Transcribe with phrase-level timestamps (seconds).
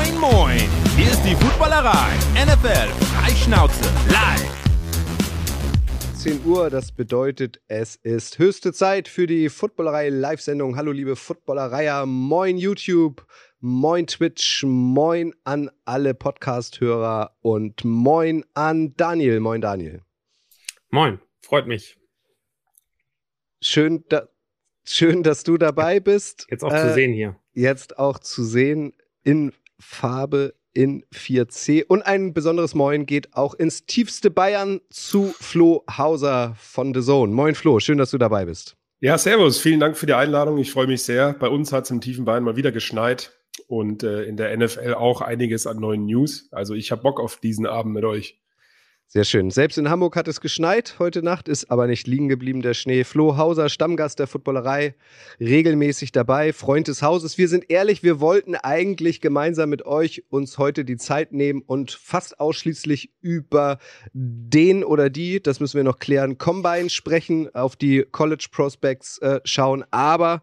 [0.00, 0.58] Moin, moin!
[0.96, 2.16] Hier ist die Footballerei.
[2.32, 4.50] NFL Freischnauze live.
[6.16, 10.76] 10 Uhr, das bedeutet, es ist höchste Zeit für die Footballerei Live-Sendung.
[10.76, 12.06] Hallo, liebe Footballereier.
[12.06, 13.26] Moin, YouTube.
[13.58, 14.64] Moin, Twitch.
[14.64, 19.38] Moin an alle Podcast-Hörer und moin an Daniel.
[19.40, 20.00] Moin, Daniel.
[20.88, 21.98] Moin, freut mich.
[23.60, 24.28] Schön, da,
[24.82, 26.46] schön dass du dabei bist.
[26.50, 27.36] Jetzt auch äh, zu sehen hier.
[27.52, 31.84] Jetzt auch zu sehen in Farbe in 4C.
[31.84, 37.32] Und ein besonderes Moin geht auch ins tiefste Bayern zu Flo Hauser von The Zone.
[37.32, 38.76] Moin Flo, schön, dass du dabei bist.
[39.00, 39.58] Ja, servus.
[39.58, 40.58] Vielen Dank für die Einladung.
[40.58, 41.32] Ich freue mich sehr.
[41.32, 43.32] Bei uns hat es im tiefen Bayern mal wieder geschneit
[43.66, 46.48] und äh, in der NFL auch einiges an neuen News.
[46.52, 48.38] Also ich habe Bock auf diesen Abend mit euch.
[49.12, 49.50] Sehr schön.
[49.50, 53.02] Selbst in Hamburg hat es geschneit heute Nacht, ist aber nicht liegen geblieben der Schnee.
[53.02, 54.94] Flo Hauser, Stammgast der Footballerei,
[55.40, 57.36] regelmäßig dabei, Freund des Hauses.
[57.36, 61.90] Wir sind ehrlich, wir wollten eigentlich gemeinsam mit euch uns heute die Zeit nehmen und
[61.90, 63.80] fast ausschließlich über
[64.12, 69.40] den oder die, das müssen wir noch klären, Combine sprechen, auf die College Prospects äh,
[69.42, 69.84] schauen.
[69.90, 70.40] Aber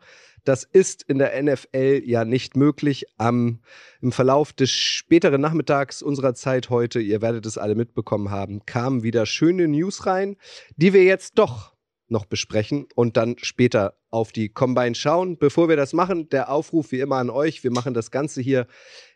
[0.48, 3.06] das ist in der NFL ja nicht möglich.
[3.18, 3.60] Am,
[4.02, 9.04] Im Verlauf des späteren Nachmittags unserer Zeit heute, ihr werdet es alle mitbekommen haben, kamen
[9.04, 10.38] wieder schöne News rein,
[10.78, 11.76] die wir jetzt doch
[12.10, 15.38] noch besprechen und dann später auf die Combine schauen.
[15.38, 17.66] Bevor wir das machen, der Aufruf wie immer an euch.
[17.66, 18.68] Wir machen das Ganze hier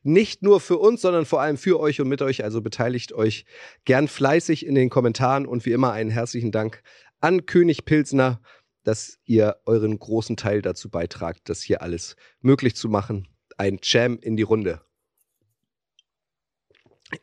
[0.03, 2.43] nicht nur für uns, sondern vor allem für euch und mit euch.
[2.43, 3.45] Also beteiligt euch
[3.85, 6.83] gern fleißig in den Kommentaren und wie immer einen herzlichen Dank
[7.21, 8.41] an König Pilsner
[8.83, 13.27] dass ihr euren großen Teil dazu beitragt, das hier alles möglich zu machen.
[13.57, 14.81] Ein Jam in die Runde.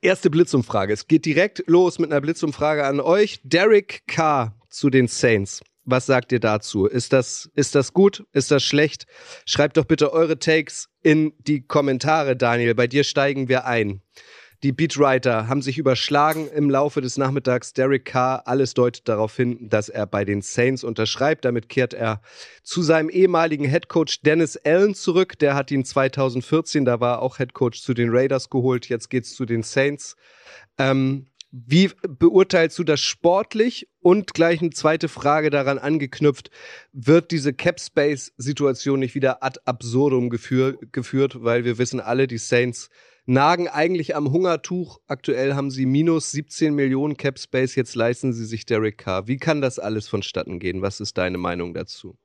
[0.03, 0.93] Erste Blitzumfrage.
[0.93, 3.41] Es geht direkt los mit einer Blitzumfrage an euch.
[3.43, 5.63] Derek Carr zu den Saints.
[5.85, 6.85] Was sagt ihr dazu?
[6.85, 8.27] Ist das, ist das gut?
[8.33, 9.07] Ist das schlecht?
[9.47, 12.75] Schreibt doch bitte eure Takes in die Kommentare, Daniel.
[12.75, 14.03] Bei dir steigen wir ein.
[14.65, 17.75] Die Beatwriter haben sich überschlagen im Laufe des Nachmittags.
[17.75, 21.45] Derek Carr, alles deutet darauf hin, dass er bei den Saints unterschreibt.
[21.45, 22.21] Damit kehrt er
[22.65, 25.39] zu seinem ehemaligen Headcoach Dennis Allen zurück.
[25.39, 28.89] Der hat ihn 2014, da war er auch Headcoach zu den Raiders geholt.
[28.89, 30.17] Jetzt geht's zu den Saints.
[30.77, 33.89] Ähm, wie beurteilst du das sportlich?
[34.01, 36.51] Und gleich eine zweite Frage daran angeknüpft.
[36.93, 41.45] Wird diese Cap Space Situation nicht wieder ad absurdum geführ, geführt?
[41.45, 42.91] Weil wir wissen alle, die Saints
[43.29, 45.01] nagen eigentlich am Hungertuch.
[45.07, 49.29] Aktuell haben sie minus 17 Millionen Cap Space, jetzt leisten sie sich Derek Carr.
[49.29, 50.83] Wie kann das alles vonstatten gehen?
[50.83, 52.19] Was ist deine Meinung dazu?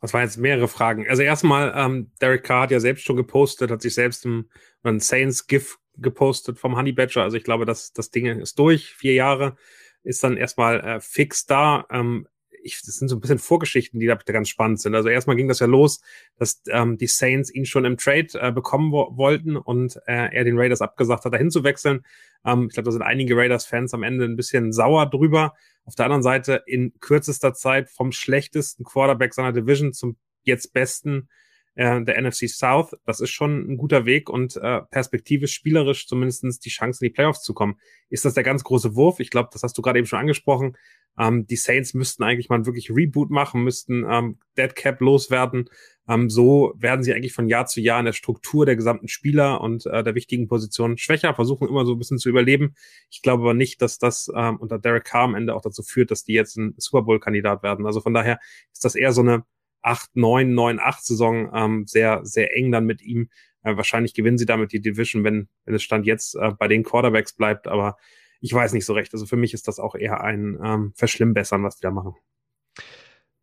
[0.00, 1.08] Das waren jetzt mehrere Fragen.
[1.08, 5.78] Also erstmal, ähm, Derek Carr hat ja selbst schon gepostet, hat sich selbst ein Saints-GIF
[5.96, 7.22] gepostet vom Honey Badger.
[7.22, 8.94] Also ich glaube, das, das Ding ist durch.
[8.94, 9.56] Vier Jahre
[10.02, 11.86] ist dann erstmal äh, fix da.
[11.90, 12.28] Ähm,
[12.64, 14.94] ich, das sind so ein bisschen Vorgeschichten, die da ganz spannend sind.
[14.94, 16.00] Also erstmal ging das ja los,
[16.36, 20.44] dass ähm, die Saints ihn schon im Trade äh, bekommen wo wollten und äh, er
[20.44, 22.04] den Raiders abgesagt hat, dahin zu wechseln.
[22.44, 25.54] Ähm, ich glaube, da sind einige Raiders-Fans am Ende ein bisschen sauer drüber.
[25.84, 31.28] Auf der anderen Seite in kürzester Zeit vom schlechtesten Quarterback seiner Division zum jetzt besten
[31.74, 32.96] äh, der NFC South.
[33.04, 37.14] Das ist schon ein guter Weg und äh, perspektivisch, spielerisch zumindestens die Chance in die
[37.14, 37.78] Playoffs zu kommen.
[38.08, 39.20] Ist das der ganz große Wurf?
[39.20, 40.76] Ich glaube, das hast du gerade eben schon angesprochen.
[41.18, 45.68] Ähm, die Saints müssten eigentlich mal wirklich Reboot machen, müssten ähm, Dead Cap loswerden.
[46.08, 49.60] Ähm, so werden sie eigentlich von Jahr zu Jahr in der Struktur der gesamten Spieler
[49.60, 52.74] und äh, der wichtigen Positionen schwächer, versuchen immer so ein bisschen zu überleben.
[53.10, 56.10] Ich glaube aber nicht, dass das ähm, unter Derek Carr am Ende auch dazu führt,
[56.10, 57.86] dass die jetzt ein Super Bowl-Kandidat werden.
[57.86, 58.38] Also von daher
[58.72, 59.44] ist das eher so eine
[59.82, 63.30] 8, 9, 9, 8 Saison ähm, sehr, sehr eng dann mit ihm.
[63.62, 66.82] Äh, wahrscheinlich gewinnen sie damit die Division, wenn, wenn es Stand jetzt äh, bei den
[66.82, 67.96] Quarterbacks bleibt, aber
[68.44, 69.14] ich weiß nicht so recht.
[69.14, 72.14] Also für mich ist das auch eher ein ähm, Verschlimmbessern, was die da machen.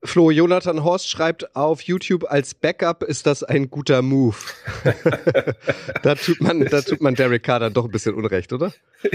[0.04, 4.36] Flo, Jonathan Horst schreibt auf YouTube, als Backup ist das ein guter Move.
[6.04, 8.74] da, tut man, da tut man Derek Carr dann doch ein bisschen Unrecht, oder?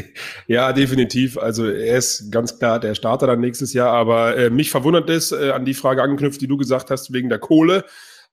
[0.48, 1.38] Ja, definitiv.
[1.38, 5.30] Also er ist ganz klar der Starter dann nächstes Jahr, aber äh, mich verwundert es,
[5.30, 7.84] äh, an die Frage angeknüpft, die du gesagt hast, wegen der Kohle,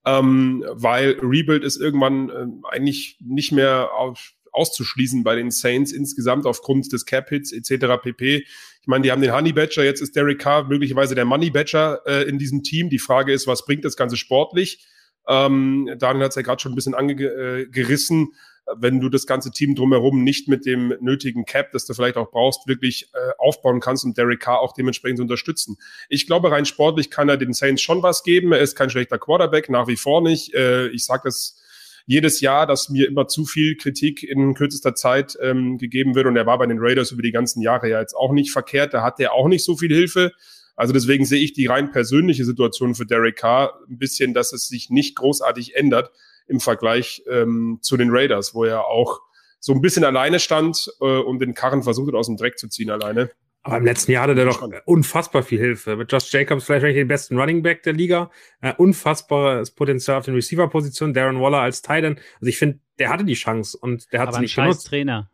[0.05, 6.45] ähm, weil Rebuild ist irgendwann äh, eigentlich nicht mehr auf auszuschließen bei den Saints insgesamt
[6.45, 8.01] aufgrund des Cap-Hits etc.
[8.01, 8.45] pp.
[8.81, 12.01] Ich meine, die haben den Honey Badger, jetzt ist Derek Carr möglicherweise der Money Badger
[12.05, 12.89] äh, in diesem Team.
[12.89, 14.85] Die Frage ist, was bringt das Ganze sportlich?
[15.27, 18.33] Ähm, Daniel hat es ja gerade schon ein bisschen angerissen.
[18.65, 22.17] Äh, Wenn du das ganze Team drumherum nicht mit dem nötigen Cap, das du vielleicht
[22.17, 25.77] auch brauchst, wirklich äh, aufbauen kannst und Derek Carr auch dementsprechend unterstützen.
[26.09, 28.51] Ich glaube, rein sportlich kann er den Saints schon was geben.
[28.51, 30.53] Er ist kein schlechter Quarterback, nach wie vor nicht.
[30.53, 31.57] Äh, ich sage das
[32.05, 36.27] jedes Jahr, dass mir immer zu viel Kritik in kürzester Zeit ähm, gegeben wird.
[36.27, 38.93] Und er war bei den Raiders über die ganzen Jahre ja jetzt auch nicht verkehrt.
[38.93, 40.31] Da hat er auch nicht so viel Hilfe.
[40.75, 44.67] Also deswegen sehe ich die rein persönliche Situation für Derek Carr ein bisschen, dass es
[44.67, 46.11] sich nicht großartig ändert.
[46.45, 49.21] im Vergleich ähm, zu den Raiders, wo er auch
[49.61, 52.67] so ein bisschen alleine stand äh, und den Karren versucht hat, aus dem Dreck zu
[52.67, 53.31] ziehen alleine.
[53.65, 55.95] Aber im letzten Jahr hatte der doch unfassbar viel Hilfe.
[55.95, 58.29] Mit Josh Jacobs vielleicht den besten Running Back der Liga.
[58.59, 61.13] Äh, unfassbares Potenzial auf den Receiver-Positionen.
[61.13, 62.19] Darren Waller als Titan.
[62.35, 64.87] Also ich finde, der hatte die Chance und der hat aber sie nicht genutzt.
[64.87, 65.29] Trainer.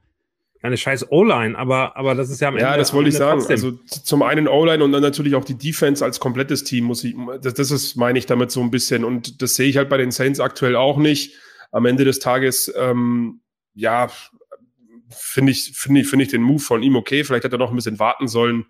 [0.61, 2.69] Eine scheiß O-Line, aber, aber das ist ja am Ende.
[2.69, 3.39] Ja, das wollte ich sagen.
[3.39, 3.55] Trotzdem.
[3.55, 3.71] Also
[4.03, 7.53] zum einen O-Line und dann natürlich auch die Defense als komplettes Team muss ich, das,
[7.53, 9.05] das ist, meine ich damit so ein bisschen.
[9.05, 11.33] Und das sehe ich halt bei den Saints aktuell auch nicht.
[11.71, 13.41] Am Ende des Tages, ähm,
[13.73, 14.09] ja,
[15.09, 17.23] finde ich, finde ich, finde ich den Move von ihm okay.
[17.23, 18.65] Vielleicht hätte er noch ein bisschen warten sollen.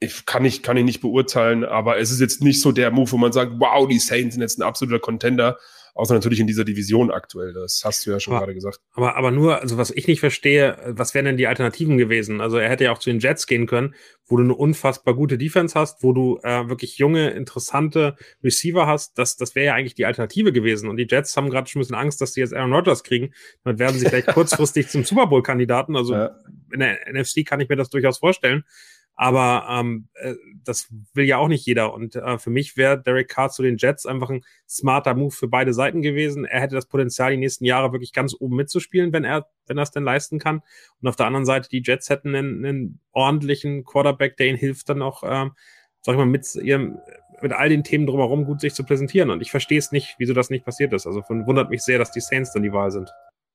[0.00, 3.12] Ich kann ich, kann ich nicht beurteilen, aber es ist jetzt nicht so der Move,
[3.12, 5.58] wo man sagt, wow, die Saints sind jetzt ein absoluter Contender
[5.94, 7.52] außer natürlich in dieser Division aktuell.
[7.52, 8.80] Das hast du ja schon aber, gerade gesagt.
[8.92, 12.40] Aber, aber nur, also was ich nicht verstehe, was wären denn die Alternativen gewesen?
[12.40, 13.94] Also er hätte ja auch zu den Jets gehen können,
[14.26, 19.18] wo du eine unfassbar gute Defense hast, wo du äh, wirklich junge, interessante Receiver hast.
[19.18, 20.88] Das, das wäre ja eigentlich die Alternative gewesen.
[20.88, 23.32] Und die Jets haben gerade schon ein bisschen Angst, dass sie jetzt Aaron Rodgers kriegen.
[23.64, 25.96] Dann werden sie vielleicht kurzfristig zum Super Bowl-Kandidaten.
[25.96, 26.36] Also ja.
[26.72, 28.64] in der NFC kann ich mir das durchaus vorstellen.
[29.14, 31.92] Aber ähm, äh, das will ja auch nicht jeder.
[31.92, 35.48] Und äh, für mich wäre Derek Carr zu den Jets einfach ein smarter Move für
[35.48, 36.44] beide Seiten gewesen.
[36.44, 39.82] Er hätte das Potenzial, die nächsten Jahre wirklich ganz oben mitzuspielen, wenn er, wenn er
[39.82, 40.62] es denn leisten kann.
[41.00, 44.88] Und auf der anderen Seite, die Jets hätten einen, einen ordentlichen Quarterback, der ihnen hilft,
[44.88, 45.52] dann auch, ähm,
[46.00, 46.98] sag ich mal, mit ihrem
[47.42, 49.30] mit all den Themen drumherum gut sich zu präsentieren.
[49.30, 51.06] Und ich verstehe es nicht, wieso das nicht passiert ist.
[51.06, 53.12] Also von, wundert mich sehr, dass die Saints dann die Wahl sind.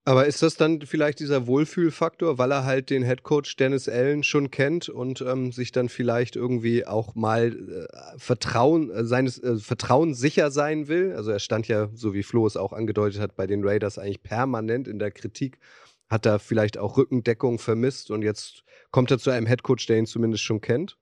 [0.08, 4.52] Aber ist das dann vielleicht dieser Wohlfühlfaktor, weil er halt den Headcoach Dennis Allen schon
[4.52, 10.18] kennt und ähm, sich dann vielleicht irgendwie auch mal äh, Vertrauen, äh, seines äh, Vertrauens
[10.18, 11.12] sicher sein will?
[11.14, 14.24] Also er stand ja, so wie Flo es auch angedeutet hat, bei den Raiders eigentlich
[14.24, 15.60] permanent in der Kritik.
[16.08, 20.06] Hat er vielleicht auch Rückendeckung vermisst und jetzt kommt er zu einem Headcoach, der ihn
[20.06, 20.98] zumindest schon kennt?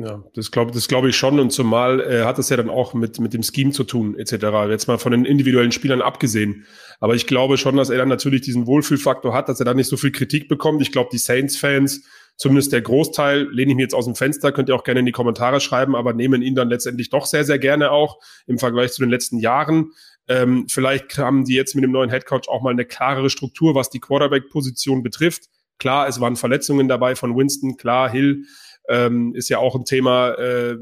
[0.00, 1.40] Ja, das glaube das glaub ich schon.
[1.40, 4.46] Und zumal äh, hat das ja dann auch mit, mit dem Scheme zu tun, etc.
[4.70, 6.66] Jetzt mal von den individuellen Spielern abgesehen.
[7.00, 9.88] Aber ich glaube schon, dass er dann natürlich diesen Wohlfühlfaktor hat, dass er da nicht
[9.88, 10.80] so viel Kritik bekommt.
[10.82, 12.04] Ich glaube, die Saints-Fans,
[12.36, 15.06] zumindest der Großteil, lehne ich mir jetzt aus dem Fenster, könnt ihr auch gerne in
[15.06, 18.92] die Kommentare schreiben, aber nehmen ihn dann letztendlich doch sehr, sehr gerne auch im Vergleich
[18.92, 19.90] zu den letzten Jahren.
[20.28, 23.90] Ähm, vielleicht haben die jetzt mit dem neuen Headcoach auch mal eine klarere Struktur, was
[23.90, 25.46] die Quarterback-Position betrifft.
[25.80, 28.44] Klar, es waren Verletzungen dabei von Winston, klar, Hill
[28.88, 30.76] ähm, ist ja auch ein Thema, äh,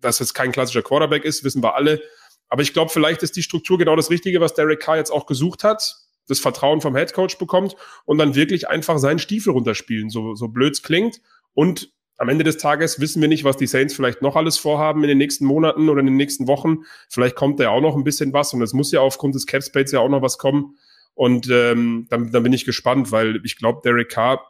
[0.00, 2.00] dass es kein klassischer Quarterback ist, wissen wir alle.
[2.48, 5.26] Aber ich glaube, vielleicht ist die Struktur genau das Richtige, was Derek Carr jetzt auch
[5.26, 5.96] gesucht hat,
[6.28, 10.82] das Vertrauen vom Headcoach bekommt und dann wirklich einfach seinen Stiefel runterspielen, so, so blöds
[10.82, 11.20] klingt.
[11.54, 15.02] Und am Ende des Tages wissen wir nicht, was die Saints vielleicht noch alles vorhaben
[15.02, 16.78] in den nächsten Monaten oder in den nächsten Wochen.
[17.08, 19.46] Vielleicht kommt da ja auch noch ein bisschen was und es muss ja aufgrund des
[19.46, 20.76] Cap Space ja auch noch was kommen.
[21.14, 24.40] Und ähm, dann, dann bin ich gespannt, weil ich glaube, Derek Carr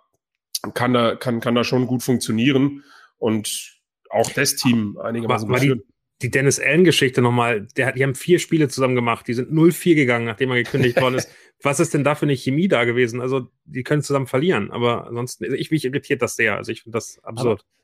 [0.75, 2.83] kann da, kann, kann da schon gut funktionieren
[3.19, 3.79] und
[4.11, 5.83] auch das Team einigermaßen gut die,
[6.23, 10.25] die Dennis Allen-Geschichte nochmal, der, die haben vier Spiele zusammen gemacht, die sind 0-4 gegangen,
[10.25, 11.31] nachdem er gekündigt worden ist.
[11.63, 13.21] Was ist denn da für eine Chemie da gewesen?
[13.21, 16.57] Also, die können zusammen verlieren, aber ansonsten, also ich mich irritiert das sehr.
[16.57, 17.61] Also, ich finde das absurd.
[17.61, 17.77] Aber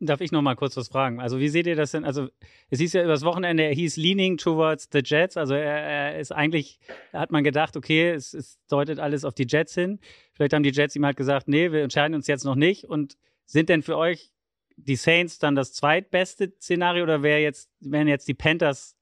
[0.00, 1.20] Darf ich noch mal kurz was fragen?
[1.20, 2.04] Also, wie seht ihr das denn?
[2.04, 2.28] Also,
[2.68, 5.36] es hieß ja übers Wochenende, er hieß leaning towards the Jets.
[5.36, 6.80] Also, er, er ist eigentlich,
[7.12, 10.00] da hat man gedacht, okay, es, es, deutet alles auf die Jets hin.
[10.32, 12.84] Vielleicht haben die Jets ihm halt gesagt, nee, wir entscheiden uns jetzt noch nicht.
[12.84, 13.16] Und
[13.46, 14.33] sind denn für euch
[14.76, 18.96] die Saints dann das zweitbeste Szenario oder wäre jetzt, wären jetzt die Panthers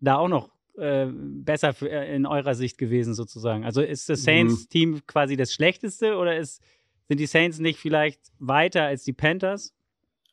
[0.00, 3.64] da auch noch äh, besser für, äh, in eurer Sicht gewesen, sozusagen?
[3.64, 4.24] Also, ist das mhm.
[4.24, 6.62] Saints-Team quasi das schlechteste oder ist,
[7.08, 9.72] sind die Saints nicht vielleicht weiter als die Panthers?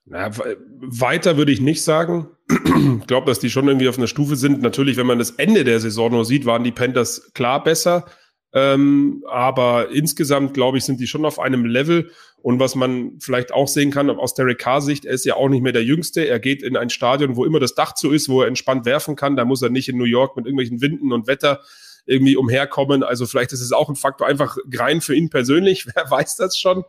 [0.05, 2.27] Na, weiter würde ich nicht sagen.
[2.49, 4.61] ich glaube, dass die schon irgendwie auf einer Stufe sind.
[4.61, 8.05] Natürlich, wenn man das Ende der Saison nur sieht, waren die Panthers klar besser.
[8.53, 12.11] Ähm, aber insgesamt, glaube ich, sind die schon auf einem Level.
[12.41, 15.63] Und was man vielleicht auch sehen kann aus Derek Carr-Sicht, er ist ja auch nicht
[15.63, 16.27] mehr der Jüngste.
[16.27, 19.15] Er geht in ein Stadion, wo immer das Dach zu ist, wo er entspannt werfen
[19.15, 19.35] kann.
[19.35, 21.61] Da muss er nicht in New York mit irgendwelchen Winden und Wetter
[22.05, 23.01] irgendwie umherkommen.
[23.01, 25.87] Also vielleicht ist es auch ein Faktor einfach rein für ihn persönlich.
[25.95, 26.83] Wer weiß das schon?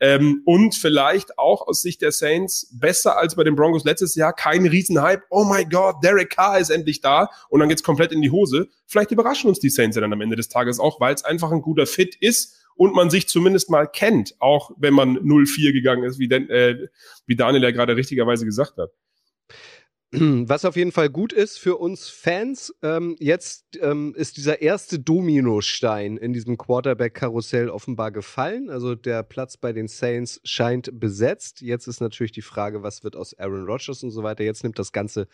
[0.00, 4.32] Ähm, und vielleicht auch aus Sicht der Saints besser als bei den Broncos letztes Jahr.
[4.32, 5.22] Kein Riesenhype.
[5.30, 7.30] Oh my God, Derek Carr ist endlich da.
[7.48, 8.68] Und dann geht's komplett in die Hose.
[8.86, 11.50] Vielleicht überraschen uns die Saints ja dann am Ende des Tages auch, weil es einfach
[11.50, 16.04] ein guter Fit ist und man sich zumindest mal kennt, auch wenn man 0-4 gegangen
[16.04, 16.86] ist, wie, denn, äh,
[17.26, 18.90] wie Daniel ja gerade richtigerweise gesagt hat.
[20.10, 24.98] Was auf jeden Fall gut ist für uns Fans, ähm, jetzt ähm, ist dieser erste
[24.98, 28.70] Dominostein in diesem Quarterback-Karussell offenbar gefallen.
[28.70, 31.60] Also der Platz bei den Saints scheint besetzt.
[31.60, 34.44] Jetzt ist natürlich die Frage, was wird aus Aaron Rodgers und so weiter.
[34.44, 35.28] Jetzt nimmt das Ganze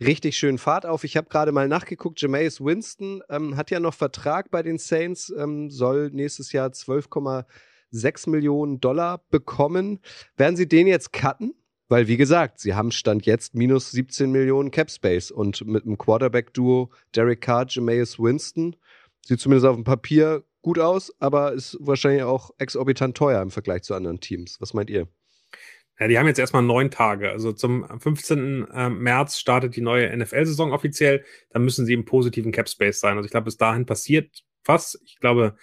[0.00, 1.04] richtig schön Fahrt auf.
[1.04, 5.32] Ich habe gerade mal nachgeguckt, Jameis Winston ähm, hat ja noch Vertrag bei den Saints,
[5.34, 10.00] ähm, soll nächstes Jahr 12,6 Millionen Dollar bekommen.
[10.36, 11.54] Werden sie den jetzt cutten?
[11.90, 15.98] Weil, wie gesagt, sie haben Stand jetzt minus 17 Millionen Cap Space und mit einem
[15.98, 18.76] Quarterback-Duo Derek Carr, Jameis Winston
[19.26, 23.82] sieht zumindest auf dem Papier gut aus, aber ist wahrscheinlich auch exorbitant teuer im Vergleich
[23.82, 24.60] zu anderen Teams.
[24.60, 25.08] Was meint ihr?
[25.98, 27.28] Ja, die haben jetzt erstmal neun Tage.
[27.28, 28.68] Also zum 15.
[28.72, 31.24] Ähm, März startet die neue NFL-Saison offiziell.
[31.50, 33.16] Da müssen sie im positiven Cap Space sein.
[33.16, 34.96] Also ich glaube, bis dahin passiert was.
[35.04, 35.56] Ich glaube,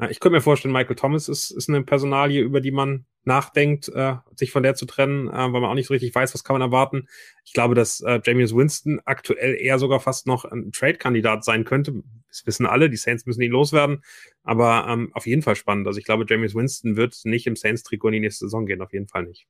[0.00, 3.88] äh, ich könnte mir vorstellen, Michael Thomas ist, ist eine Personalie, über die man nachdenkt,
[3.88, 6.42] äh, sich von der zu trennen, äh, weil man auch nicht so richtig weiß, was
[6.42, 7.06] kann man erwarten.
[7.44, 12.02] Ich glaube, dass äh, Jameis Winston aktuell eher sogar fast noch ein Trade-Kandidat sein könnte.
[12.28, 14.02] Das wissen alle, die Saints müssen ihn loswerden,
[14.42, 15.86] aber ähm, auf jeden Fall spannend.
[15.86, 18.92] Also ich glaube, Jameis Winston wird nicht im Saints-Trikot in die nächste Saison gehen, auf
[18.92, 19.46] jeden Fall nicht.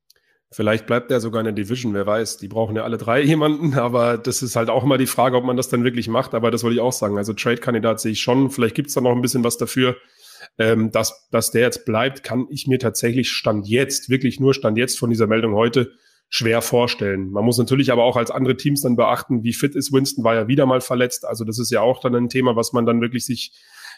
[0.50, 2.38] Vielleicht bleibt er sogar in der Division, wer weiß.
[2.38, 5.44] Die brauchen ja alle drei jemanden, aber das ist halt auch immer die Frage, ob
[5.44, 6.34] man das dann wirklich macht.
[6.34, 7.18] Aber das wollte ich auch sagen.
[7.18, 8.50] Also Trade-Kandidat sehe ich schon.
[8.50, 9.96] Vielleicht gibt es da noch ein bisschen was dafür.
[10.58, 14.78] Ähm, dass, dass der jetzt bleibt, kann ich mir tatsächlich Stand jetzt, wirklich nur Stand
[14.78, 15.92] jetzt von dieser Meldung heute,
[16.30, 17.30] schwer vorstellen.
[17.30, 20.34] Man muss natürlich aber auch als andere Teams dann beachten, wie fit ist Winston, war
[20.34, 21.24] ja wieder mal verletzt.
[21.24, 23.52] Also das ist ja auch dann ein Thema, was man dann wirklich sich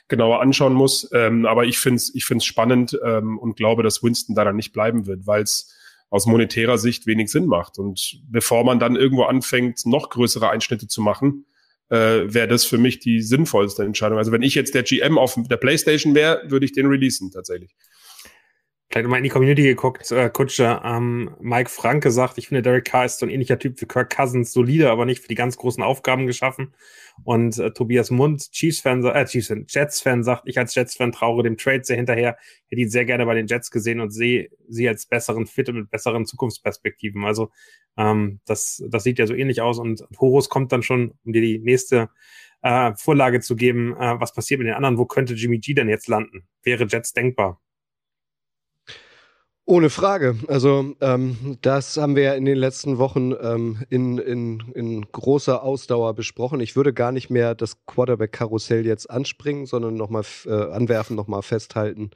[0.08, 1.08] genauer anschauen muss.
[1.12, 4.56] Ähm, aber ich finde es ich find's spannend ähm, und glaube, dass Winston da dann
[4.56, 5.74] nicht bleiben wird, weil es
[6.08, 7.78] aus monetärer Sicht wenig Sinn macht.
[7.78, 11.46] Und bevor man dann irgendwo anfängt, noch größere Einschnitte zu machen,
[11.90, 14.18] äh, wäre das für mich die sinnvollste Entscheidung.
[14.18, 17.70] Also wenn ich jetzt der GM auf der PlayStation wäre, würde ich den releasen tatsächlich
[18.90, 20.82] vielleicht mal in die Community geguckt, äh, Kutscher.
[20.84, 24.14] Ähm, Mike Franke sagt, ich finde, Derek Carr ist so ein ähnlicher Typ wie Kirk
[24.14, 26.74] Cousins, solide, aber nicht für die ganz großen Aufgaben geschaffen.
[27.22, 31.84] Und äh, Tobias Mund, Chiefs-Fan, äh, Chiefs Jets-Fan, sagt, ich als Jets-Fan traure dem Trade
[31.84, 32.36] sehr hinterher.
[32.66, 35.76] Hätte ihn sehr gerne bei den Jets gesehen und sehe sie als besseren Fit und
[35.76, 37.24] mit besseren Zukunftsperspektiven.
[37.24, 37.50] Also
[37.96, 39.78] ähm, das, das sieht ja so ähnlich aus.
[39.78, 42.08] Und Horus kommt dann schon, um dir die nächste
[42.62, 45.88] äh, Vorlage zu geben, äh, was passiert mit den anderen, wo könnte Jimmy G denn
[45.88, 46.48] jetzt landen?
[46.64, 47.60] Wäre Jets denkbar?
[49.66, 50.36] Ohne Frage.
[50.48, 55.62] Also ähm, das haben wir ja in den letzten Wochen ähm, in, in, in großer
[55.62, 56.60] Ausdauer besprochen.
[56.60, 62.10] Ich würde gar nicht mehr das Quarterback-Karussell jetzt anspringen, sondern nochmal äh, anwerfen, nochmal festhalten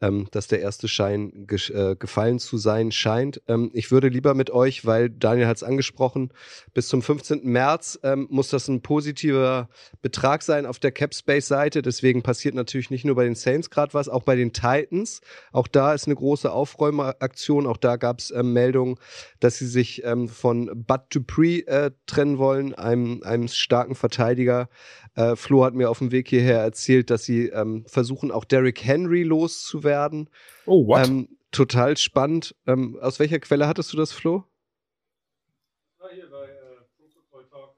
[0.00, 3.40] ähm, dass der erste Schein ge äh, gefallen zu sein scheint.
[3.48, 6.30] Ähm, ich würde lieber mit euch, weil Daniel hat es angesprochen,
[6.74, 7.44] bis zum 15.
[7.44, 9.68] März ähm, muss das ein positiver
[10.02, 11.80] Betrag sein auf der Capspace-Seite.
[11.82, 15.20] Deswegen passiert natürlich nicht nur bei den Saints gerade was, auch bei den Titans.
[15.52, 17.66] Auch da ist eine große Aufräumeraktion.
[17.66, 18.96] Auch da gab es ähm, Meldungen,
[19.40, 24.68] dass sie sich ähm, von Bud Dupree äh, trennen wollen, einem, einem starken Verteidiger.
[25.14, 28.84] Äh, Flo hat mir auf dem Weg hierher erzählt, dass sie ähm, versuchen, auch Derrick
[28.84, 29.83] Henry loszuwerden.
[30.66, 31.06] Oh, what?
[31.06, 32.54] Ähm, total spannend.
[32.66, 34.44] Ähm, aus welcher Quelle hattest du das, Flo?
[36.12, 36.50] Hier bei äh,
[36.96, 37.76] Pro Football Talk.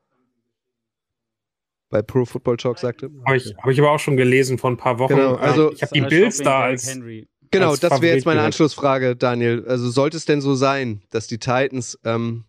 [1.90, 3.10] Bei Pro Football Talk sagte.
[3.24, 5.14] Habe ich, hab ich aber auch schon gelesen vor ein paar Wochen.
[5.14, 6.88] Genau, also ich habe die Bills da als.
[6.88, 7.28] Henry.
[7.50, 9.64] Genau, als das wäre jetzt meine Anschlussfrage, Daniel.
[9.66, 12.44] Also sollte es denn so sein, dass die Titans ähm,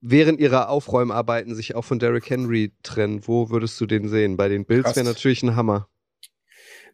[0.00, 4.36] während ihrer Aufräumarbeiten sich auch von Derrick Henry trennen, wo würdest du den sehen?
[4.36, 5.89] Bei den Bills wäre natürlich ein Hammer.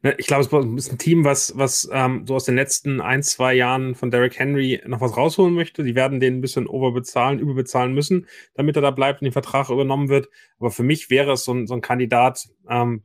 [0.03, 3.23] Ne, ich glaube, es ist ein Team, was, was ähm, so aus den letzten ein,
[3.23, 5.83] zwei Jahren von Derrick Henry noch was rausholen möchte.
[5.83, 9.71] Die werden den ein bisschen overbezahlen, überbezahlen müssen, damit er da bleibt und den Vertrag
[9.71, 10.29] übernommen wird.
[10.59, 13.03] Aber für mich wäre es so ein, so ein Kandidat, ähm,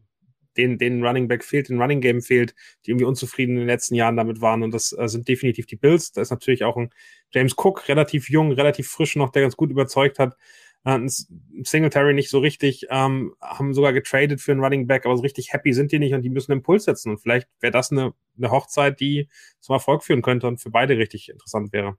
[0.58, 2.54] den, den Running Back fehlt, den Running Game fehlt,
[2.86, 4.64] die irgendwie unzufrieden in den letzten Jahren damit waren.
[4.64, 6.12] Und das äh, sind definitiv die Bills.
[6.12, 6.90] Da ist natürlich auch ein
[7.32, 10.36] James Cook, relativ jung, relativ frisch noch, der ganz gut überzeugt hat.
[10.84, 15.22] Äh, Singletary nicht so richtig, ähm, haben sogar getradet für einen Running Back, aber so
[15.22, 17.12] richtig happy sind die nicht und die müssen einen Impuls setzen.
[17.12, 20.98] Und vielleicht wäre das eine, eine Hochzeit, die zum Erfolg führen könnte und für beide
[20.98, 21.98] richtig interessant wäre.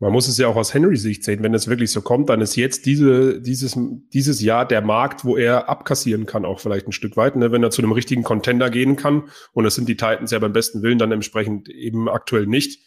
[0.00, 1.42] Man muss es ja auch aus Henrys Sicht sehen.
[1.42, 3.78] Wenn es wirklich so kommt, dann ist jetzt diese, dieses,
[4.12, 7.52] dieses Jahr der Markt, wo er abkassieren kann, auch vielleicht ein Stück weit, ne?
[7.52, 9.28] wenn er zu einem richtigen Contender gehen kann.
[9.52, 12.80] Und das sind die Titans ja beim besten Willen dann entsprechend eben aktuell nicht.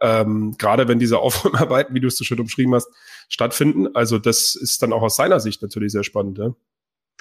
[0.00, 2.88] Ähm, gerade wenn diese Aufräumarbeiten, wie du es so schön umschrieben hast,
[3.28, 3.94] stattfinden.
[3.94, 6.38] Also das ist dann auch aus seiner Sicht natürlich sehr spannend.
[6.38, 6.54] Ja?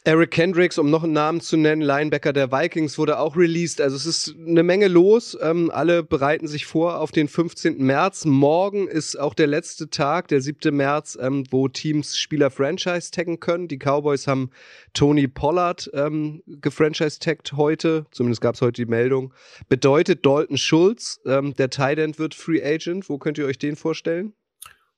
[0.06, 3.80] Eric Kendricks, um noch einen Namen zu nennen, Linebacker der Vikings, wurde auch released.
[3.80, 5.38] Also es ist eine Menge los.
[5.42, 7.78] Ähm, alle bereiten sich vor auf den 15.
[7.78, 8.26] März.
[8.26, 10.76] Morgen ist auch der letzte Tag, der 7.
[10.76, 13.70] März, ähm, wo Teams Spieler Franchise taggen können.
[13.70, 14.50] Die Cowboys haben
[14.92, 18.06] Tony Pollard ähm, gefranchise-taggt heute.
[18.12, 19.34] Zumindest gab es heute die Meldung.
[19.70, 23.08] Bedeutet Dalton Schulz, ähm, der Tight End wird Free Agent.
[23.08, 24.34] Wo könnt ihr euch den vorstellen?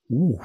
[0.09, 0.39] Uh,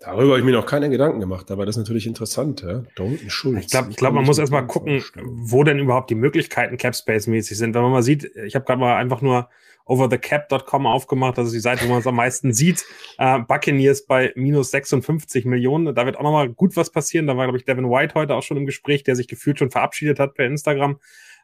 [0.00, 2.82] Darüber habe ich mir noch keine Gedanken gemacht, aber das ist natürlich interessant, ja.
[2.94, 3.64] Dalton Schulz.
[3.64, 7.74] Ich glaube, glaub, man muss erstmal gucken, wo denn überhaupt die Möglichkeiten Capspace-mäßig sind.
[7.74, 9.48] Wenn man mal sieht, ich habe gerade mal einfach nur
[9.86, 12.84] overthecap.com aufgemacht, das ist die Seite, wo man es am meisten sieht.
[13.18, 15.94] Äh, Buccaneers bei minus 56 Millionen.
[15.94, 17.26] Da wird auch nochmal gut was passieren.
[17.26, 19.70] Da war, glaube ich, Devin White heute auch schon im Gespräch, der sich gefühlt schon
[19.70, 20.98] verabschiedet hat per Instagram.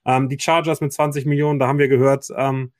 [0.04, 2.72] Ähm, die Chargers mit 20 Millionen, da haben wir gehört, ähm,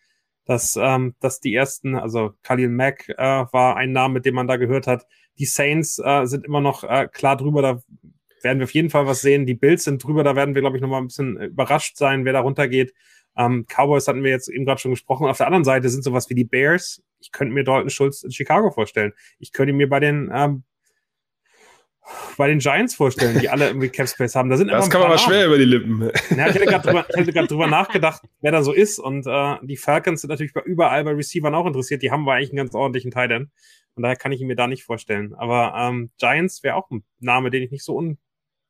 [0.47, 4.49] dass, ähm, dass die ersten, also Khalil Mack äh, war ein Name, mit dem man
[4.49, 5.07] da gehört hat.
[5.39, 7.81] Die Saints äh, sind immer noch äh, klar drüber, da
[8.43, 9.47] werden wir auf jeden Fall was sehen.
[9.47, 12.33] Die Bills sind drüber, da werden wir, glaube ich, nochmal ein bisschen überrascht sein, wer
[12.33, 12.93] da runtergeht.
[13.37, 15.27] Ähm, Cowboys hatten wir jetzt eben gerade schon gesprochen.
[15.27, 17.03] Auf der anderen Seite sind sowas wie die Bears.
[17.21, 19.13] Ich könnte mir Dalton Schulz in Chicago vorstellen.
[19.39, 20.65] Ich könnte mir bei den ähm,
[22.37, 24.51] bei den Giants vorstellen, die alle irgendwie Cap Space haben.
[24.51, 26.11] Da sind das kann man aber schwer über die Lippen.
[26.37, 28.99] Ja, ich hätte gerade drüber, drüber, drüber nachgedacht, wer da so ist.
[28.99, 32.03] Und äh, die Falcons sind natürlich bei überall bei Receivern auch interessiert.
[32.03, 33.51] Die haben wir eigentlich einen ganz ordentlichen Tight End.
[33.95, 35.35] Und daher kann ich ihn mir da nicht vorstellen.
[35.35, 37.97] Aber ähm, Giants wäre auch ein Name, den ich nicht so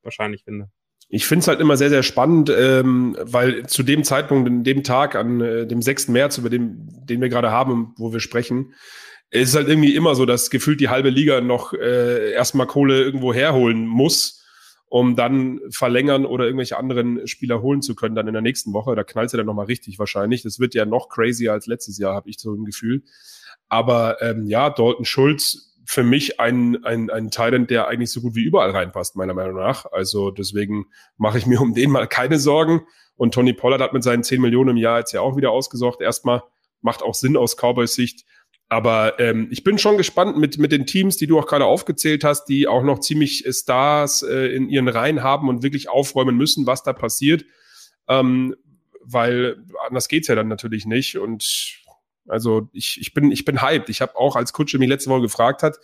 [0.02, 0.70] unwahrscheinlich finde.
[1.08, 4.84] Ich finde es halt immer sehr, sehr spannend, ähm, weil zu dem Zeitpunkt, in dem
[4.84, 6.08] Tag, an äh, dem 6.
[6.08, 8.74] März, über dem, den wir gerade haben, wo wir sprechen,
[9.30, 13.02] es ist halt irgendwie immer so, dass gefühlt die halbe Liga noch äh, erstmal Kohle
[13.02, 14.44] irgendwo herholen muss,
[14.88, 18.96] um dann verlängern oder irgendwelche anderen Spieler holen zu können, dann in der nächsten Woche.
[18.96, 20.42] Da knallt ja dann nochmal richtig wahrscheinlich.
[20.42, 23.04] Das wird ja noch crazier als letztes Jahr, habe ich so ein Gefühl.
[23.68, 28.34] Aber ähm, ja, Dalton Schulz für mich ein, ein, ein Talent, der eigentlich so gut
[28.34, 29.86] wie überall reinpasst, meiner Meinung nach.
[29.86, 32.82] Also deswegen mache ich mir um den mal keine Sorgen.
[33.16, 36.00] Und Tony Pollard hat mit seinen 10 Millionen im Jahr jetzt ja auch wieder ausgesorgt.
[36.00, 36.42] Erstmal
[36.80, 38.24] macht auch Sinn aus Cowboys Sicht.
[38.70, 42.22] Aber ähm, ich bin schon gespannt mit, mit den Teams, die du auch gerade aufgezählt
[42.22, 46.66] hast, die auch noch ziemlich Stars äh, in ihren Reihen haben und wirklich aufräumen müssen,
[46.66, 47.44] was da passiert.
[48.06, 48.54] Ähm,
[49.02, 49.56] weil
[49.88, 51.18] anders geht's ja dann natürlich nicht.
[51.18, 51.80] Und
[52.28, 53.88] also ich, ich bin, ich bin hyped.
[53.88, 55.80] Ich habe auch, als Kutsche mich letzte Woche gefragt hat,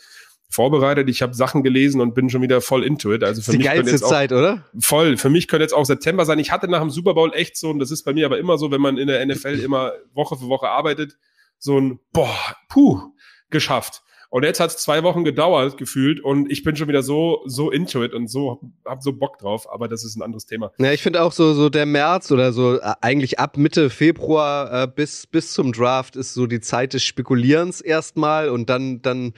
[0.49, 1.09] vorbereitet.
[1.11, 3.25] Ich habe Sachen gelesen und bin schon wieder voll into it.
[3.25, 4.65] Also für die mich geilste Zeit, auch, oder?
[4.79, 5.17] Voll.
[5.17, 6.39] Für mich könnte jetzt auch September sein.
[6.39, 8.59] Ich hatte nach dem Super Bowl echt so, und das ist bei mir aber immer
[8.59, 11.17] so, wenn man in der NFL immer Woche für Woche arbeitet,
[11.59, 13.01] so ein, boah, puh,
[13.51, 14.03] geschafft.
[14.29, 17.71] Und jetzt hat es zwei Wochen gedauert, gefühlt, und ich bin schon wieder so, so
[17.71, 20.73] into it und so, hab so Bock drauf, aber das ist ein anderes Thema.
[20.79, 24.83] Ja, ich finde auch so, so der März oder so, äh, eigentlich ab Mitte Februar
[24.83, 29.33] äh, bis, bis zum Draft ist so die Zeit des Spekulierens erstmal und dann, dann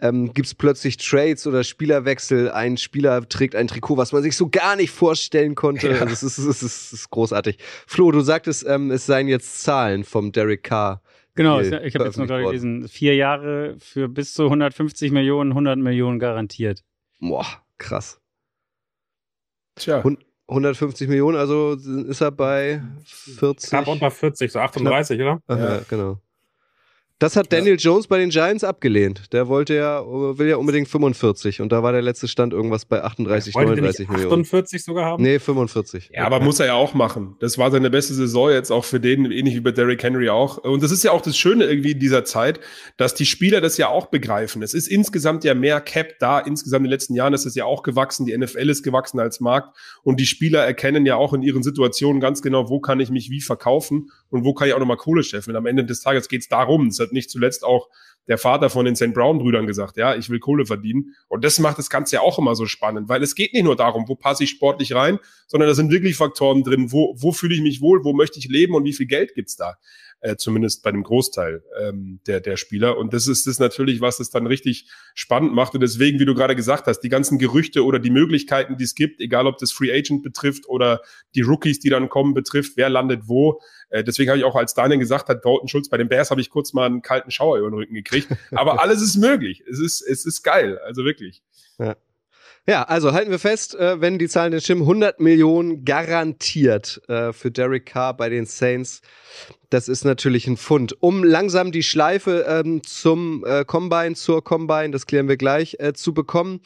[0.00, 2.50] ähm, gibt plötzlich Trades oder Spielerwechsel.
[2.50, 5.92] Ein Spieler trägt ein Trikot, was man sich so gar nicht vorstellen konnte.
[5.92, 6.00] Ja.
[6.00, 7.58] Also es, ist, es, ist, es ist großartig.
[7.86, 11.00] Flo, du sagtest, ähm, es seien jetzt Zahlen vom Derek Carr.
[11.34, 15.78] Genau, ich habe jetzt nur gerade gelesen, vier Jahre für bis zu 150 Millionen, 100
[15.78, 16.84] Millionen garantiert.
[17.20, 17.46] Boah,
[17.78, 18.20] krass.
[19.76, 20.04] Tja.
[20.48, 23.70] 150 Millionen, also ist er bei 40.
[23.70, 25.58] Knapp unter 40, so 38, Knapp, oder?
[25.58, 25.74] Ja.
[25.76, 26.20] ja, genau.
[27.22, 27.78] Das hat Daniel ja.
[27.78, 29.32] Jones bei den Giants abgelehnt.
[29.32, 33.04] Der wollte ja, will ja unbedingt 45 und da war der letzte Stand irgendwas bei
[33.04, 34.40] 38, 39 Millionen.
[34.40, 35.22] 48 sogar haben?
[35.22, 36.10] Nee, 45.
[36.12, 37.36] Ja, aber muss er ja auch machen.
[37.38, 40.58] Das war seine beste Saison jetzt auch für den, ähnlich wie bei Derrick Henry auch.
[40.58, 42.58] Und das ist ja auch das Schöne irgendwie in dieser Zeit,
[42.96, 44.60] dass die Spieler das ja auch begreifen.
[44.60, 46.40] Es ist insgesamt ja mehr Cap da.
[46.40, 48.26] Insgesamt in den letzten Jahren ist es ja auch gewachsen.
[48.26, 52.20] Die NFL ist gewachsen als Markt und die Spieler erkennen ja auch in ihren Situationen
[52.20, 55.22] ganz genau, wo kann ich mich wie verkaufen und wo kann ich auch nochmal Kohle
[55.22, 55.56] scheffeln.
[55.56, 56.86] Am Ende des Tages geht es darum.
[56.88, 57.88] Es hat nicht zuletzt auch
[58.28, 59.12] der Vater von den St.
[59.12, 61.14] Brown-Brüdern gesagt, ja, ich will Kohle verdienen.
[61.28, 63.76] Und das macht das Ganze ja auch immer so spannend, weil es geht nicht nur
[63.76, 65.18] darum, wo passe ich sportlich rein,
[65.48, 68.48] sondern da sind wirklich Faktoren drin, wo, wo fühle ich mich wohl, wo möchte ich
[68.48, 69.76] leben und wie viel Geld gibt's da
[70.22, 72.96] äh, zumindest bei dem Großteil ähm, der, der Spieler.
[72.96, 75.74] Und das ist das natürlich, was es dann richtig spannend macht.
[75.74, 78.94] Und deswegen, wie du gerade gesagt hast, die ganzen Gerüchte oder die Möglichkeiten, die es
[78.94, 81.02] gibt, egal ob das Free Agent betrifft oder
[81.34, 83.60] die Rookies, die dann kommen, betrifft, wer landet wo.
[83.90, 86.40] Äh, deswegen habe ich auch, als Daniel gesagt hat, Dalton Schulz bei den Bears, habe
[86.40, 88.28] ich kurz mal einen kalten Schauer über den Rücken gekriegt.
[88.52, 89.64] Aber alles ist möglich.
[89.68, 90.78] Es ist, es ist geil.
[90.78, 91.42] Also wirklich.
[91.78, 91.96] Ja.
[92.68, 97.32] Ja, also halten wir fest, äh, wenn die Zahlen jetzt stimmen, 100 Millionen garantiert äh,
[97.32, 99.02] für Derek Carr bei den Saints.
[99.68, 100.94] Das ist natürlich ein Fund.
[101.00, 105.92] Um langsam die Schleife ähm, zum äh, Combine, zur Combine, das klären wir gleich, äh,
[105.92, 106.60] zu bekommen.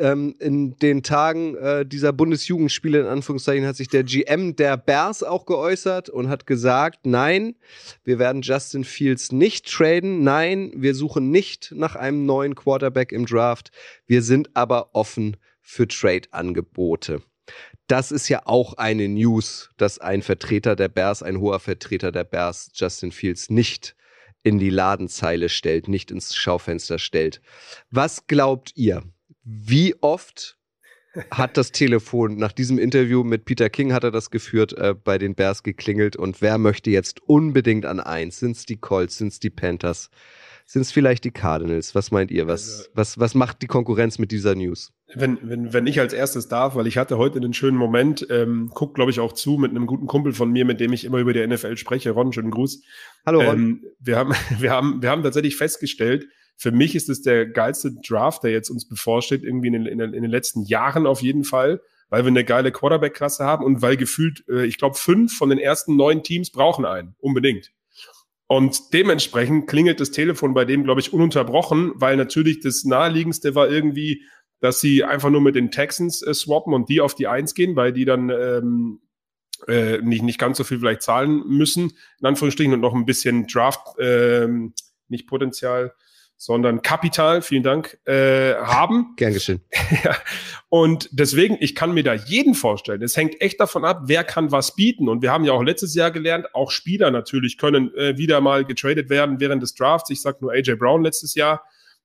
[0.00, 5.22] Ähm, in den Tagen äh, dieser Bundesjugendspiele, in Anführungszeichen, hat sich der GM der Bears
[5.22, 7.54] auch geäußert und hat gesagt, nein,
[8.02, 10.24] wir werden Justin Fields nicht traden.
[10.24, 13.72] Nein, wir suchen nicht nach einem neuen Quarterback im Draft.
[14.06, 17.20] Wir sind aber offen für Trade-Angebote.
[17.86, 22.24] Das ist ja auch eine News, dass ein Vertreter der Bears, ein hoher Vertreter der
[22.24, 23.96] Bears, Justin Fields nicht
[24.42, 27.42] in die Ladenzeile stellt, nicht ins Schaufenster stellt.
[27.90, 29.02] Was glaubt ihr?
[29.52, 30.56] Wie oft
[31.32, 35.18] hat das Telefon nach diesem Interview mit Peter King hat er das geführt äh, bei
[35.18, 38.38] den Bears geklingelt und wer möchte jetzt unbedingt an eins?
[38.38, 40.10] Sind es die Colts, sind es die Panthers?
[40.66, 41.96] Sind es vielleicht die Cardinals?
[41.96, 42.46] Was meint ihr?
[42.46, 44.92] Was, also, was, was macht die Konkurrenz mit dieser News?
[45.12, 48.70] Wenn, wenn, wenn ich als erstes darf, weil ich hatte heute einen schönen Moment, ähm,
[48.72, 51.18] guck, glaube ich, auch zu mit einem guten Kumpel von mir, mit dem ich immer
[51.18, 52.12] über die NFL spreche.
[52.12, 52.84] Ron, schönen Gruß.
[53.26, 53.56] Hallo Ron.
[53.56, 56.28] Ähm, wir, haben, wir, haben, wir haben tatsächlich festgestellt,
[56.60, 59.98] für mich ist es der geilste Draft, der jetzt uns bevorsteht, irgendwie in den, in
[59.98, 63.80] den, in den letzten Jahren auf jeden Fall, weil wir eine geile Quarterback-Klasse haben und
[63.80, 67.72] weil gefühlt, äh, ich glaube, fünf von den ersten neun Teams brauchen einen, unbedingt.
[68.46, 73.70] Und dementsprechend klingelt das Telefon bei dem, glaube ich, ununterbrochen, weil natürlich das naheliegendste war
[73.70, 74.24] irgendwie,
[74.60, 77.74] dass sie einfach nur mit den Texans äh, swappen und die auf die Eins gehen,
[77.74, 79.00] weil die dann ähm,
[79.66, 83.46] äh, nicht, nicht ganz so viel vielleicht zahlen müssen, in Anführungsstrichen, und noch ein bisschen
[83.46, 84.74] Draft, ähm,
[85.08, 85.94] nicht Potenzial,
[86.40, 89.12] sondern Kapital, vielen Dank, äh, haben.
[89.16, 89.60] Gern geschehen.
[90.04, 90.16] ja.
[90.70, 93.02] Und deswegen, ich kann mir da jeden vorstellen.
[93.02, 95.10] Es hängt echt davon ab, wer kann was bieten.
[95.10, 98.64] Und wir haben ja auch letztes Jahr gelernt, auch Spieler natürlich können äh, wieder mal
[98.64, 100.08] getradet werden während des Drafts.
[100.08, 101.62] Ich sag nur AJ Brown letztes Jahr.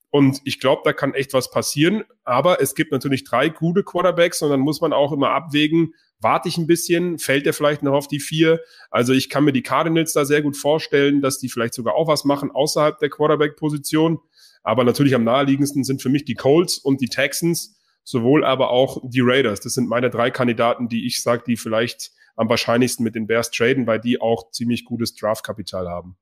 [0.09, 2.03] Und ich glaube, da kann echt was passieren.
[2.25, 6.49] Aber es gibt natürlich drei gute Quarterbacks und dann muss man auch immer abwägen, warte
[6.49, 8.61] ich ein bisschen, fällt er vielleicht noch auf die vier.
[8.89, 12.07] Also ich kann mir die Cardinals da sehr gut vorstellen, dass die vielleicht sogar auch
[12.07, 14.19] was machen außerhalb der Quarterback-Position.
[14.63, 19.01] Aber natürlich am naheliegendsten sind für mich die Colts und die Texans, sowohl aber auch
[19.03, 19.59] die Raiders.
[19.59, 23.51] Das sind meine drei Kandidaten, die ich sage, die vielleicht am wahrscheinlichsten mit den Bears
[23.51, 26.17] traden, weil die auch ziemlich gutes Draftkapital haben.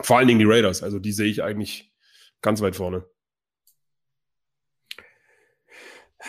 [0.00, 1.92] Vor allen Dingen die Raiders, also die sehe ich eigentlich
[2.40, 3.04] ganz weit vorne.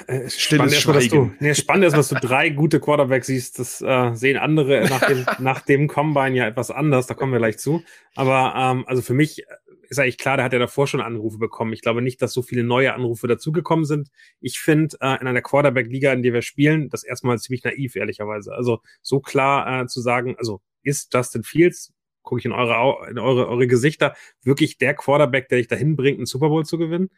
[0.08, 3.60] Äh, spannend ist, dass du, spannend ist, dass du drei gute Quarterbacks siehst.
[3.60, 7.08] Das äh, sehen andere nach dem, nach dem Combine ja etwas anders.
[7.08, 7.84] Da kommen wir gleich zu.
[8.16, 9.46] Aber ähm, also für mich
[9.90, 11.74] ist eigentlich klar, der hat ja davor schon Anrufe bekommen.
[11.74, 14.10] Ich glaube nicht, dass so viele neue Anrufe dazugekommen sind.
[14.40, 18.54] Ich finde äh, in einer Quarterback-Liga, in der wir spielen, das erstmal ziemlich naiv, ehrlicherweise.
[18.54, 23.20] Also so klar äh, zu sagen, also ist Justin Fields, gucke ich in eure, in
[23.20, 27.10] eure, eure Gesichter, wirklich der Quarterback, der dich dahin bringt, einen Super Bowl zu gewinnen?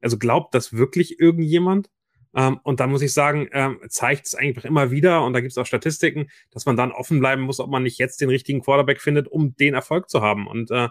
[0.00, 1.90] Also glaubt das wirklich irgendjemand?
[2.34, 5.52] Ähm, und da muss ich sagen, ähm, zeigt es eigentlich immer wieder, und da gibt
[5.52, 8.60] es auch Statistiken, dass man dann offen bleiben muss, ob man nicht jetzt den richtigen
[8.60, 10.46] Quarterback findet, um den Erfolg zu haben.
[10.46, 10.88] Und äh,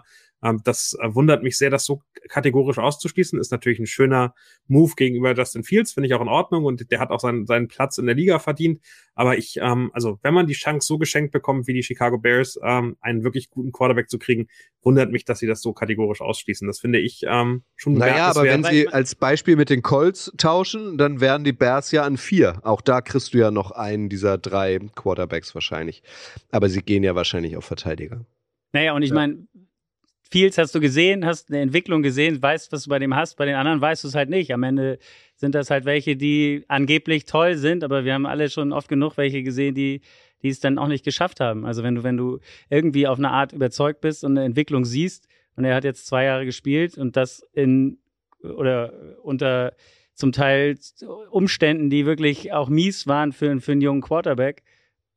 [0.64, 3.38] das äh, wundert mich sehr, das so kategorisch auszuschließen.
[3.38, 4.34] Ist natürlich ein schöner
[4.66, 7.68] Move gegenüber Justin Fields, finde ich auch in Ordnung und der hat auch seinen, seinen
[7.68, 8.80] Platz in der Liga verdient.
[9.14, 12.58] Aber ich, ähm, also wenn man die Chance so geschenkt bekommt wie die Chicago Bears,
[12.64, 14.48] ähm, einen wirklich guten Quarterback zu kriegen,
[14.82, 16.66] wundert mich, dass sie das so kategorisch ausschließen.
[16.66, 20.98] Das finde ich ähm, schon Naja, aber wenn sie als Beispiel mit den Colts tauschen,
[20.98, 22.60] dann wären die Bears ja an vier.
[22.64, 26.02] Auch da kriegst du ja noch einen dieser drei Quarterbacks wahrscheinlich.
[26.50, 28.24] Aber sie gehen ja wahrscheinlich auf Verteidiger.
[28.72, 29.14] Naja, und ich ja.
[29.14, 29.46] meine,
[30.32, 33.44] Fields hast du gesehen, hast eine Entwicklung gesehen, weißt, was du bei dem hast, bei
[33.44, 34.52] den anderen weißt du es halt nicht.
[34.52, 34.98] Am Ende
[35.36, 39.18] sind das halt welche, die angeblich toll sind, aber wir haben alle schon oft genug
[39.18, 40.00] welche gesehen, die,
[40.42, 41.66] die es dann auch nicht geschafft haben.
[41.66, 42.38] Also wenn du, wenn du
[42.70, 46.24] irgendwie auf eine Art überzeugt bist und eine Entwicklung siehst, und er hat jetzt zwei
[46.24, 47.98] Jahre gespielt und das in
[48.42, 49.74] oder unter
[50.14, 50.78] zum Teil
[51.30, 54.62] Umständen, die wirklich auch mies waren für, für einen jungen Quarterback.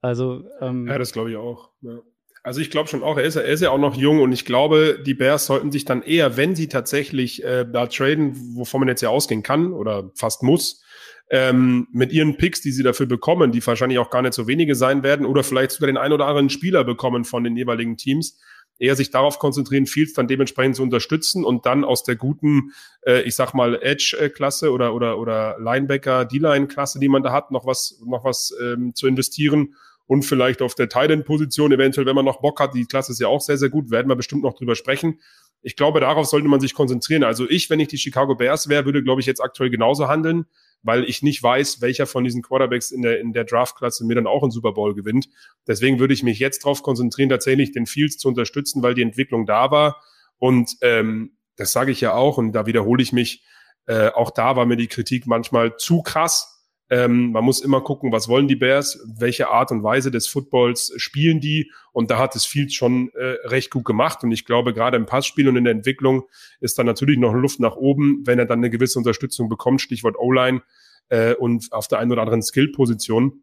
[0.01, 1.71] Also ähm, ja, das glaube ich auch.
[1.81, 1.99] Ja.
[2.45, 4.45] Also ich glaube schon auch, er ist, er ist ja auch noch jung und ich
[4.45, 8.87] glaube, die Bears sollten sich dann eher, wenn sie tatsächlich äh, da traden, wovon man
[8.87, 10.83] jetzt ja ausgehen kann oder fast muss,
[11.31, 14.75] ähm, mit ihren Picks, die sie dafür bekommen, die wahrscheinlich auch gar nicht so wenige
[14.75, 18.39] sein werden, oder vielleicht sogar den ein oder anderen Spieler bekommen von den jeweiligen Teams,
[18.77, 22.73] eher sich darauf konzentrieren, Fields dann dementsprechend zu unterstützen und dann aus der guten,
[23.07, 27.65] äh, ich sag mal, Edge-Klasse oder, oder, oder Linebacker, D-Line-Klasse, die man da hat, noch
[27.65, 29.73] was, noch was ähm, zu investieren
[30.07, 33.27] und vielleicht auf der Titan-Position, eventuell, wenn man noch Bock hat, die Klasse ist ja
[33.27, 35.19] auch sehr, sehr gut, werden wir bestimmt noch drüber sprechen.
[35.61, 37.23] Ich glaube, darauf sollte man sich konzentrieren.
[37.23, 40.45] Also ich, wenn ich die Chicago Bears wäre, würde, glaube ich, jetzt aktuell genauso handeln,
[40.83, 44.27] weil ich nicht weiß, welcher von diesen Quarterbacks in der, in der Draft-Klasse mir dann
[44.27, 45.27] auch einen Super Bowl gewinnt.
[45.67, 49.47] Deswegen würde ich mich jetzt darauf konzentrieren, tatsächlich den Fields zu unterstützen, weil die Entwicklung
[49.47, 50.03] da war.
[50.37, 53.43] Und ähm, das sage ich ja auch, und da wiederhole ich mich,
[53.87, 56.54] äh, auch da war mir die Kritik manchmal zu krass
[56.89, 60.93] ähm, man muss immer gucken, was wollen die Bears, welche Art und Weise des Footballs
[60.97, 61.71] spielen die.
[61.91, 64.23] Und da hat es Fields schon äh, recht gut gemacht.
[64.23, 66.25] Und ich glaube, gerade im Passspiel und in der Entwicklung
[66.59, 70.15] ist da natürlich noch Luft nach oben, wenn er dann eine gewisse Unterstützung bekommt, Stichwort
[70.17, 70.61] O-Line
[71.09, 73.41] äh, und auf der einen oder anderen Skill-Position.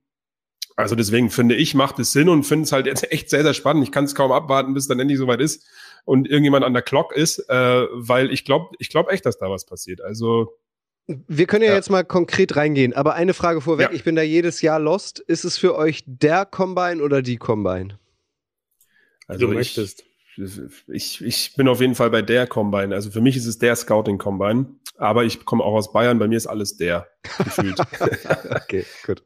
[0.76, 3.54] Also deswegen finde ich, macht es Sinn und finde es halt jetzt echt sehr, sehr
[3.54, 3.82] spannend.
[3.82, 5.66] Ich kann es kaum abwarten, bis dann endlich soweit ist
[6.04, 9.50] und irgendjemand an der Clock ist, äh, weil ich glaube, ich glaube echt, dass da
[9.50, 10.00] was passiert.
[10.00, 10.58] Also
[11.06, 13.94] wir können ja, ja, jetzt mal konkret reingehen, aber eine Frage vorweg, ja.
[13.94, 15.18] ich bin da jedes Jahr lost.
[15.18, 17.98] Ist es für euch der Combine oder die Combine?
[19.26, 20.04] Also du möchtest.
[20.36, 22.94] Ich, ich bin auf jeden Fall bei der Combine.
[22.94, 24.66] Also für mich ist es der Scouting Combine,
[24.96, 27.08] aber ich komme auch aus Bayern, bei mir ist alles der
[27.44, 27.78] gefühlt.
[28.50, 29.22] okay, gut.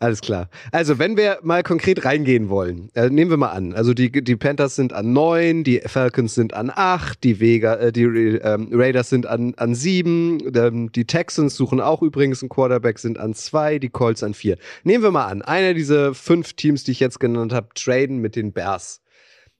[0.00, 0.48] Alles klar.
[0.70, 3.74] Also, wenn wir mal konkret reingehen wollen, äh, nehmen wir mal an.
[3.74, 7.92] Also, die, die Panthers sind an neun, die Falcons sind an acht, die Vega, äh,
[7.92, 12.98] die ähm, Raiders sind an, an sieben, ähm, die Texans suchen auch übrigens einen Quarterback,
[12.98, 14.56] sind an zwei, die Colts an vier.
[14.84, 18.36] Nehmen wir mal an, einer dieser fünf Teams, die ich jetzt genannt habe, traden mit
[18.36, 19.00] den Bears.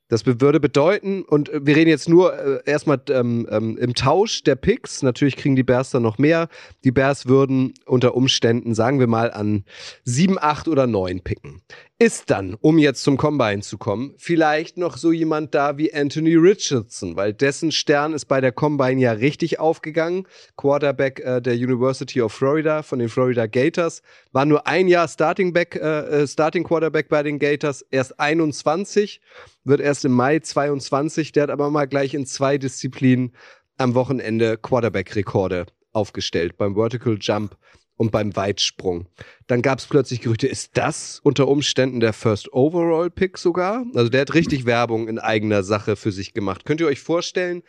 [0.09, 4.57] Das würde bedeuten, und wir reden jetzt nur äh, erstmal ähm, ähm, im Tausch der
[4.57, 5.03] Picks.
[5.03, 6.49] Natürlich kriegen die Bears dann noch mehr.
[6.83, 9.65] Die Bears würden unter Umständen, sagen wir mal, an
[10.05, 11.61] sieben, acht oder neun picken.
[12.01, 16.37] Ist dann, um jetzt zum Combine zu kommen, vielleicht noch so jemand da wie Anthony
[16.37, 20.27] Richardson, weil dessen Stern ist bei der Combine ja richtig aufgegangen.
[20.57, 24.03] Quarterback äh, der University of Florida von den Florida Gators.
[24.33, 29.21] War nur ein Jahr Starting, Back, äh, äh Starting Quarterback bei den Gators, erst 21
[29.69, 31.33] wird erst im Mai 22.
[31.33, 33.33] Der hat aber mal gleich in zwei Disziplinen
[33.77, 36.57] am Wochenende Quarterback-Rekorde aufgestellt.
[36.57, 37.57] Beim Vertical Jump
[37.97, 39.07] und beim Weitsprung.
[39.47, 43.85] Dann gab es plötzlich Gerüchte, ist das unter Umständen der First Overall Pick sogar?
[43.95, 46.65] Also der hat richtig Werbung in eigener Sache für sich gemacht.
[46.65, 47.63] Könnt ihr euch vorstellen,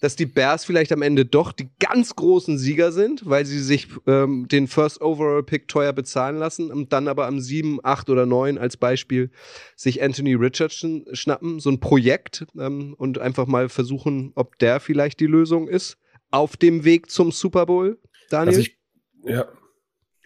[0.00, 3.88] dass die Bears vielleicht am Ende doch die ganz großen Sieger sind, weil sie sich
[4.06, 8.24] ähm, den First Overall Pick teuer bezahlen lassen und dann aber am 7, 8 oder
[8.24, 9.30] 9 als Beispiel
[9.74, 15.20] sich Anthony Richardson schnappen, so ein Projekt ähm, und einfach mal versuchen, ob der vielleicht
[15.20, 15.98] die Lösung ist
[16.30, 17.98] auf dem Weg zum Super Bowl,
[18.30, 18.48] Daniel?
[18.48, 18.78] Also ich,
[19.24, 19.48] ja.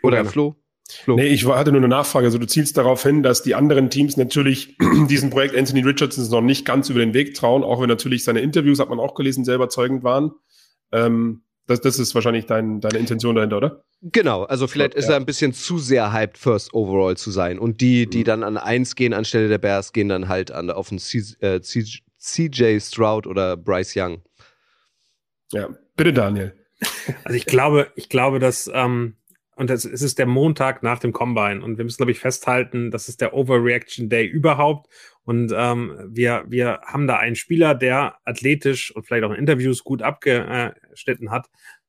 [0.02, 0.61] Oder Flo?
[0.92, 1.16] Flo.
[1.16, 2.26] Nee, ich hatte nur eine Nachfrage.
[2.26, 4.76] Also du zielst darauf hin, dass die anderen Teams natürlich
[5.08, 8.40] diesem Projekt Anthony Richardson noch nicht ganz über den Weg trauen, auch wenn natürlich seine
[8.40, 10.32] Interviews, hat man auch gelesen, sehr überzeugend waren.
[10.92, 13.84] Ähm, das, das ist wahrscheinlich dein, deine Intention dahinter, oder?
[14.02, 14.98] Genau, also vielleicht ja.
[14.98, 17.58] ist er ein bisschen zu sehr hyped, First Overall zu sein.
[17.58, 18.24] Und die, die mhm.
[18.24, 20.98] dann an eins gehen anstelle der Bears, gehen dann halt an, auf den
[21.40, 24.22] äh, CJ Stroud oder Bryce Young.
[25.52, 26.54] Ja, bitte Daniel.
[27.24, 29.16] Also ich glaube, ich glaube, dass ähm,
[29.54, 33.08] und es ist der Montag nach dem Combine und wir müssen, glaube ich, festhalten, das
[33.08, 34.88] ist der Overreaction Day überhaupt.
[35.24, 39.84] Und ähm, wir, wir haben da einen Spieler, der athletisch und vielleicht auch in Interviews
[39.84, 41.48] gut abgeschnitten hat.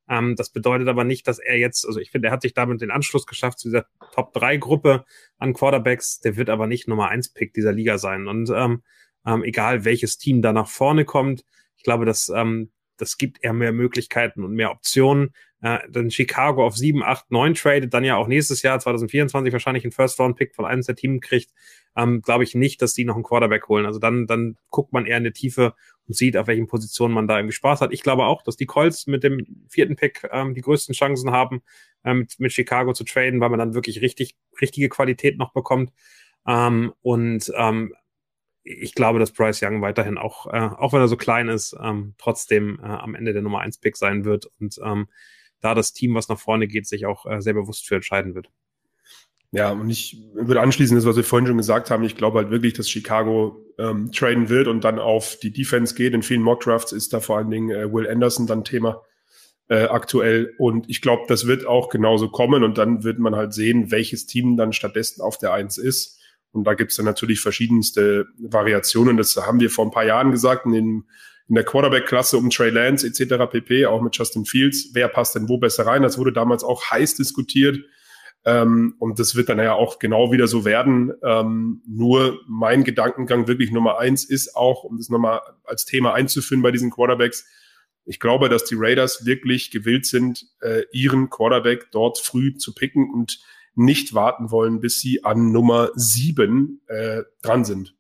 [0.10, 2.82] Ähm, das bedeutet aber nicht, dass er jetzt, also ich finde, er hat sich damit
[2.82, 5.06] den Anschluss geschafft zu dieser Top-3-Gruppe
[5.38, 6.20] an Quarterbacks.
[6.20, 8.28] Der wird aber nicht Nummer 1-Pick dieser Liga sein.
[8.28, 8.84] Und ähm,
[9.26, 11.46] ähm, egal welches Team da nach vorne kommt,
[11.78, 16.66] ich glaube, dass ähm, das gibt eher mehr Möglichkeiten und mehr Optionen äh, dann Chicago
[16.66, 20.66] auf 7, 8, 9 tradet, dann ja auch nächstes Jahr 2024 wahrscheinlich einen First-Round-Pick von
[20.66, 21.52] eines der Teams kriegt,
[21.96, 23.86] ähm, glaube ich nicht, dass die noch einen Quarterback holen.
[23.86, 25.74] Also dann, dann guckt man eher in die Tiefe
[26.06, 27.94] und sieht, auf welchen Positionen man da irgendwie Spaß hat.
[27.94, 31.62] Ich glaube auch, dass die Colts mit dem vierten Pick ähm, die größten Chancen haben,
[32.04, 35.94] ähm, mit, mit Chicago zu traden, weil man dann wirklich richtig, richtige Qualität noch bekommt.
[36.46, 37.94] Ähm, und ähm,
[38.64, 42.16] ich glaube, dass Bryce Young weiterhin auch, äh, auch wenn er so klein ist, ähm,
[42.18, 44.48] trotzdem äh, am Ende der Nummer 1 Pick sein wird.
[44.60, 45.08] Und ähm,
[45.64, 48.50] da das Team, was nach vorne geht, sich auch äh, sehr bewusst für entscheiden wird.
[49.52, 52.04] Ja, und ich würde anschließen, das, was wir vorhin schon gesagt haben.
[52.04, 56.16] Ich glaube halt wirklich, dass Chicago ähm, traden wird und dann auf die Defense geht.
[56.16, 59.04] In vielen Mockdrafts ist da vor allen Dingen äh, Will Anderson dann Thema
[59.70, 60.56] äh, aktuell.
[60.58, 62.64] Und ich glaube, das wird auch genauso kommen.
[62.64, 66.20] Und dann wird man halt sehen, welches Team dann stattdessen auf der Eins ist.
[66.52, 69.18] Und da gibt es dann natürlich verschiedenste Variationen.
[69.18, 71.04] Das haben wir vor ein paar Jahren gesagt in den
[71.50, 73.52] in der Quarterback-Klasse um Trey Lance etc.
[73.52, 74.92] pp, auch mit Justin Fields.
[74.94, 76.02] Wer passt denn wo besser rein?
[76.02, 77.80] Das wurde damals auch heiß diskutiert.
[78.46, 81.14] Ähm, und das wird dann ja auch genau wieder so werden.
[81.24, 86.62] Ähm, nur mein Gedankengang wirklich Nummer eins ist auch, um das nochmal als Thema einzuführen
[86.62, 87.46] bei diesen Quarterbacks,
[88.06, 93.10] ich glaube, dass die Raiders wirklich gewillt sind, äh, ihren Quarterback dort früh zu picken
[93.14, 93.40] und
[93.76, 97.96] nicht warten wollen, bis sie an Nummer sieben äh, dran sind.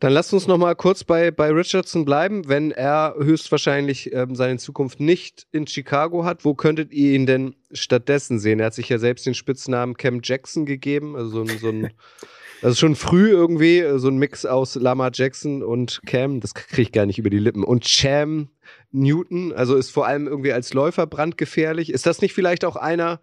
[0.00, 2.48] Dann lasst uns noch mal kurz bei, bei Richardson bleiben.
[2.48, 7.56] Wenn er höchstwahrscheinlich ähm, seine Zukunft nicht in Chicago hat, wo könntet ihr ihn denn
[7.72, 8.60] stattdessen sehen?
[8.60, 11.90] Er hat sich ja selbst den Spitznamen Cam Jackson gegeben, also so ein, so ein
[12.62, 16.92] also schon früh irgendwie so ein Mix aus Lama Jackson und Cam, das kriege ich
[16.92, 17.64] gar nicht über die Lippen.
[17.64, 18.50] Und Cham
[18.92, 21.92] Newton, also ist vor allem irgendwie als Läufer brandgefährlich.
[21.92, 23.20] Ist das nicht vielleicht auch einer,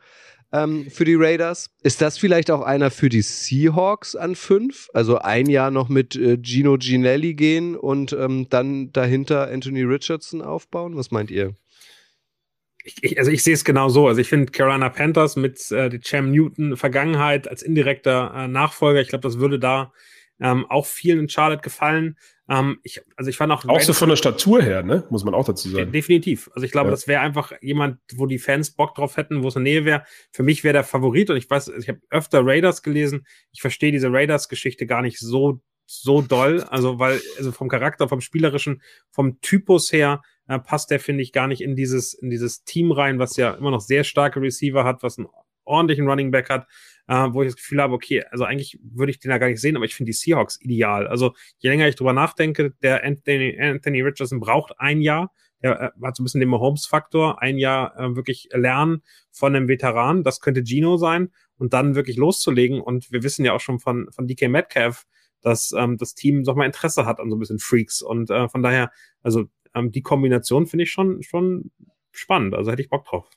[0.56, 1.70] ähm, für die Raiders.
[1.84, 4.90] Ist das vielleicht auch einer für die Seahawks an fünf?
[4.94, 10.42] Also ein Jahr noch mit äh, Gino Ginelli gehen und ähm, dann dahinter Anthony Richardson
[10.42, 10.96] aufbauen?
[10.96, 11.54] Was meint ihr?
[12.84, 14.08] Ich, ich, also ich sehe es genau so.
[14.08, 19.10] Also ich finde Carolina Panthers mit äh, Cam Newton Vergangenheit als indirekter äh, Nachfolger, ich
[19.10, 19.92] glaube, das würde da
[20.40, 22.18] ähm, auch vielen in Charlotte gefallen.
[22.50, 23.66] Ähm, ich, also ich fand auch.
[23.66, 25.04] Auch so von der Statur her, ne?
[25.10, 25.92] Muss man auch dazu sagen.
[25.92, 26.50] Definitiv.
[26.54, 26.92] Also ich glaube, ja.
[26.92, 30.04] das wäre einfach jemand, wo die Fans Bock drauf hätten, wo es eine Nähe wäre.
[30.32, 33.26] Für mich wäre der Favorit und ich weiß, ich habe öfter Raiders gelesen.
[33.52, 36.64] Ich verstehe diese Raiders-Geschichte gar nicht so so doll.
[36.64, 41.32] Also, weil, also vom Charakter, vom Spielerischen, vom Typus her, äh, passt der, finde ich,
[41.32, 44.84] gar nicht in dieses, in dieses Team rein, was ja immer noch sehr starke Receiver
[44.84, 45.28] hat, was einen
[45.64, 46.68] ordentlichen Running Back hat
[47.08, 49.62] äh, wo ich das Gefühl habe, okay, also eigentlich würde ich den ja gar nicht
[49.62, 51.08] sehen, aber ich finde die Seahawks ideal.
[51.08, 55.32] Also je länger ich drüber nachdenke, der Anthony, Anthony Richardson braucht ein Jahr.
[55.62, 59.68] Der äh, hat so ein bisschen den Mahomes-Faktor, ein Jahr äh, wirklich lernen von einem
[59.68, 60.24] Veteran.
[60.24, 62.82] Das könnte Gino sein und dann wirklich loszulegen.
[62.82, 65.06] Und wir wissen ja auch schon von, von DK Metcalf,
[65.42, 68.02] dass ähm, das Team doch mal Interesse hat an so ein bisschen Freaks.
[68.02, 68.92] Und äh, von daher,
[69.22, 71.72] also ähm, die Kombination finde ich schon, schon
[72.12, 72.56] spannend.
[72.56, 73.30] Also hätte ich Bock drauf.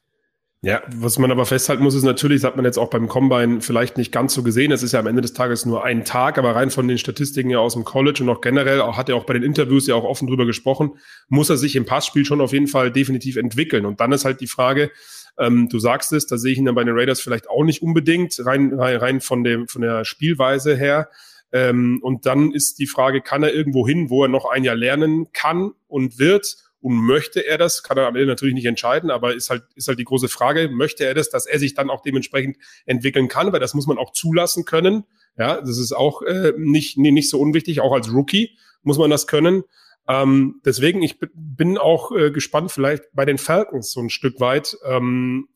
[0.60, 3.60] Ja, was man aber festhalten muss, ist natürlich, das hat man jetzt auch beim Combine
[3.60, 4.72] vielleicht nicht ganz so gesehen.
[4.72, 7.48] Es ist ja am Ende des Tages nur ein Tag, aber rein von den Statistiken
[7.48, 9.94] ja aus dem College und auch generell, auch hat er auch bei den Interviews ja
[9.94, 13.86] auch offen drüber gesprochen, muss er sich im Passspiel schon auf jeden Fall definitiv entwickeln.
[13.86, 14.90] Und dann ist halt die Frage,
[15.38, 17.80] ähm, du sagst es, da sehe ich ihn dann bei den Raiders vielleicht auch nicht
[17.80, 21.08] unbedingt, rein, rein, rein von dem, von der Spielweise her.
[21.52, 24.74] Ähm, und dann ist die Frage, kann er irgendwo hin, wo er noch ein Jahr
[24.74, 26.56] lernen kann und wird?
[26.80, 27.82] Und möchte er das?
[27.82, 30.68] Kann er am Ende natürlich nicht entscheiden, aber ist halt, ist halt die große Frage,
[30.68, 33.52] möchte er das, dass er sich dann auch dementsprechend entwickeln kann?
[33.52, 35.04] Weil das muss man auch zulassen können.
[35.36, 37.80] Ja, das ist auch äh, nicht, nee, nicht so unwichtig.
[37.80, 39.64] Auch als Rookie muss man das können.
[40.08, 44.76] Ähm, deswegen, ich bin auch äh, gespannt, vielleicht bei den Falcons so ein Stück weit,
[44.84, 45.48] ähm,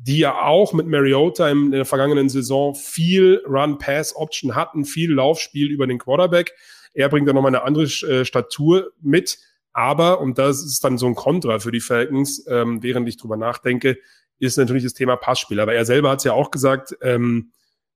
[0.00, 5.86] die ja auch mit Mariota in der vergangenen Saison viel Run-Pass-Option hatten, viel Laufspiel über
[5.86, 6.54] den Quarterback.
[6.94, 9.38] Er bringt da nochmal eine andere äh, Statur mit
[9.72, 13.36] aber, und das ist dann so ein Kontra für die Falcons, ähm, während ich drüber
[13.36, 13.98] nachdenke,
[14.38, 15.60] ist natürlich das Thema Passspiel.
[15.60, 17.52] Aber er selber hat es ja auch gesagt, ähm,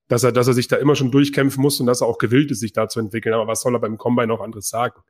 [0.07, 2.51] dass er, dass er sich da immer schon durchkämpfen muss und dass er auch gewillt
[2.51, 3.33] ist, sich da zu entwickeln.
[3.33, 5.01] Aber was soll er beim Combine noch anderes sagen?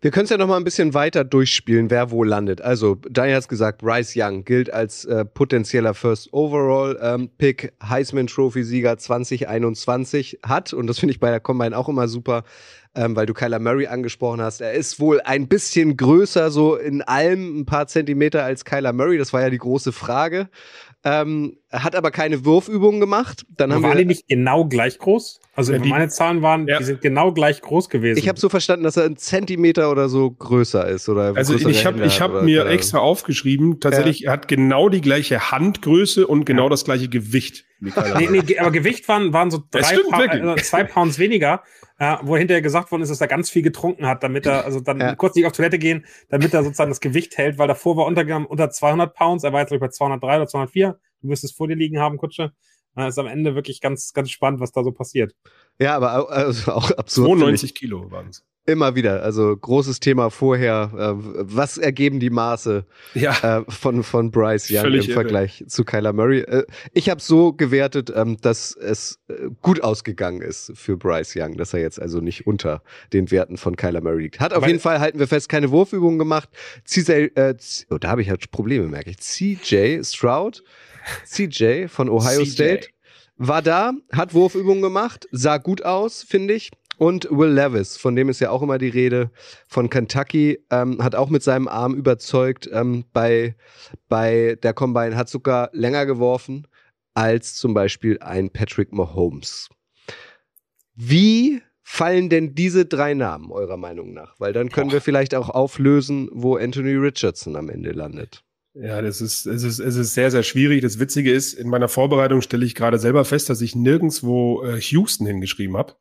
[0.00, 2.60] Wir können es ja noch mal ein bisschen weiter durchspielen, wer wo landet.
[2.60, 8.26] Also, Daniel hat gesagt, Bryce Young gilt als äh, potenzieller First Overall ähm, Pick, Heisman
[8.26, 12.44] Trophy Sieger 2021 hat und das finde ich bei der Combine auch immer super,
[12.94, 14.60] ähm, weil du Kyler Murray angesprochen hast.
[14.60, 19.18] Er ist wohl ein bisschen größer, so in allem ein paar Zentimeter als Kyler Murray.
[19.18, 20.48] Das war ja die große Frage.
[21.04, 23.44] Ähm, hat aber keine Würfübungen gemacht.
[23.56, 25.40] Dann haben waren wir, die nicht genau gleich groß?
[25.56, 26.78] Also Ja, die- meine Zahlen waren, Ja.
[26.78, 28.18] die sind genau gleich groß gewesen.
[28.18, 31.08] ich habe so verstanden, dass er ein Zentimeter oder so größer ist.
[31.08, 35.00] Oder Also ich habe ich hab mir oder- extra aufgeschrieben, tatsächlich, er hat genau die
[35.00, 37.64] gleiche Handgröße und genau das gleiche Gewicht.
[37.80, 37.90] Nee,
[38.30, 41.62] nee, aber Gewicht waren, waren so drei Pa- also zwei Pounds weniger,
[41.98, 44.80] äh, wo hinterher gesagt worden ist, dass er ganz viel getrunken hat, damit er, also
[44.80, 45.14] dann Ja.
[45.14, 48.24] kurz nicht auf Toilette gehen, damit er sozusagen das Gewicht hält, weil davor war unter,
[48.48, 51.66] unter 200 Pounds, er war jetzt ich, bei 203 oder 204, du wirst es vor
[51.68, 52.52] dir liegen haben, Kutsche.
[52.96, 55.34] Äh, ist am Ende wirklich ganz, ganz spannend, was da so passiert.
[55.80, 57.26] Ja, aber also auch absurd.
[57.26, 57.60] finde ich.
[57.62, 58.44] 92 Kilo waren es.
[58.66, 59.22] Immer wieder.
[59.22, 60.90] Also großes Thema vorher.
[60.96, 63.58] Äh, was ergeben die Maße Ja.
[63.58, 65.20] äh, von, von Bryce Young Völlig im irre.
[65.20, 66.40] Vergleich zu Kyler Murray?
[66.40, 71.56] Äh, ich habe so gewertet, ähm, dass es äh, gut ausgegangen ist für Bryce Young,
[71.58, 72.82] dass er jetzt also nicht unter
[73.12, 74.40] den Werten von Kyler Murray liegt.
[74.40, 76.48] Hat auf Weil- jeden Fall, halten wir fest, keine Wurfübungen gemacht.
[76.86, 77.54] CJ, äh,
[77.90, 79.18] oh, da habe ich halt Probleme, merke ich.
[79.18, 80.62] CJ Stroud,
[81.24, 82.50] CJ von Ohio CJ.
[82.50, 82.88] State,
[83.36, 86.70] war da, hat Wurfübungen gemacht, sah gut aus, finde ich.
[86.96, 89.30] Und Will Levis, von dem ist ja auch immer die Rede,
[89.66, 93.56] von Kentucky, ähm, hat auch mit seinem Arm überzeugt ähm, bei,
[94.08, 96.68] bei der Combine, hat sogar länger geworfen
[97.14, 99.68] als zum Beispiel ein Patrick Mahomes.
[100.94, 104.38] Wie fallen denn diese drei Namen eurer Meinung nach?
[104.38, 108.44] Weil dann können wir vielleicht auch auflösen, wo Anthony Richardson am Ende landet.
[108.74, 110.82] Ja, das ist, es ist, es ist sehr, sehr schwierig.
[110.82, 114.80] Das Witzige ist, in meiner Vorbereitung stelle ich gerade selber fest, dass ich nirgendswo äh,
[114.80, 115.94] Houston hingeschrieben habe.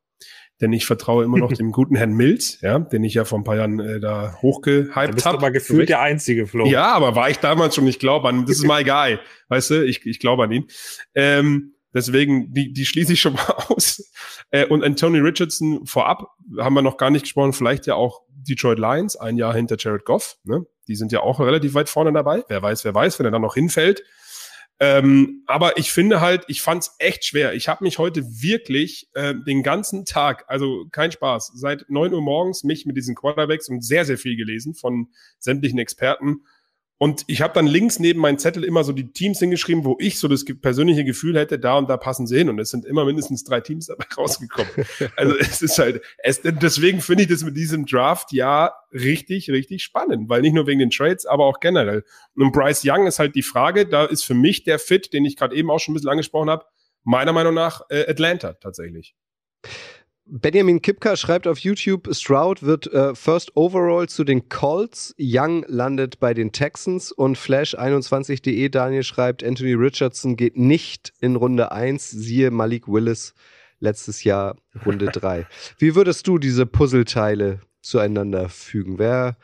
[0.60, 3.44] Denn ich vertraue immer noch dem guten Herrn Mills, ja, den ich ja vor ein
[3.44, 5.38] paar Jahren äh, da hochgehypt bist du habe.
[5.38, 6.66] aber gefühlt der einzige, Flo.
[6.66, 9.86] Ja, aber war ich damals schon, ich glaube an, das ist my guy, weißt du,
[9.86, 10.68] ich, ich glaube an ihn.
[11.14, 14.12] Ähm, deswegen, die, die schließe ich schon mal aus.
[14.50, 18.80] Äh, und Anthony Richardson vorab, haben wir noch gar nicht gesprochen, vielleicht ja auch Detroit
[18.80, 20.66] Lions, ein Jahr hinter Jared Goff, ne?
[20.88, 22.44] Die sind ja auch relativ weit vorne dabei.
[22.50, 24.04] Wer weiß, wer weiß, wenn er dann noch hinfällt.
[24.80, 27.54] Ähm, aber ich finde halt, ich fand es echt schwer.
[27.54, 32.22] Ich habe mich heute wirklich äh, den ganzen Tag, also kein Spaß, seit neun Uhr
[32.22, 35.08] morgens mich mit diesen Quarterbacks und sehr, sehr viel gelesen von
[35.40, 36.42] sämtlichen Experten.
[37.00, 40.20] Und ich habe dann links neben meinen Zettel immer so die Teams hingeschrieben, wo ich
[40.20, 42.50] so das persönliche Gefühl hätte, da und da passen sie hin.
[42.50, 44.72] Und es sind immer mindestens drei Teams dabei rausgekommen.
[45.18, 49.84] also es ist halt, es, deswegen finde ich das mit diesem Draft ja richtig, richtig
[49.84, 52.04] spannend, weil nicht nur wegen den Trades, aber auch generell.
[52.36, 55.36] Und Bryce Young ist halt die Frage, da ist für mich der Fit, den ich
[55.36, 56.66] gerade eben auch schon ein bisschen angesprochen habe,
[57.04, 59.16] meiner Meinung nach äh, Atlanta tatsächlich.
[60.26, 66.22] Benjamin Kipka schreibt auf YouTube, Stroud wird äh, First Overall zu den Colts, Young landet
[66.22, 72.52] bei den Texans und Flash21.de Daniel schreibt, Anthony Richardson geht nicht in Runde 1, siehe
[72.52, 73.34] Malik Willis
[73.80, 74.56] letztes Jahr
[74.86, 75.46] Runde 3.
[75.78, 79.00] Wie würdest du diese Puzzleteile zueinander fügen?
[79.00, 79.36] Wer,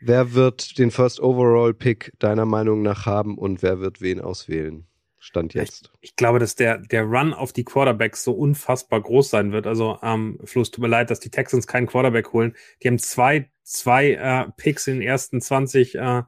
[0.00, 4.86] wer wird den First Overall Pick deiner Meinung nach haben und wer wird wen auswählen?
[5.26, 5.90] Stand jetzt.
[6.00, 9.66] Ich glaube, dass der, der Run auf die Quarterbacks so unfassbar groß sein wird.
[9.66, 12.54] Also, ähm, Flo, es tut mir leid, dass die Texans keinen Quarterback holen.
[12.82, 16.22] Die haben zwei, zwei äh, Picks in den ersten 20 äh,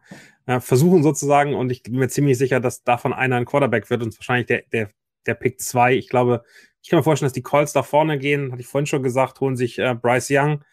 [0.47, 4.03] äh, Versuchen sozusagen und ich bin mir ziemlich sicher, dass davon einer ein Quarterback wird
[4.03, 4.91] und wahrscheinlich der, der,
[5.27, 5.95] der Pick zwei.
[5.95, 6.43] Ich glaube,
[6.83, 9.41] Ich kann mir vorstellen, dass die Colts da vorne gehen, hatte ich vorhin schon gesagt,
[9.41, 10.65] holen sich äh, Bryce Young,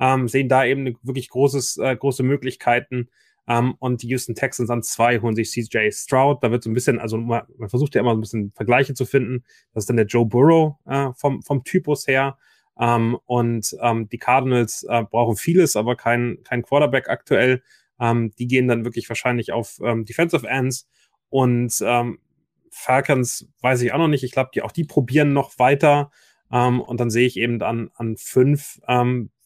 [0.00, 3.10] ähm, sehen da eben wirklich großes, äh, große Möglichkeiten.
[3.46, 6.42] Ähm, und die Houston Texans an zwei holen sich CJ Stroud.
[6.42, 8.94] Da wird so ein bisschen, also man, man versucht ja immer so ein bisschen Vergleiche
[8.94, 9.44] zu finden.
[9.72, 12.38] Das ist dann der Joe Burrow äh, vom, vom Typus her.
[12.78, 17.62] Ähm, und ähm, die Cardinals äh, brauchen vieles, aber kein, kein Quarterback aktuell.
[18.00, 20.88] Die gehen dann wirklich wahrscheinlich auf Defensive Ends.
[21.30, 21.72] Und
[22.70, 24.24] Falcons weiß ich auch noch nicht.
[24.24, 26.10] Ich glaube, die, auch die probieren noch weiter.
[26.50, 28.80] Und dann sehe ich eben an, an fünf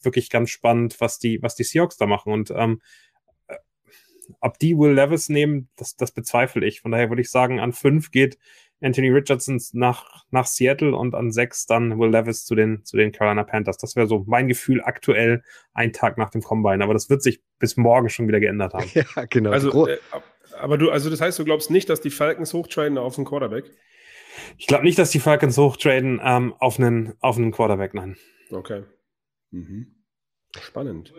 [0.00, 2.32] wirklich ganz spannend, was die, was die Seahawks da machen.
[2.32, 2.50] Und
[4.40, 6.80] ob die Will Levis nehmen, das, das bezweifle ich.
[6.80, 8.38] Von daher würde ich sagen, an fünf geht
[8.80, 13.10] Anthony Richardson nach, nach Seattle und an sechs dann Will Levis zu den, zu den
[13.10, 13.78] Carolina Panthers.
[13.78, 16.84] Das wäre so mein Gefühl aktuell, ein Tag nach dem Combine.
[16.84, 18.88] Aber das wird sich bis morgen schon wieder geändert haben.
[18.94, 19.50] Ja, genau.
[19.50, 19.98] Also, äh,
[20.58, 23.70] aber du, also das heißt, du glaubst nicht, dass die Falcons hochtraden auf einen Quarterback?
[24.56, 28.16] Ich glaube nicht, dass die Falcons hochtraden ähm, auf, einen, auf einen Quarterback, nein.
[28.50, 28.84] Okay.
[29.50, 29.94] Mhm.
[30.60, 31.12] Spannend.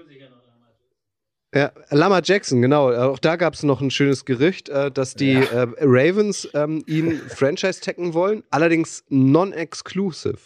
[1.53, 2.91] Ja, Lama Jackson, genau.
[2.91, 5.63] Auch da gab es noch ein schönes Gerücht, äh, dass die ja.
[5.63, 10.37] äh, Ravens ähm, ihn franchise taggen wollen, allerdings non-exclusive.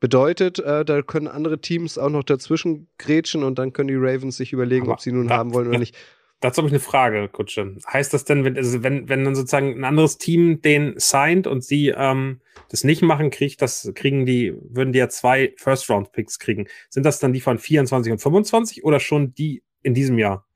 [0.00, 4.36] Bedeutet, äh, da können andere Teams auch noch dazwischen grätschen und dann können die Ravens
[4.36, 5.96] sich überlegen, Aber ob sie nun haben wollen oder nicht.
[6.40, 7.76] Dazu habe ich eine Frage, Kutsche.
[7.90, 11.64] Heißt das denn, wenn, also wenn, wenn dann sozusagen ein anderes Team den signed und
[11.64, 16.66] sie ähm, das nicht machen, kriegt das, kriegen die, würden die ja zwei First-Round-Picks kriegen.
[16.90, 20.46] Sind das dann die von 24 und 25 oder schon die in diesem Jahr?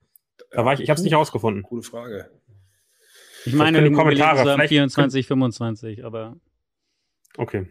[0.50, 1.62] Da war ich, ich habe es nicht rausgefunden.
[1.62, 2.30] Gute Frage.
[3.44, 6.36] Ich meine, die Kommentare 24, 25, aber.
[7.36, 7.66] Okay.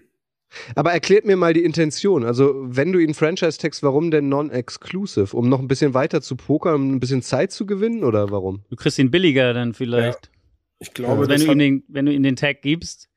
[0.74, 2.24] Aber erklärt mir mal die Intention.
[2.24, 5.36] Also, wenn du ihn Franchise-Text, warum denn non-exclusive?
[5.36, 8.64] Um noch ein bisschen weiter zu pokern, um ein bisschen Zeit zu gewinnen oder warum?
[8.70, 10.26] Du kriegst ihn billiger dann vielleicht.
[10.26, 10.32] Ja.
[10.80, 13.10] Ich glaube, also wenn, du ihm den, wenn du ihm den Tag gibst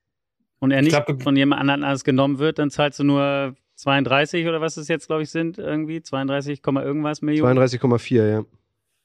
[0.58, 4.46] und er nicht glaub, von jemand anderem anders genommen wird, dann zahlst du nur 32
[4.46, 6.02] oder was es jetzt, glaube ich, sind, irgendwie.
[6.02, 7.58] 32, irgendwas Millionen.
[7.58, 8.44] 32,4, ja.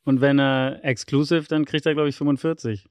[0.04, 2.88] Und wenn er exclusive, dann kriegt er, glaube ich, 45.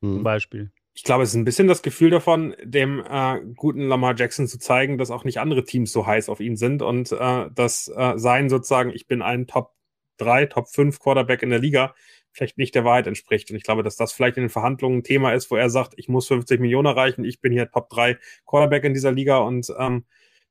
[0.00, 0.14] Hm.
[0.14, 4.16] Zum Beispiel ich glaube, es ist ein bisschen das Gefühl davon, dem äh, guten Lamar
[4.16, 7.48] Jackson zu zeigen, dass auch nicht andere Teams so heiß auf ihn sind und äh,
[7.54, 9.76] dass äh, sein sozusagen, ich bin ein Top
[10.16, 11.94] 3, Top 5 Quarterback in der Liga,
[12.32, 13.48] vielleicht nicht der Wahrheit entspricht.
[13.48, 15.94] Und ich glaube, dass das vielleicht in den Verhandlungen ein Thema ist, wo er sagt,
[15.98, 19.72] ich muss 50 Millionen erreichen, ich bin hier Top 3 Quarterback in dieser Liga und
[19.78, 20.04] ähm,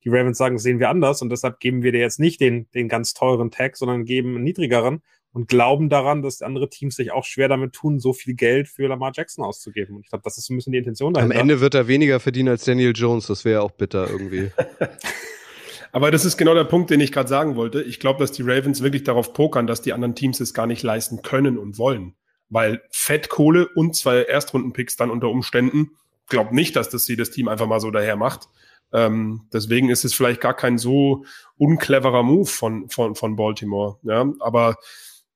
[0.04, 2.70] die Ravens sagen, das sehen wir anders und deshalb geben wir dir jetzt nicht den,
[2.72, 5.02] den ganz teuren Tag, sondern geben einen niedrigeren
[5.34, 8.88] und glauben daran, dass andere Teams sich auch schwer damit tun, so viel Geld für
[8.88, 9.96] Lamar Jackson auszugeben.
[9.96, 11.36] Und ich glaube, das ist so ein bisschen die Intention dahinter.
[11.36, 13.28] Am Ende wird er weniger verdienen als Daniel Jones.
[13.28, 14.52] Das wäre auch bitter irgendwie.
[15.92, 17.82] Aber das ist genau der Punkt, den ich gerade sagen wollte.
[17.82, 20.84] Ich glaube, dass die Ravens wirklich darauf pokern, dass die anderen Teams es gar nicht
[20.84, 22.16] leisten können und wollen.
[22.50, 25.92] Weil Fettkohle und zwei Erstrundenpicks dann unter Umständen,
[26.30, 28.48] glaube nicht, dass das sie das Team einfach mal so daher macht.
[28.94, 31.26] Ähm, deswegen ist es vielleicht gar kein so
[31.58, 33.98] uncleverer Move von, von, von Baltimore.
[34.04, 34.76] Ja, aber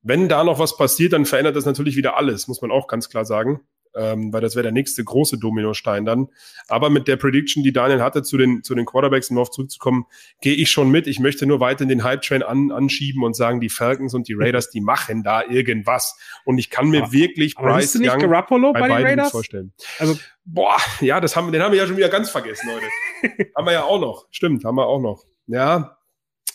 [0.02, 3.08] wenn da noch was passiert, dann verändert das natürlich wieder alles, muss man auch ganz
[3.08, 3.60] klar sagen.
[3.94, 6.28] Ähm, weil das wäre der nächste große Dominostein dann.
[6.68, 10.06] Aber mit der Prediction, die Daniel hatte zu den, zu den Quarterbacks, um darauf zurückzukommen,
[10.40, 11.06] gehe ich schon mit.
[11.06, 14.70] Ich möchte nur weiter den Hype-Train an, anschieben und sagen, die Falcons und die Raiders,
[14.70, 16.18] die machen da irgendwas.
[16.44, 19.30] Und ich kann mir aber, wirklich aber Bryce Young Garoppolo bei, bei den Raiders?
[19.30, 19.72] vorstellen.
[19.98, 23.50] Also, boah, ja, das haben, den haben wir ja schon wieder ganz vergessen, Leute.
[23.56, 24.26] haben wir ja auch noch.
[24.30, 25.24] Stimmt, haben wir auch noch.
[25.46, 25.98] Ja,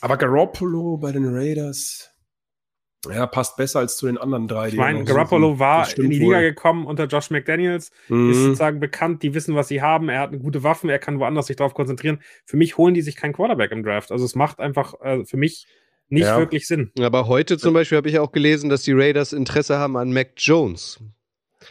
[0.01, 2.11] aber Garoppolo bei den Raiders.
[3.05, 4.69] Ja, passt besser als zu den anderen drei.
[4.69, 5.59] Ich meine, Garoppolo suchen.
[5.59, 6.41] war in die Liga wohl.
[6.41, 8.31] gekommen unter Josh McDaniels, mhm.
[8.31, 11.19] ist sozusagen bekannt, die wissen, was sie haben, er hat eine gute Waffen, er kann
[11.19, 12.19] woanders sich darauf konzentrieren.
[12.45, 14.11] Für mich holen die sich keinen Quarterback im Draft.
[14.11, 15.67] Also es macht einfach äh, für mich
[16.09, 16.37] nicht ja.
[16.37, 16.91] wirklich Sinn.
[16.99, 20.31] Aber heute zum Beispiel habe ich auch gelesen, dass die Raiders Interesse haben an Mac
[20.37, 20.99] Jones.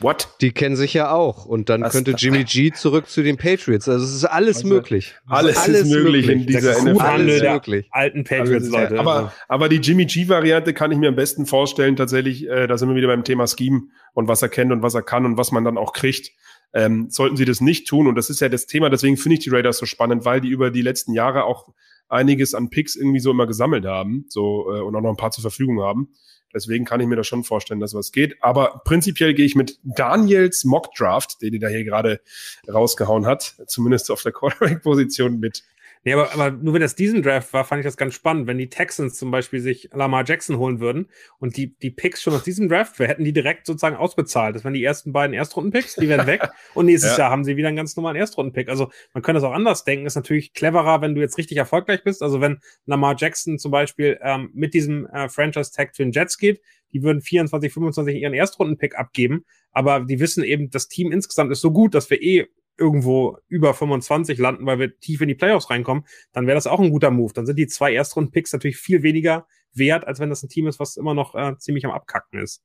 [0.01, 0.28] What?
[0.40, 1.47] Die kennen sich ja auch.
[1.47, 3.88] Und dann Was könnte Jimmy G zurück zu den Patriots.
[3.88, 5.14] Also es ist alles also, möglich.
[5.26, 7.01] Alles, alles ist möglich, in dieser NFL.
[7.01, 7.88] Alles möglich.
[7.90, 8.99] Alten Patriots, Leute.
[8.99, 9.30] Aber, also.
[9.49, 12.97] aber die Jimmy G-Variante kann ich mir am besten vorstellen, tatsächlich, äh, da sind wir
[12.97, 15.64] wieder beim Thema Scheme und was er kennt und was er kann und was man
[15.64, 16.30] dann auch kriegt.
[16.72, 19.44] Ähm, sollten sie das nicht tun, und das ist ja das Thema, deswegen finde ich
[19.44, 21.72] die Raiders so spannend, weil die über die letzten Jahre auch
[22.09, 25.30] einiges an Picks irgendwie so immer gesammelt haben, so äh, und auch noch ein paar
[25.30, 26.09] zur Verfügung haben.
[26.57, 28.42] Deswegen kann ich mir das schon vorstellen, dass was geht.
[28.42, 32.22] Aber prinzipiell gehe ich mit Daniels Mock Draft, den er hier gerade
[32.66, 35.64] rausgehauen hat, zumindest auf der Quarterback-Position mit
[36.07, 38.46] Nee, aber, aber nur wenn das diesen Draft war, fand ich das ganz spannend.
[38.46, 41.09] Wenn die Texans zum Beispiel sich Lamar Jackson holen würden
[41.40, 44.54] und die, die Picks schon aus diesem Draft, wir hätten die direkt sozusagen ausbezahlt.
[44.54, 46.48] Das wären die ersten beiden Erstrunden-Picks, die werden weg.
[46.74, 47.24] und nächstes ja.
[47.24, 48.68] Jahr haben sie wieder einen ganz normalen Erstrunden-Pick.
[48.68, 50.07] Also man könnte das auch anders denken.
[50.07, 52.22] Ist natürlich cleverer, wenn du jetzt richtig erfolgreich bist.
[52.22, 56.61] Also wenn Lamar Jackson zum Beispiel ähm, mit diesem äh, Franchise-Tag zu den Jets geht,
[56.92, 59.44] die würden 24, 25 ihren Erstrunden-Pick abgeben.
[59.72, 62.46] Aber die wissen eben, das Team insgesamt ist so gut, dass wir eh
[62.78, 66.80] irgendwo über 25 landen, weil wir tief in die Playoffs reinkommen, dann wäre das auch
[66.80, 67.32] ein guter Move.
[67.32, 70.80] Dann sind die zwei Erstrunden-Picks natürlich viel weniger wert, als wenn das ein Team ist,
[70.80, 72.62] was immer noch äh, ziemlich am Abkacken ist.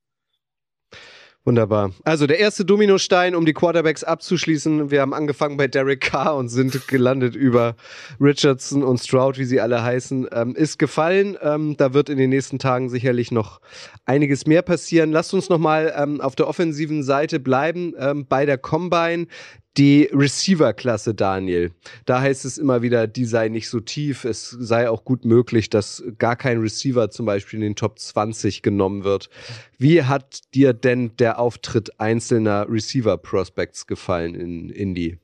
[1.43, 1.91] Wunderbar.
[2.03, 4.91] Also der erste Dominostein, um die Quarterbacks abzuschließen.
[4.91, 7.75] Wir haben angefangen bei Derek Carr und sind gelandet über
[8.19, 11.35] Richardson und Stroud, wie sie alle heißen, ähm, ist gefallen.
[11.41, 13.59] Ähm, da wird in den nächsten Tagen sicherlich noch
[14.05, 15.11] einiges mehr passieren.
[15.11, 19.25] Lasst uns nochmal ähm, auf der offensiven Seite bleiben ähm, bei der Combine.
[19.77, 21.71] Die Receiver-Klasse, Daniel.
[22.05, 24.25] Da heißt es immer wieder, die sei nicht so tief.
[24.25, 28.63] Es sei auch gut möglich, dass gar kein Receiver zum Beispiel in den Top 20
[28.63, 29.29] genommen wird.
[29.77, 35.17] Wie hat dir denn der Auftritt einzelner Receiver-Prospects gefallen in Indy?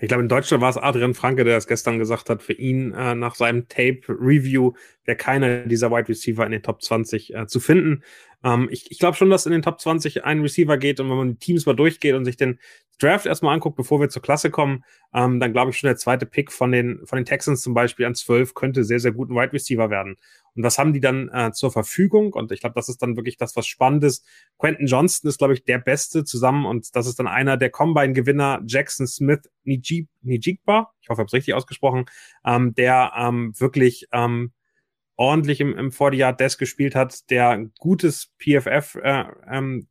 [0.00, 2.42] Ich glaube, in Deutschland war es Adrian Franke, der das gestern gesagt hat.
[2.42, 4.72] Für ihn äh, nach seinem Tape-Review
[5.04, 8.02] wäre keiner dieser Wide Receiver in den Top 20 äh, zu finden.
[8.46, 11.16] Ähm, ich ich glaube schon, dass in den Top 20 ein Receiver geht und wenn
[11.16, 12.60] man die Teams mal durchgeht und sich den
[12.98, 16.26] Draft erstmal anguckt, bevor wir zur Klasse kommen, ähm, dann glaube ich schon der zweite
[16.26, 19.34] Pick von den, von den Texans zum Beispiel an 12 könnte sehr, sehr gut ein
[19.34, 20.16] Wide Receiver werden.
[20.54, 22.32] Und was haben die dann äh, zur Verfügung?
[22.32, 24.24] Und ich glaube, das ist dann wirklich das, was spannend ist.
[24.58, 28.62] Quentin Johnston ist, glaube ich, der Beste zusammen und das ist dann einer der Combine-Gewinner,
[28.64, 32.06] Jackson Smith Nijigba, ich hoffe, ich habe es richtig ausgesprochen,
[32.46, 34.52] ähm, der ähm, wirklich ähm,
[35.16, 39.86] ordentlich im, im 40-Yard-Desk gespielt hat, der gutes PFF-Grade äh, ähm,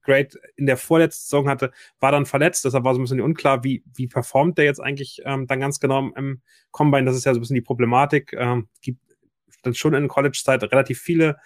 [0.55, 2.63] in der vorletzten Saison hatte, war dann verletzt.
[2.63, 5.79] Deshalb war so ein bisschen unklar, wie, wie performt der jetzt eigentlich ähm, dann ganz
[5.79, 7.05] genau im Combine.
[7.05, 8.33] Das ist ja so ein bisschen die Problematik.
[8.37, 8.99] Ähm, gibt
[9.63, 11.37] dann schon in College-Zeit relativ viele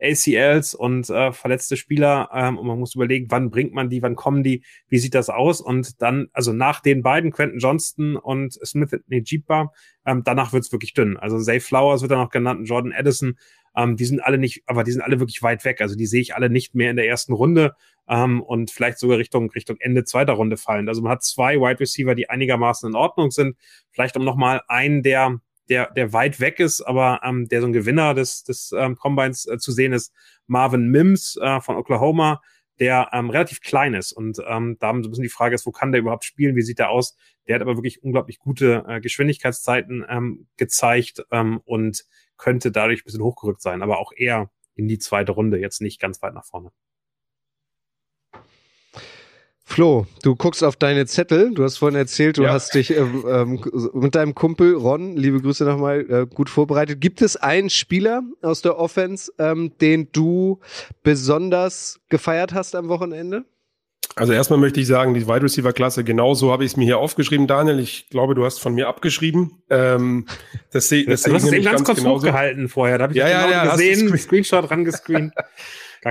[0.00, 4.16] ACLs und äh, verletzte Spieler ähm, und man muss überlegen, wann bringt man die, wann
[4.16, 8.54] kommen die, wie sieht das aus und dann, also nach den beiden, Quentin Johnston und
[8.64, 9.72] Smith Nejibba,
[10.04, 11.16] ähm, danach wird's wirklich dünn.
[11.16, 13.38] Also Zay Flowers wird dann noch genannt, Jordan Addison,
[13.76, 16.20] ähm, die sind alle nicht, aber die sind alle wirklich weit weg, also die sehe
[16.20, 17.74] ich alle nicht mehr in der ersten Runde
[18.08, 20.88] ähm, und vielleicht sogar Richtung, Richtung Ende zweiter Runde fallen.
[20.88, 23.56] Also man hat zwei Wide Receiver, die einigermaßen in Ordnung sind,
[23.90, 27.72] vielleicht um nochmal einen der der, der weit weg ist, aber ähm, der so ein
[27.72, 30.12] Gewinner des, des ähm, Combines äh, zu sehen ist,
[30.46, 32.40] Marvin Mims äh, von Oklahoma,
[32.78, 34.12] der ähm, relativ klein ist.
[34.12, 36.56] Und ähm, da haben so ein bisschen die Frage ist, wo kann der überhaupt spielen?
[36.56, 37.16] Wie sieht der aus?
[37.48, 42.04] Der hat aber wirklich unglaublich gute äh, Geschwindigkeitszeiten ähm, gezeigt ähm, und
[42.36, 46.00] könnte dadurch ein bisschen hochgerückt sein, aber auch eher in die zweite Runde, jetzt nicht
[46.00, 46.70] ganz weit nach vorne.
[49.68, 51.52] Flo, du guckst auf deine Zettel.
[51.52, 52.52] Du hast vorhin erzählt, du ja.
[52.52, 53.60] hast dich ähm, ähm,
[53.94, 57.00] mit deinem Kumpel Ron, liebe Grüße nochmal, äh, gut vorbereitet.
[57.00, 60.60] Gibt es einen Spieler aus der Offense, ähm, den du
[61.02, 63.44] besonders gefeiert hast am Wochenende?
[64.18, 66.98] Also erstmal möchte ich sagen, die Wide Receiver Klasse, genauso habe ich es mir hier
[66.98, 67.78] aufgeschrieben, Daniel.
[67.78, 69.62] Ich glaube, du hast von mir abgeschrieben.
[69.68, 70.26] Ähm,
[70.72, 72.26] das sehe das, du hast es eben ganz, ganz kurz genauso.
[72.26, 72.96] hochgehalten vorher.
[72.96, 75.34] Da habe ich ja, ja, genau ja, gesehen, Screenshot rangescreent.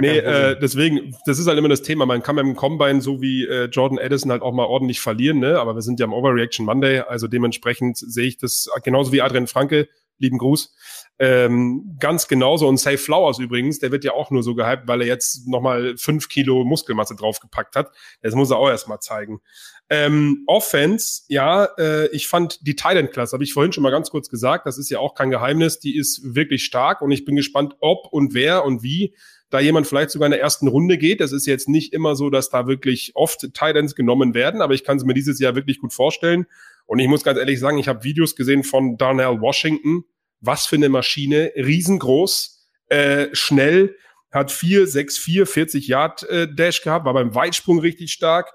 [0.02, 2.06] Nee, äh, deswegen, das ist halt immer das Thema.
[2.06, 5.58] Man kann beim Combine so wie äh, Jordan Addison halt auch mal ordentlich verlieren, ne?
[5.58, 9.48] Aber wir sind ja am Overreaction Monday, also dementsprechend sehe ich das genauso wie Adrian
[9.48, 10.76] Franke, lieben Gruß.
[11.18, 12.68] Ähm, ganz genauso.
[12.68, 15.96] Und Safe Flowers übrigens, der wird ja auch nur so gehypt, weil er jetzt nochmal
[15.98, 17.92] fünf Kilo Muskelmasse draufgepackt hat.
[18.22, 19.40] Das muss er auch erstmal zeigen.
[19.90, 24.30] Ähm, Offense, ja, äh, ich fand die Thailand-Klasse, habe ich vorhin schon mal ganz kurz
[24.30, 27.76] gesagt, das ist ja auch kein Geheimnis, die ist wirklich stark und ich bin gespannt,
[27.82, 29.14] ob und wer und wie
[29.52, 31.22] da jemand vielleicht sogar in der ersten Runde geht.
[31.22, 34.84] Das ist jetzt nicht immer so, dass da wirklich oft Titans genommen werden, aber ich
[34.84, 36.48] kann es mir dieses Jahr wirklich gut vorstellen.
[36.88, 40.04] Und ich muss ganz ehrlich sagen, ich habe Videos gesehen von Darnell Washington.
[40.46, 43.96] Was für eine Maschine, riesengroß, äh, schnell,
[44.32, 48.52] hat 4, 6, 4, 40 Yard äh, Dash gehabt, war beim Weitsprung richtig stark.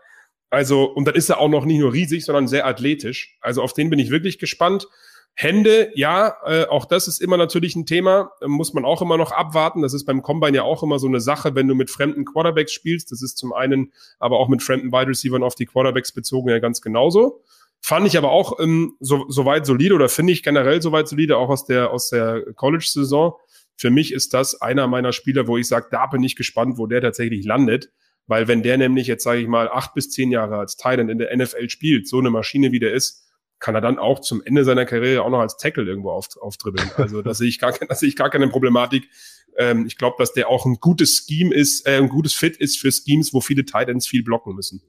[0.51, 3.39] Also, und dann ist er auch noch nicht nur riesig, sondern sehr athletisch.
[3.41, 4.89] Also auf den bin ich wirklich gespannt.
[5.35, 9.17] Hände, ja, äh, auch das ist immer natürlich ein Thema, äh, muss man auch immer
[9.17, 9.81] noch abwarten.
[9.81, 12.73] Das ist beim Combine ja auch immer so eine Sache, wenn du mit fremden Quarterbacks
[12.73, 13.13] spielst.
[13.13, 16.59] Das ist zum einen, aber auch mit fremden Wide Receivers auf die Quarterbacks bezogen ja
[16.59, 17.43] ganz genauso.
[17.83, 21.09] Fand ich aber auch ähm, so, so weit solide oder finde ich generell so weit
[21.09, 23.35] solide, auch aus der, aus der College-Saison.
[23.77, 26.87] Für mich ist das einer meiner Spieler, wo ich sage, da bin ich gespannt, wo
[26.87, 27.91] der tatsächlich landet.
[28.27, 31.19] Weil wenn der nämlich jetzt, sage ich mal, acht bis zehn Jahre als Titan in
[31.19, 33.27] der NFL spielt, so eine Maschine wie der ist,
[33.59, 36.91] kann er dann auch zum Ende seiner Karriere auch noch als Tackle irgendwo auf, aufdribbeln.
[36.97, 39.09] Also da sehe ich gar, da sehe ich gar keine Problematik.
[39.57, 42.79] Ähm, ich glaube, dass der auch ein gutes Scheme ist, äh, ein gutes Fit ist
[42.79, 44.83] für Schemes, wo viele Titans viel blocken müssen.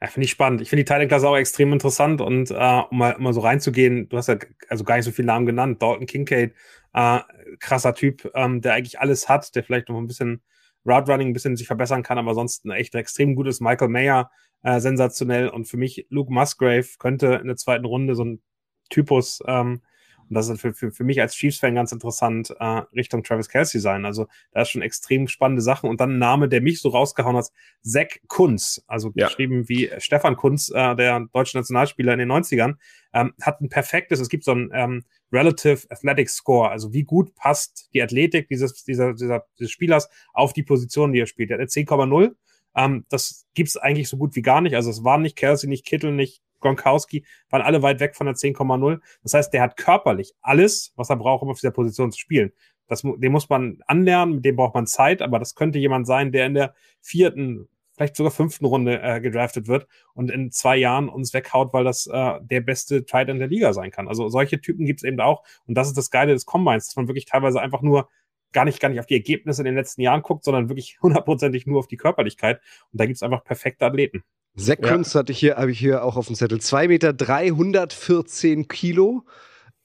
[0.00, 0.60] Ja, finde ich spannend.
[0.60, 4.08] Ich finde die Titan-Klasse auch extrem interessant und äh, um, mal, um mal so reinzugehen,
[4.08, 4.38] du hast ja
[4.68, 5.82] also gar nicht so viele Namen genannt.
[5.82, 6.54] Dalton Kincaid,
[6.92, 7.20] äh,
[7.58, 10.42] krasser Typ, ähm, der eigentlich alles hat, der vielleicht noch ein bisschen
[10.86, 14.30] Route Running ein bisschen sich verbessern kann, aber sonst ein echt extrem gutes Michael Mayer,
[14.62, 15.48] äh, sensationell.
[15.48, 18.42] Und für mich, Luke Musgrave könnte in der zweiten Runde so ein
[18.90, 19.82] Typus ähm,
[20.28, 23.80] Und das ist für, für, für mich als Chiefs-Fan ganz interessant, äh, Richtung Travis Kelsey
[23.80, 24.04] sein.
[24.04, 25.88] Also da ist schon extrem spannende Sachen.
[25.88, 27.46] Und dann ein Name, der mich so rausgehauen hat,
[27.82, 29.26] Zach Kunz, also ja.
[29.26, 32.76] geschrieben wie Stefan Kunz, äh, der deutsche Nationalspieler in den 90ern,
[33.12, 37.34] ähm, hat ein perfektes, es gibt so ein ähm, Relative Athletic Score, also wie gut
[37.34, 41.50] passt die Athletik dieses, dieser, dieser, dieses Spielers auf die Position, die er spielt.
[41.50, 42.34] Er hat eine 10,0.
[42.76, 44.74] Ähm, das gibt's eigentlich so gut wie gar nicht.
[44.74, 48.34] Also es waren nicht Kelsey, nicht Kittel, nicht Gronkowski, waren alle weit weg von der
[48.34, 49.00] 10,0.
[49.22, 52.52] Das heißt, der hat körperlich alles, was er braucht, um auf dieser Position zu spielen.
[52.88, 56.32] Das, den muss man anlernen, mit dem braucht man Zeit, aber das könnte jemand sein,
[56.32, 61.08] der in der vierten, vielleicht sogar fünften Runde äh, gedraftet wird und in zwei Jahren
[61.08, 64.08] uns weghaut, weil das äh, der beste Tight in der Liga sein kann.
[64.08, 65.44] Also solche Typen gibt es eben auch.
[65.66, 68.08] Und das ist das Geile des Combines, dass man wirklich teilweise einfach nur
[68.52, 71.66] gar nicht, gar nicht auf die Ergebnisse in den letzten Jahren guckt, sondern wirklich hundertprozentig
[71.66, 72.60] nur auf die Körperlichkeit.
[72.92, 74.22] Und da gibt es einfach perfekte Athleten.
[74.54, 75.20] Sekunds ja.
[75.20, 76.60] hatte ich hier, habe ich hier auch auf dem Zettel.
[76.60, 79.24] 2 Meter 314 Kilo.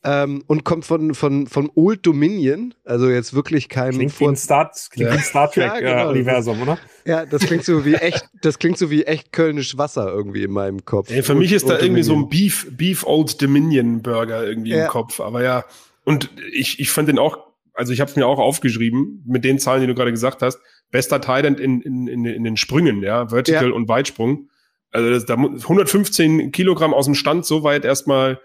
[0.05, 4.35] Ähm, und kommt von, von, von Old Dominion, also jetzt wirklich kein klingt wie ein
[4.35, 5.15] Star, klingt ja.
[5.15, 6.07] ein Star Trek ja, genau.
[6.07, 6.77] äh, Universum, oder?
[7.05, 10.51] Ja, das klingt so wie echt, das klingt so wie echt kölnisch Wasser irgendwie in
[10.51, 11.09] meinem Kopf.
[11.09, 12.03] Ey, für Old, mich ist da irgendwie Dominion.
[12.03, 14.83] so ein Beef, Beef Old Dominion Burger irgendwie ja.
[14.83, 15.63] im Kopf, aber ja.
[16.03, 19.59] Und ich, ich fand den auch, also ich habe es mir auch aufgeschrieben mit den
[19.59, 20.59] Zahlen, die du gerade gesagt hast.
[20.91, 24.49] Bester Thailand in, in, in, in den Sprüngen, ja, Vertical und Weitsprung.
[24.91, 28.39] Also das, da 115 Kilogramm aus dem Stand so weit erstmal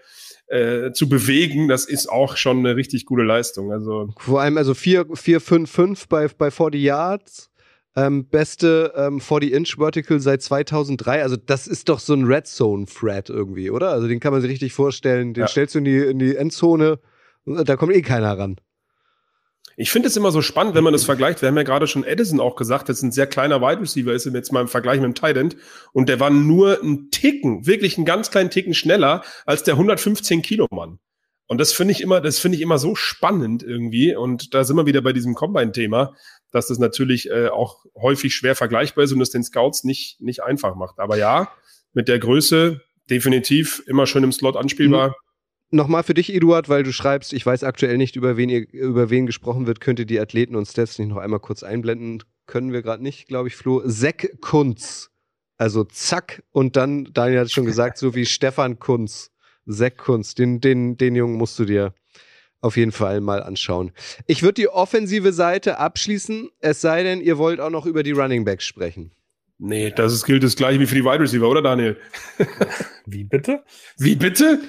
[0.47, 3.71] äh, zu bewegen, das ist auch schon eine richtig gute Leistung.
[3.71, 7.45] Also vor allem also 4 4 5 5 bei bei 40 Yards.
[7.95, 11.21] Ähm, beste ähm, 40 Inch Vertical seit 2003.
[11.21, 13.89] Also das ist doch so ein Red Zone Thread irgendwie, oder?
[13.89, 15.33] Also den kann man sich richtig vorstellen.
[15.33, 15.47] Den ja.
[15.47, 16.99] stellst du in die in die Endzone,
[17.45, 18.57] da kommt eh keiner ran.
[19.81, 21.41] Ich finde es immer so spannend, wenn man das vergleicht.
[21.41, 24.11] Wir haben ja gerade schon Edison auch gesagt, das ist ein sehr kleiner Wide Receiver,
[24.11, 25.55] ist jetzt mal im Vergleich mit dem Tight End.
[25.93, 30.41] Und der war nur ein Ticken, wirklich einen ganz kleinen Ticken schneller als der 115
[30.41, 30.99] Kilo Mann.
[31.47, 34.13] Und das finde ich immer, das finde ich immer so spannend irgendwie.
[34.13, 36.13] Und da sind wir wieder bei diesem Combine-Thema,
[36.51, 40.43] dass das natürlich äh, auch häufig schwer vergleichbar ist und es den Scouts nicht, nicht
[40.43, 40.99] einfach macht.
[40.99, 41.53] Aber ja,
[41.93, 45.11] mit der Größe definitiv immer schön im Slot anspielbar.
[45.11, 45.28] Mhm
[45.71, 49.09] Nochmal für dich, Eduard, weil du schreibst, ich weiß aktuell nicht, über wen, ihr, über
[49.11, 52.23] wen gesprochen wird, könnt ihr die Athleten und Stats nicht noch einmal kurz einblenden.
[52.47, 53.87] Können wir gerade nicht, glaube ich, Flo.
[53.87, 55.11] Zack Kunz.
[55.57, 59.31] Also zack und dann, Daniel hat es schon gesagt, so wie Stefan Kunz.
[59.69, 60.33] Zack Kunz.
[60.33, 61.93] Den, den, den Jungen musst du dir
[62.61, 63.91] auf jeden Fall mal anschauen.
[64.25, 68.11] Ich würde die offensive Seite abschließen, es sei denn, ihr wollt auch noch über die
[68.11, 69.11] Running Backs sprechen.
[69.59, 71.97] Nee, das ist, gilt das gleiche wie für die Wide Receiver, oder Daniel?
[73.05, 73.63] wie bitte?
[73.97, 74.61] Wie bitte?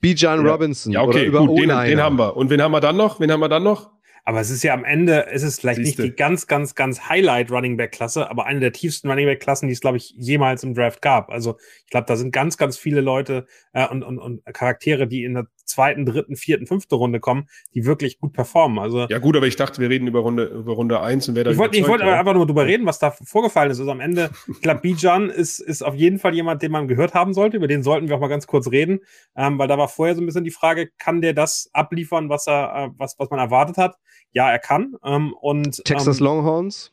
[0.00, 0.52] Bijan ja.
[0.52, 0.92] Robinson.
[0.92, 2.36] Ja, okay, oder gut, den, den, haben wir.
[2.36, 3.20] Und wen haben wir dann noch?
[3.20, 3.90] Wen haben wir dann noch?
[4.28, 6.02] Aber es ist ja am Ende, ist es vielleicht Siehste.
[6.02, 9.38] nicht die ganz, ganz, ganz Highlight Running Back Klasse, aber eine der tiefsten Running Back
[9.38, 11.30] Klassen, die es, glaube ich, jemals im Draft gab.
[11.30, 15.22] Also ich glaube, da sind ganz, ganz viele Leute äh, und, und, und Charaktere, die
[15.22, 18.78] in der zweiten, dritten, vierten, fünfte Runde kommen, die wirklich gut performen.
[18.78, 21.44] Also ja gut, aber ich dachte, wir reden über Runde über Runde eins und wer
[21.44, 23.78] da Ich wollte ich wollte einfach nur drüber reden, was da vorgefallen ist.
[23.78, 27.14] Also am Ende, ich glaube, Bijan ist ist auf jeden Fall jemand, den man gehört
[27.14, 27.56] haben sollte.
[27.56, 29.00] Über den sollten wir auch mal ganz kurz reden,
[29.36, 32.46] ähm, weil da war vorher so ein bisschen die Frage, kann der das abliefern, was
[32.46, 33.96] er äh, was was man erwartet hat?
[34.32, 34.94] Ja, er kann.
[35.04, 36.92] Ähm, und Texas ähm, Longhorns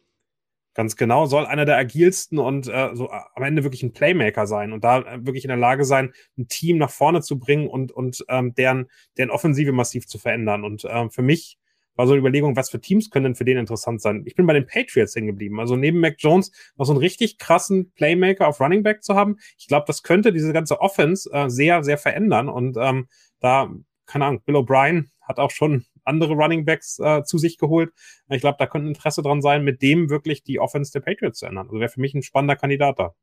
[0.76, 4.48] Ganz genau, soll einer der agilsten und äh, so äh, am Ende wirklich ein Playmaker
[4.48, 7.68] sein und da äh, wirklich in der Lage sein, ein Team nach vorne zu bringen
[7.68, 10.64] und, und ähm, deren, deren Offensive massiv zu verändern.
[10.64, 11.60] Und ähm, für mich
[11.96, 14.24] war so eine Überlegung, was für Teams können denn für den interessant sein?
[14.26, 15.60] Ich bin bei den Patriots hängen geblieben.
[15.60, 19.38] Also neben Mac Jones noch so einen richtig krassen Playmaker auf Running Back zu haben.
[19.60, 22.50] Ich glaube, das könnte diese ganze Offense äh, sehr, sehr verändern.
[22.50, 23.08] Und ähm,
[23.40, 23.72] da,
[24.08, 27.92] keine Ahnung, Bill O'Brien hat auch schon andere Running Backs äh, zu sich geholt.
[28.30, 31.46] Ich glaube, da könnte Interesse dran sein, mit dem wirklich die Offense der Patriots zu
[31.46, 31.68] ändern.
[31.68, 33.14] Also wäre für mich ein spannender Kandidat da.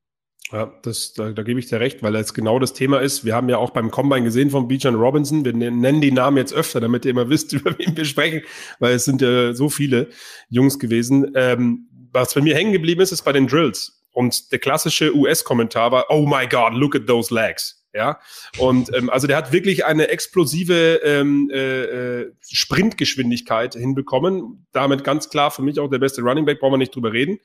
[0.53, 3.25] Ja, das, da, da gebe ich dir recht, weil das genau das Thema ist.
[3.25, 5.45] Wir haben ja auch beim Combine gesehen von Bijan Robinson.
[5.45, 8.43] Wir nennen die Namen jetzt öfter, damit ihr immer wisst, über wen wir sprechen,
[8.81, 10.09] weil es sind ja so viele
[10.49, 11.33] Jungs gewesen.
[11.37, 14.03] Ähm, was bei mir hängen geblieben ist, ist bei den Drills.
[14.13, 17.80] Und der klassische US-Kommentar war, oh my God, look at those legs.
[17.93, 18.21] Ja,
[18.59, 24.67] und ähm, also der hat wirklich eine explosive ähm, äh, äh, Sprintgeschwindigkeit hinbekommen.
[24.71, 27.41] Damit ganz klar für mich auch der beste Running Back, brauchen wir nicht drüber reden.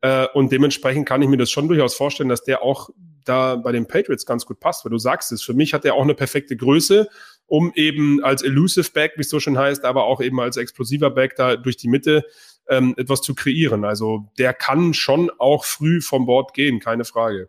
[0.00, 2.88] Äh, und dementsprechend kann ich mir das schon durchaus vorstellen, dass der auch
[3.24, 5.42] da bei den Patriots ganz gut passt, weil du sagst es.
[5.42, 7.08] Für mich hat er auch eine perfekte Größe,
[7.46, 11.10] um eben als Elusive Back, wie es so schön heißt, aber auch eben als explosiver
[11.10, 12.24] Back da durch die Mitte
[12.68, 13.84] ähm, etwas zu kreieren.
[13.84, 17.48] Also der kann schon auch früh vom Bord gehen, keine Frage.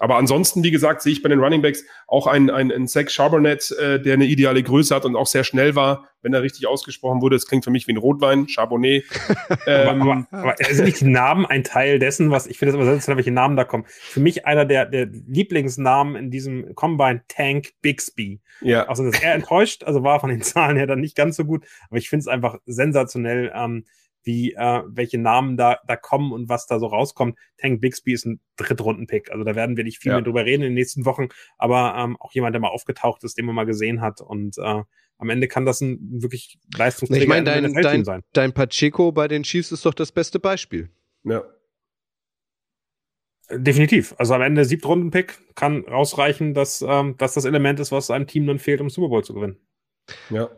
[0.00, 3.08] Aber ansonsten, wie gesagt, sehe ich bei den Running Backs auch einen, einen, einen Zach
[3.08, 6.66] Charbonnet, äh, der eine ideale Größe hat und auch sehr schnell war, wenn er richtig
[6.66, 7.36] ausgesprochen wurde.
[7.36, 9.04] Es klingt für mich wie ein Rotwein, Charbonnet.
[9.66, 12.74] ähm, aber, aber, aber sind nicht die Namen ein Teil dessen, was ich finde es
[12.74, 13.84] immer sensationell, welche Namen da kommen.
[13.86, 18.40] Für mich einer der, der Lieblingsnamen in diesem Combine Tank Bixby.
[18.62, 18.88] Ja.
[18.88, 21.44] Also das ist eher enttäuscht, also war von den Zahlen her dann nicht ganz so
[21.44, 23.52] gut, aber ich finde es einfach sensationell.
[23.54, 23.84] Ähm,
[24.24, 27.38] wie äh, welche Namen da, da kommen und was da so rauskommt.
[27.58, 29.30] Tank Bixby ist ein Drittrunden-Pick.
[29.30, 30.16] Also da werden wir nicht viel ja.
[30.16, 33.38] mehr drüber reden in den nächsten Wochen, aber ähm, auch jemand, der mal aufgetaucht ist,
[33.38, 34.20] den man mal gesehen hat.
[34.20, 34.82] Und äh,
[35.18, 38.22] am Ende kann das ein wirklich Leistungsträger ich mein, dein, dein, sein.
[38.32, 40.90] Dein Pacheco bei den Chiefs ist doch das beste Beispiel.
[41.22, 41.44] Ja.
[43.50, 44.14] Definitiv.
[44.18, 48.46] Also am Ende Siebtrunden-Pick kann rausreichen, dass, ähm, dass das Element ist, was einem Team
[48.46, 49.58] dann fehlt, um Super Bowl zu gewinnen.
[50.30, 50.50] Ja.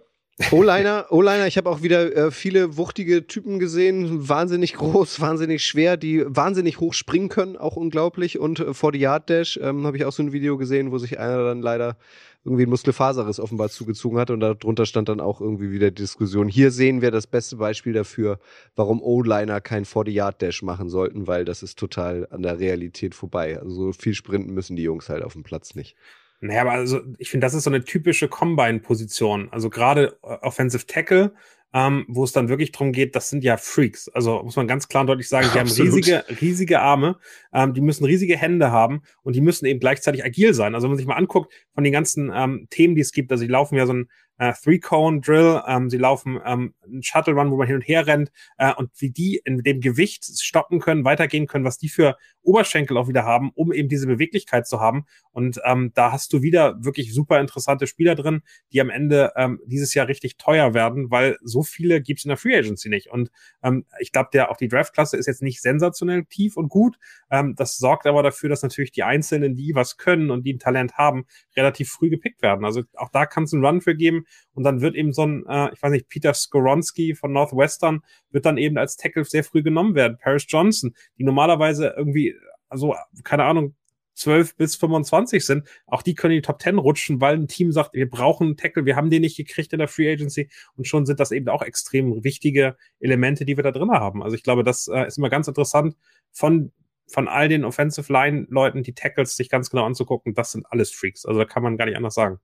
[0.50, 5.96] O-Liner, O-Liner, ich habe auch wieder äh, viele wuchtige Typen gesehen, wahnsinnig groß, wahnsinnig schwer,
[5.96, 8.38] die wahnsinnig hoch springen können, auch unglaublich.
[8.38, 10.98] Und äh, vor die Yard Dash ähm, habe ich auch so ein Video gesehen, wo
[10.98, 11.96] sich einer dann leider
[12.44, 16.48] irgendwie ein Muskelfaserriss offenbar zugezogen hat und darunter stand dann auch irgendwie wieder die Diskussion.
[16.48, 18.38] Hier sehen wir das beste Beispiel dafür,
[18.76, 23.58] warum O-Liner kein 40-Yard-Dash machen sollten, weil das ist total an der Realität vorbei.
[23.58, 25.96] Also so viel sprinten müssen die Jungs halt auf dem Platz nicht.
[26.40, 29.48] Naja, aber also ich finde, das ist so eine typische Combine-Position.
[29.50, 31.34] Also gerade äh, Offensive Tackle,
[31.72, 34.08] ähm, wo es dann wirklich darum geht, das sind ja Freaks.
[34.08, 37.18] Also muss man ganz klar und deutlich sagen, die haben riesige, riesige Arme,
[37.52, 40.74] ähm, die müssen riesige Hände haben und die müssen eben gleichzeitig agil sein.
[40.74, 43.44] Also wenn man sich mal anguckt von den ganzen ähm, Themen, die es gibt, also
[43.44, 44.08] die laufen ja so ein
[44.38, 48.72] äh, Three-Cone-Drill, ähm, sie laufen ähm, einen Shuttle-Run, wo man hin und her rennt äh,
[48.74, 53.08] und wie die in dem Gewicht stoppen können, weitergehen können, was die für Oberschenkel auch
[53.08, 55.06] wieder haben, um eben diese Beweglichkeit zu haben.
[55.32, 59.60] Und ähm, da hast du wieder wirklich super interessante Spieler drin, die am Ende ähm,
[59.66, 63.10] dieses Jahr richtig teuer werden, weil so viele gibt's in der Free Agency nicht.
[63.10, 63.30] Und
[63.62, 66.98] ähm, ich glaube, der auch die Draft-Klasse ist jetzt nicht sensationell tief und gut.
[67.30, 70.58] Ähm, das sorgt aber dafür, dass natürlich die Einzelnen, die was können und die ein
[70.58, 71.26] Talent haben,
[71.56, 72.64] relativ früh gepickt werden.
[72.64, 75.44] Also auch da kannst du einen Run für geben und dann wird eben so ein,
[75.48, 78.00] äh, ich weiß nicht, Peter Skoronski von Northwestern
[78.30, 80.18] wird dann eben als Tackle sehr früh genommen werden.
[80.20, 82.34] Paris Johnson, die normalerweise irgendwie,
[82.68, 83.74] also keine Ahnung,
[84.14, 87.70] 12 bis 25 sind, auch die können in die Top 10 rutschen, weil ein Team
[87.70, 90.86] sagt, wir brauchen einen Tackle, wir haben den nicht gekriegt in der Free Agency und
[90.86, 94.22] schon sind das eben auch extrem wichtige Elemente, die wir da drin haben.
[94.22, 95.96] Also ich glaube, das äh, ist immer ganz interessant
[96.32, 96.72] von
[97.08, 100.90] von all den Offensive Line Leuten, die Tackles sich ganz genau anzugucken, das sind alles
[100.90, 101.24] Freaks.
[101.24, 102.40] Also da kann man gar nicht anders sagen.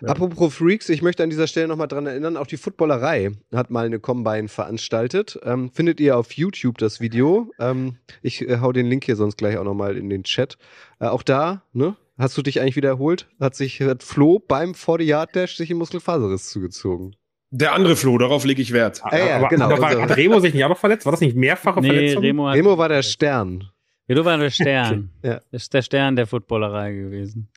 [0.00, 0.08] Ja.
[0.08, 3.86] Apropos Freaks, ich möchte an dieser Stelle nochmal dran erinnern, auch die Footballerei hat mal
[3.86, 5.38] eine Combine veranstaltet.
[5.44, 7.50] Ähm, findet ihr auf YouTube das Video?
[7.58, 10.58] Ähm, ich äh, hau den Link hier sonst gleich auch nochmal in den Chat.
[10.98, 11.96] Äh, auch da, ne?
[12.18, 13.28] Hast du dich eigentlich wieder erholt?
[13.40, 17.16] Hat sich hat Flo beim 40-Yard-Dash sich im Muskelfaserriss zugezogen?
[17.50, 19.00] Der andere Flo, darauf lege ich Wert.
[19.02, 19.64] Ah, ja, aber, genau.
[19.64, 21.06] Aber war, also hat Remo sich nicht auch noch verletzt?
[21.06, 22.22] War das nicht mehrfache nee, Verletzung?
[22.22, 23.70] Remo, Remo war der Stern.
[24.06, 25.10] Ja, du warst der Stern.
[25.22, 25.40] ja.
[25.50, 27.48] Das ist der Stern der Footballerei gewesen.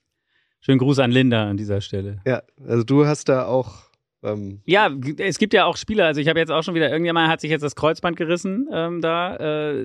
[0.66, 2.22] Schönen Gruß an Linda an dieser Stelle.
[2.26, 3.89] Ja, also du hast da auch.
[4.24, 6.05] Ähm ja, es gibt ja auch Spieler.
[6.05, 9.01] Also ich habe jetzt auch schon wieder, irgendjemand hat sich jetzt das Kreuzband gerissen ähm,
[9.01, 9.36] da.
[9.36, 9.84] Äh,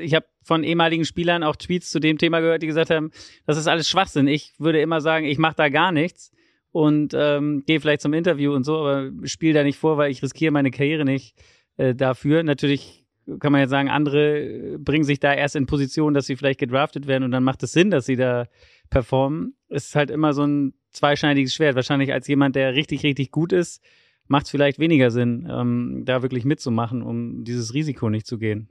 [0.00, 3.10] ich habe von ehemaligen Spielern auch Tweets zu dem Thema gehört, die gesagt haben,
[3.44, 4.26] das ist alles Schwachsinn.
[4.26, 6.32] Ich würde immer sagen, ich mache da gar nichts
[6.72, 10.22] und ähm, gehe vielleicht zum Interview und so, aber spiele da nicht vor, weil ich
[10.22, 11.36] riskiere meine Karriere nicht
[11.76, 12.42] äh, dafür.
[12.42, 13.04] Natürlich
[13.38, 17.06] kann man jetzt sagen, andere bringen sich da erst in Position, dass sie vielleicht gedraftet
[17.06, 18.46] werden und dann macht es Sinn, dass sie da
[18.90, 21.76] performen, ist halt immer so ein zweischneidiges Schwert.
[21.76, 23.82] Wahrscheinlich als jemand, der richtig, richtig gut ist,
[24.26, 28.68] macht es vielleicht weniger Sinn, ähm, da wirklich mitzumachen, um dieses Risiko nicht zu gehen.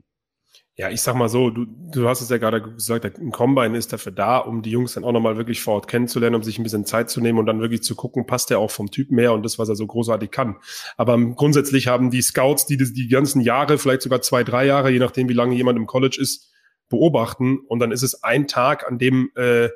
[0.76, 3.92] Ja, ich sag mal so, du, du hast es ja gerade gesagt, ein Combine ist
[3.92, 6.62] dafür da, um die Jungs dann auch nochmal wirklich vor Ort kennenzulernen, um sich ein
[6.62, 9.34] bisschen Zeit zu nehmen und dann wirklich zu gucken, passt er auch vom Typ mehr
[9.34, 10.56] und das, was er so großartig kann.
[10.96, 15.00] Aber grundsätzlich haben die Scouts, die die ganzen Jahre, vielleicht sogar zwei, drei Jahre, je
[15.00, 16.50] nachdem, wie lange jemand im College ist,
[16.88, 19.68] beobachten und dann ist es ein Tag, an dem äh,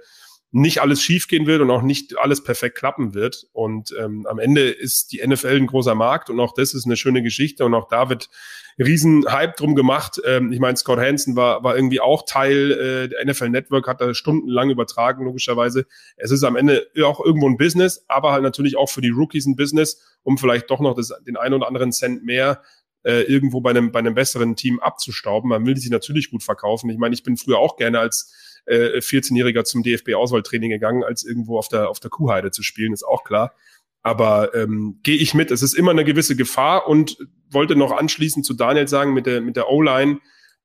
[0.55, 3.49] nicht alles schiefgehen wird und auch nicht alles perfekt klappen wird.
[3.53, 6.97] Und ähm, am Ende ist die NFL ein großer Markt und auch das ist eine
[6.97, 8.31] schöne Geschichte und auch da wird
[8.79, 10.23] riesen Hype drum gemacht.
[10.25, 14.01] Ähm, ich meine, Scott Hansen war, war irgendwie auch Teil äh, der NFL Network, hat
[14.01, 15.87] da stundenlang übertragen, logischerweise.
[16.17, 19.47] Es ist am Ende auch irgendwo ein Business, aber halt natürlich auch für die Rookies
[19.47, 22.63] ein Business, um vielleicht doch noch das, den einen oder anderen Cent mehr
[23.03, 25.51] äh, irgendwo bei einem, bei einem besseren Team abzustauben.
[25.51, 26.91] Man will sich natürlich gut verkaufen.
[26.91, 28.33] Ich meine, ich bin früher auch gerne als
[28.67, 33.05] äh, 14-Jähriger zum DFB-Auswahltraining gegangen, als irgendwo auf der, auf der Kuhheide zu spielen, ist
[33.05, 33.55] auch klar.
[34.03, 35.51] Aber ähm, gehe ich mit.
[35.51, 37.17] Es ist immer eine gewisse Gefahr und
[37.51, 40.19] wollte noch anschließend zu Daniel sagen, mit der, mit der O-Line,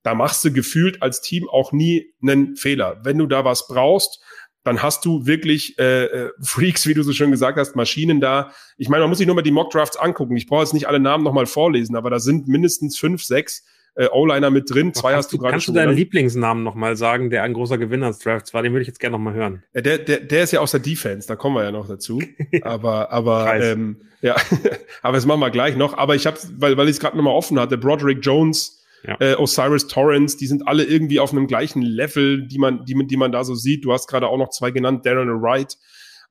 [0.03, 2.99] da machst du gefühlt als Team auch nie einen Fehler.
[3.03, 4.21] Wenn du da was brauchst,
[4.63, 8.51] dann hast du wirklich äh, äh, Freaks, wie du so schön gesagt hast, Maschinen da.
[8.77, 10.35] Ich meine, man muss sich nur mal die Mock Drafts angucken.
[10.35, 13.65] Ich brauche jetzt nicht alle Namen nochmal vorlesen, aber da sind mindestens fünf, sechs
[13.95, 14.93] äh, O-Liner mit drin.
[14.93, 15.51] Zwei hast du gerade.
[15.51, 18.63] Kannst du deinen Lieblingsnamen nochmal sagen, der ein großer Gewinner des Drafts war?
[18.63, 19.63] Den würde ich jetzt gerne nochmal hören.
[19.73, 22.21] Ja, der, der, der ist ja aus der Defense, da kommen wir ja noch dazu.
[22.61, 24.35] aber, aber, ähm, ja,
[25.01, 25.97] aber das machen wir gleich noch.
[25.97, 29.17] Aber ich habe, weil, weil ich es gerade nochmal offen hatte, Broderick Jones, ja.
[29.19, 33.17] äh, Osiris Torrance, die sind alle irgendwie auf einem gleichen Level, die man, die, die
[33.17, 33.85] man da so sieht.
[33.85, 35.77] Du hast gerade auch noch zwei genannt, Darren Wright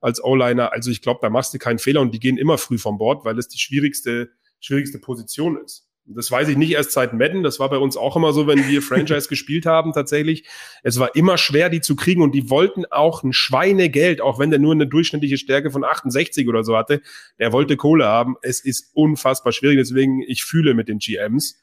[0.01, 0.71] als O-Liner.
[0.71, 3.25] Also ich glaube, da machst du keinen Fehler und die gehen immer früh vom Bord,
[3.25, 4.29] weil es die schwierigste,
[4.59, 5.88] schwierigste Position ist.
[6.11, 7.43] Das weiß ich nicht erst seit Madden.
[7.43, 10.45] Das war bei uns auch immer so, wenn wir Franchise gespielt haben, tatsächlich.
[10.83, 14.49] Es war immer schwer, die zu kriegen und die wollten auch ein Schweinegeld, auch wenn
[14.49, 17.01] der nur eine durchschnittliche Stärke von 68 oder so hatte.
[17.37, 18.35] Der wollte Kohle haben.
[18.41, 19.77] Es ist unfassbar schwierig.
[19.77, 21.61] Deswegen, ich fühle mit den GMs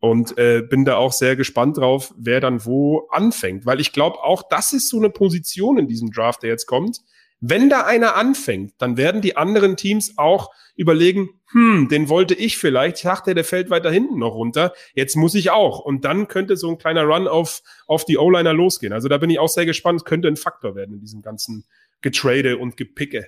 [0.00, 3.66] und äh, bin da auch sehr gespannt drauf, wer dann wo anfängt.
[3.66, 7.00] Weil ich glaube, auch das ist so eine Position in diesem Draft, der jetzt kommt
[7.40, 12.58] wenn da einer anfängt, dann werden die anderen Teams auch überlegen, hm, den wollte ich
[12.58, 15.80] vielleicht, ich dachte, der fällt weiter hinten noch runter, jetzt muss ich auch.
[15.80, 18.92] Und dann könnte so ein kleiner Run auf, auf die O-Liner losgehen.
[18.92, 21.64] Also da bin ich auch sehr gespannt, könnte ein Faktor werden in diesem ganzen
[22.00, 23.26] Getrade und Gepicke.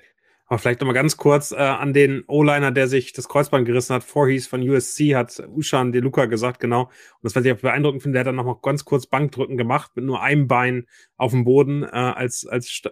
[0.50, 4.02] Aber vielleicht nochmal ganz kurz äh, an den O-Liner, der sich das Kreuzband gerissen hat.
[4.02, 6.86] Voorhees von USC hat Ushan De Luca gesagt, genau.
[6.86, 6.90] Und
[7.22, 10.04] das, was ich auch beeindruckend finde, der hat dann nochmal ganz kurz Bankdrücken gemacht mit
[10.04, 12.90] nur einem Bein auf dem Boden äh, als, als St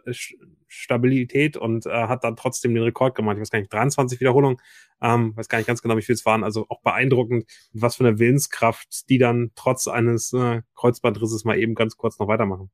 [0.69, 3.37] Stabilität und äh, hat dann trotzdem den Rekord gemacht.
[3.37, 4.59] Ich weiß gar nicht, 23 Wiederholungen.
[5.03, 6.45] Ähm, weiß gar nicht ganz genau, wie viel es waren.
[6.45, 11.75] Also auch beeindruckend, was für eine Willenskraft, die dann trotz eines äh, Kreuzbandrisses mal eben
[11.75, 12.71] ganz kurz noch weitermachen.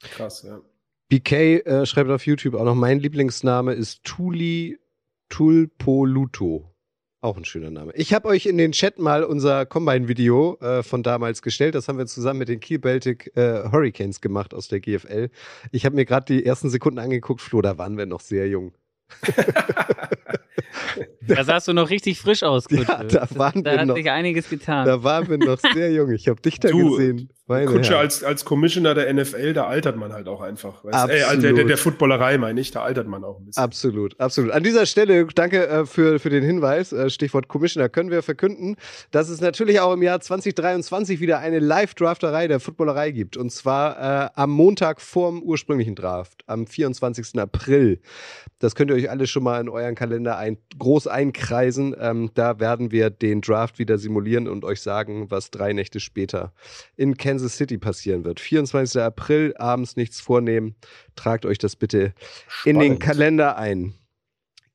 [0.00, 0.60] Krass, ja.
[1.08, 1.32] BK
[1.64, 4.78] äh, schreibt auf YouTube auch noch, mein Lieblingsname ist Tuli
[5.30, 6.74] Tulpoluto.
[7.20, 7.92] Auch ein schöner Name.
[7.94, 11.74] Ich habe euch in den Chat mal unser Combine-Video äh, von damals gestellt.
[11.74, 15.30] Das haben wir zusammen mit den Kiel Baltic äh, Hurricanes gemacht aus der GFL.
[15.72, 18.72] Ich habe mir gerade die ersten Sekunden angeguckt, Flo, da waren wir noch sehr jung.
[21.20, 22.64] da sahst du noch richtig frisch aus.
[22.70, 24.86] Ja, da waren da wir hat noch, sich einiges getan.
[24.86, 26.10] Da waren wir noch sehr jung.
[26.12, 27.30] Ich habe dich da du, gesehen.
[27.48, 30.84] Meine Kutsche als, als Commissioner der NFL, da altert man halt auch einfach.
[30.84, 33.62] Weißt, äh, der, der, der Footballerei meine ich, da altert man auch ein bisschen.
[33.62, 34.52] Absolut, absolut.
[34.52, 38.76] An dieser Stelle, danke äh, für, für den Hinweis, äh, Stichwort Commissioner, können wir verkünden,
[39.12, 43.38] dass es natürlich auch im Jahr 2023 wieder eine Live-Drafterei der Footballerei gibt.
[43.38, 47.40] Und zwar äh, am Montag vorm ursprünglichen Draft, am 24.
[47.40, 48.02] April.
[48.58, 50.47] Das könnt ihr euch alle schon mal in euren Kalender ein,
[50.78, 51.96] groß einkreisen.
[51.98, 56.52] Ähm, da werden wir den Draft wieder simulieren und euch sagen, was drei Nächte später
[56.96, 58.40] in Kansas Kansas City passieren wird.
[58.40, 59.00] 24.
[59.00, 60.74] April, abends nichts vornehmen.
[61.14, 62.12] Tragt euch das bitte
[62.48, 62.82] Spannend.
[62.82, 63.94] in den Kalender ein.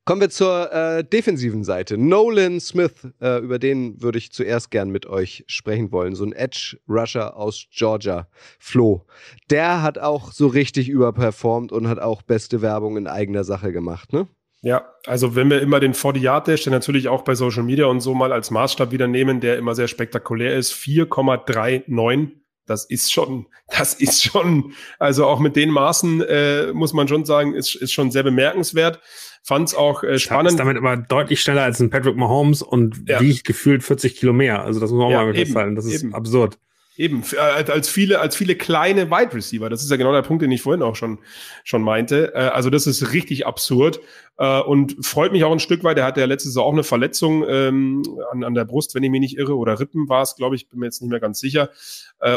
[0.05, 1.97] Kommen wir zur äh, defensiven Seite.
[1.97, 6.15] Nolan Smith, äh, über den würde ich zuerst gern mit euch sprechen wollen.
[6.15, 8.27] So ein Edge-Rusher aus Georgia,
[8.59, 9.05] Flo.
[9.49, 14.13] Der hat auch so richtig überperformt und hat auch beste Werbung in eigener Sache gemacht,
[14.13, 14.27] ne?
[14.63, 17.85] Ja, also wenn wir immer den 40 Yard Dash, der natürlich auch bei Social Media
[17.85, 22.31] und so mal als Maßstab wieder nehmen, der immer sehr spektakulär ist, 4,39
[22.65, 23.47] das ist schon,
[23.77, 27.91] das ist schon, also auch mit den Maßen äh, muss man schon sagen, ist, ist
[27.91, 29.01] schon sehr bemerkenswert.
[29.43, 30.51] Fand es auch äh, spannend.
[30.51, 33.19] Ist damit aber deutlich schneller als ein Patrick Mahomes und ja.
[33.19, 34.63] wiegt gefühlt 40 Kilo mehr.
[34.63, 35.75] Also das muss man auch ja, mal festhalten.
[35.75, 36.13] Das ist eben.
[36.13, 36.57] absurd.
[36.95, 39.67] Eben, äh, als viele, als viele kleine Wide Receiver.
[39.67, 41.17] Das ist ja genau der Punkt, den ich vorhin auch schon,
[41.63, 42.33] schon meinte.
[42.35, 43.99] Äh, also das ist richtig absurd
[44.37, 45.97] äh, und freut mich auch ein Stück weit.
[45.97, 49.09] Er hatte ja letztes Jahr auch eine Verletzung ähm, an, an der Brust, wenn ich
[49.09, 51.39] mich nicht irre, oder Rippen war es, glaube ich, bin mir jetzt nicht mehr ganz
[51.39, 51.69] sicher.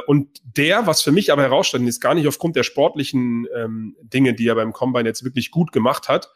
[0.06, 4.34] und der, was für mich aber herausstand, ist gar nicht aufgrund der sportlichen ähm, Dinge,
[4.34, 6.30] die er beim Combine jetzt wirklich gut gemacht hat,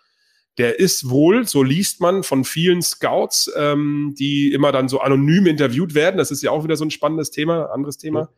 [0.61, 5.47] der ist wohl, so liest man von vielen Scouts, ähm, die immer dann so anonym
[5.47, 6.19] interviewt werden.
[6.19, 8.29] Das ist ja auch wieder so ein spannendes Thema, anderes Thema.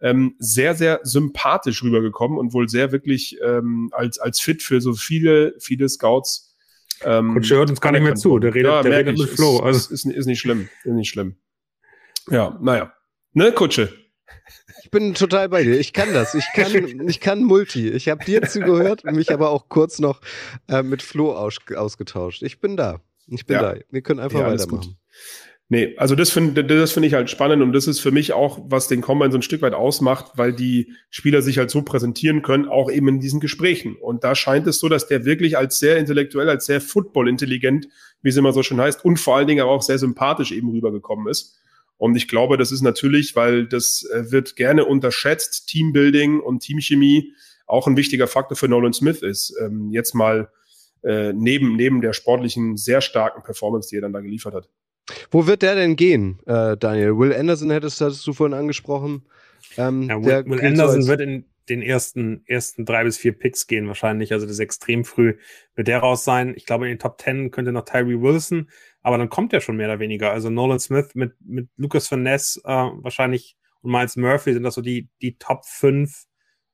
[0.00, 4.94] Ähm, sehr, sehr sympathisch rübergekommen und wohl sehr wirklich ähm, als, als fit für so
[4.94, 6.56] viele, viele Scouts.
[7.04, 9.60] Ähm, Coach hört uns gar nicht mehr zu, der redet, ja, der redet mit Flo.
[9.60, 9.78] Also.
[9.94, 11.36] Ist, ist, ist nicht schlimm, ist nicht schlimm.
[12.32, 12.92] Ja, naja.
[13.32, 13.94] Ne, Kutsche?
[14.92, 15.78] Ich bin total bei dir.
[15.78, 16.34] Ich kann das.
[16.34, 17.88] Ich kann, ich kann Multi.
[17.90, 20.20] Ich habe dir zugehört, mich aber auch kurz noch
[20.68, 22.42] äh, mit Flo aus, ausgetauscht.
[22.42, 23.00] Ich bin da.
[23.28, 23.74] Ich bin ja.
[23.74, 23.80] da.
[23.88, 24.96] Wir können einfach ja, weitermachen.
[25.68, 28.58] Nee, also das finde das finde ich halt spannend und das ist für mich auch,
[28.64, 32.42] was den Combine so ein Stück weit ausmacht, weil die Spieler sich halt so präsentieren
[32.42, 33.94] können, auch eben in diesen Gesprächen.
[33.94, 37.86] Und da scheint es so, dass der wirklich als sehr intellektuell, als sehr football-intelligent,
[38.22, 40.70] wie es immer so schön heißt, und vor allen Dingen aber auch sehr sympathisch eben
[40.70, 41.59] rübergekommen ist.
[42.00, 47.34] Und ich glaube, das ist natürlich, weil das äh, wird gerne unterschätzt, Teambuilding und Teamchemie
[47.66, 49.54] auch ein wichtiger Faktor für Nolan Smith ist.
[49.62, 50.48] Ähm, jetzt mal
[51.02, 54.70] äh, neben, neben der sportlichen, sehr starken Performance, die er dann da geliefert hat.
[55.30, 57.18] Wo wird der denn gehen, äh, Daniel?
[57.18, 59.26] Will Anderson hättest, hattest du vorhin angesprochen.
[59.76, 63.88] Ähm, ja, Will, Will Anderson wird in den ersten, ersten drei bis vier Picks gehen
[63.88, 64.32] wahrscheinlich.
[64.32, 65.36] Also das ist extrem früh.
[65.74, 66.54] Wird der raus sein.
[66.56, 68.70] Ich glaube, in den Top Ten könnte noch Tyree Wilson
[69.02, 70.32] aber dann kommt er schon mehr oder weniger.
[70.32, 74.74] Also Nolan Smith mit, mit Lucas Van Ness äh, wahrscheinlich und Miles Murphy sind das
[74.74, 76.26] so die, die Top 5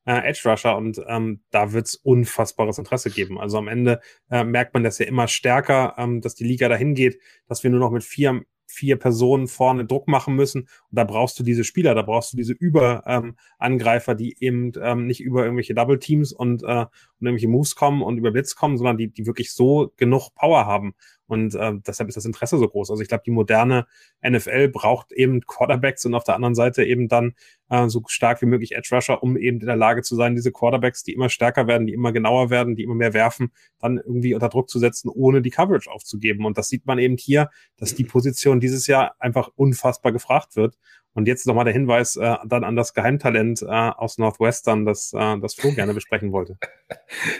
[0.06, 3.38] äh, Edge Rusher und ähm, da wird es unfassbares Interesse geben.
[3.38, 4.00] Also am Ende
[4.30, 7.70] äh, merkt man das ja immer stärker, ähm, dass die Liga dahin geht, dass wir
[7.70, 10.62] nur noch mit vier vier Personen vorne Druck machen müssen.
[10.62, 15.06] Und da brauchst du diese Spieler, da brauchst du diese Überangreifer, ähm, die eben ähm,
[15.06, 16.88] nicht über irgendwelche Double Teams und, äh, und
[17.20, 20.94] irgendwelche Moves kommen und über Blitz kommen, sondern die, die wirklich so genug Power haben.
[21.26, 22.90] Und äh, deshalb ist das Interesse so groß.
[22.90, 23.86] Also ich glaube, die moderne
[24.26, 27.34] NFL braucht eben Quarterbacks und auf der anderen Seite eben dann
[27.68, 30.52] äh, so stark wie möglich Edge Rusher, um eben in der Lage zu sein, diese
[30.52, 33.50] Quarterbacks, die immer stärker werden, die immer genauer werden, die immer mehr werfen,
[33.80, 36.44] dann irgendwie unter Druck zu setzen, ohne die Coverage aufzugeben.
[36.44, 40.78] Und das sieht man eben hier, dass die Position dieses Jahr einfach unfassbar gefragt wird.
[41.16, 45.38] Und jetzt nochmal der Hinweis äh, dann an das Geheimtalent äh, aus Northwestern, das, äh,
[45.40, 46.58] das Flo gerne besprechen wollte.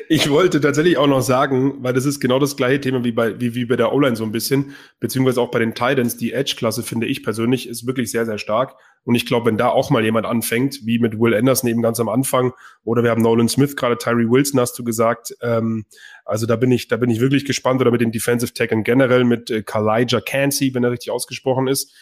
[0.08, 3.40] Ich wollte tatsächlich auch noch sagen, weil das ist genau das gleiche Thema wie bei,
[3.40, 6.16] wie, wie bei der O-Line so ein bisschen, beziehungsweise auch bei den Titans.
[6.16, 8.76] Die Edge-Klasse finde ich persönlich ist wirklich sehr, sehr stark.
[9.06, 12.00] Und ich glaube, wenn da auch mal jemand anfängt, wie mit Will Anderson eben ganz
[12.00, 12.52] am Anfang,
[12.82, 15.86] oder wir haben Nolan Smith, gerade Tyree Wilson hast du gesagt, ähm,
[16.24, 19.22] also da bin ich, da bin ich wirklich gespannt, oder mit den Defensive Tacken generell,
[19.22, 21.94] mit äh, Kalijah Cansey, wenn er richtig ausgesprochen ist.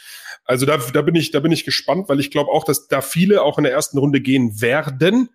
[0.46, 3.02] Also da, da bin ich, da bin ich gespannt, weil ich glaube auch, dass da
[3.02, 5.28] viele auch in der ersten Runde gehen werden.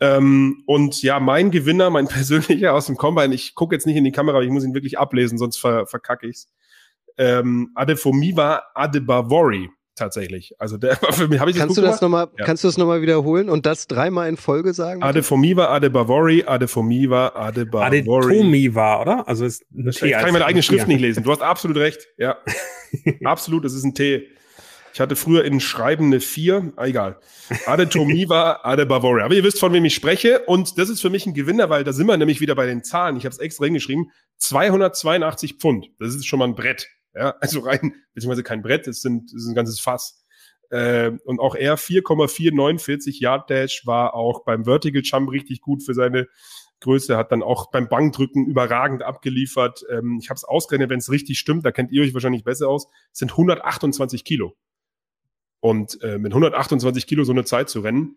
[0.00, 4.04] Ähm, und ja, mein Gewinner, mein persönlicher aus dem Combine, ich gucke jetzt nicht in
[4.04, 6.50] die Kamera, ich muss ihn wirklich ablesen, sonst ver, verkacke ich's.
[7.16, 10.54] Ähm, Adefomiva Adebavori tatsächlich.
[10.58, 12.44] Also der war für mich, habe ich kannst du das nochmal, ja.
[12.44, 15.02] kannst du das nochmal wiederholen und das dreimal in Folge sagen?
[15.02, 17.98] Adefomiva Adebavori, Adefomiva Adebavori.
[17.98, 19.28] Adetomiva, oder?
[19.28, 20.06] Also ist ein T.
[20.06, 21.24] Ich kann ich meine eigene Schrift nicht lesen.
[21.24, 22.08] Du hast absolut recht.
[22.18, 22.38] Ja,
[23.24, 23.64] absolut.
[23.64, 24.28] Es ist ein T.
[24.94, 27.18] Ich hatte früher in Schreiben eine 4, ah, egal.
[27.66, 29.22] Adetomiva Adebavori.
[29.22, 30.44] Aber ihr wisst, von wem ich spreche.
[30.46, 32.84] Und das ist für mich ein Gewinner, weil da sind wir nämlich wieder bei den
[32.84, 33.16] Zahlen.
[33.16, 34.12] Ich habe es extra hingeschrieben.
[34.38, 35.88] 282 Pfund.
[35.98, 36.86] Das ist schon mal ein Brett.
[37.14, 40.24] Ja, also rein, beziehungsweise kein Brett, es sind, es ist ein ganzes Fass.
[40.70, 45.94] Äh, und auch er 4,449 Yard Dash war auch beim Vertical Jump richtig gut für
[45.94, 46.26] seine
[46.80, 49.84] Größe, hat dann auch beim Bankdrücken überragend abgeliefert.
[49.90, 52.68] Ähm, ich habe es ausgerechnet, wenn es richtig stimmt, da kennt ihr euch wahrscheinlich besser
[52.68, 54.56] aus, sind 128 Kilo.
[55.60, 58.16] Und äh, mit 128 Kilo so eine Zeit zu rennen,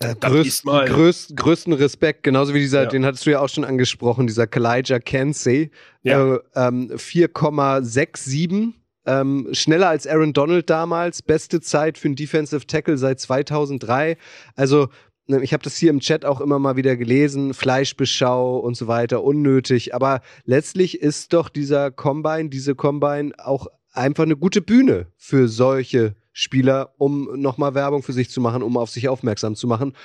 [0.00, 2.88] äh, größt, größt, größten Respekt, genauso wie dieser, ja.
[2.88, 5.70] den hattest du ja auch schon angesprochen, dieser Kalijah Kensey,
[6.02, 6.34] ja.
[6.34, 8.72] äh, ähm, 4,67,
[9.06, 14.16] ähm, schneller als Aaron Donald damals, beste Zeit für einen Defensive Tackle seit 2003.
[14.56, 14.88] Also
[15.26, 18.86] ne, ich habe das hier im Chat auch immer mal wieder gelesen, Fleischbeschau und so
[18.86, 19.94] weiter, unnötig.
[19.94, 26.14] Aber letztlich ist doch dieser Combine, diese Combine auch einfach eine gute Bühne für solche
[26.34, 29.96] Spieler, um nochmal Werbung für sich zu machen, um auf sich aufmerksam zu machen,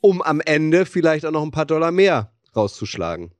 [0.00, 3.32] um am Ende vielleicht auch noch ein paar Dollar mehr rauszuschlagen.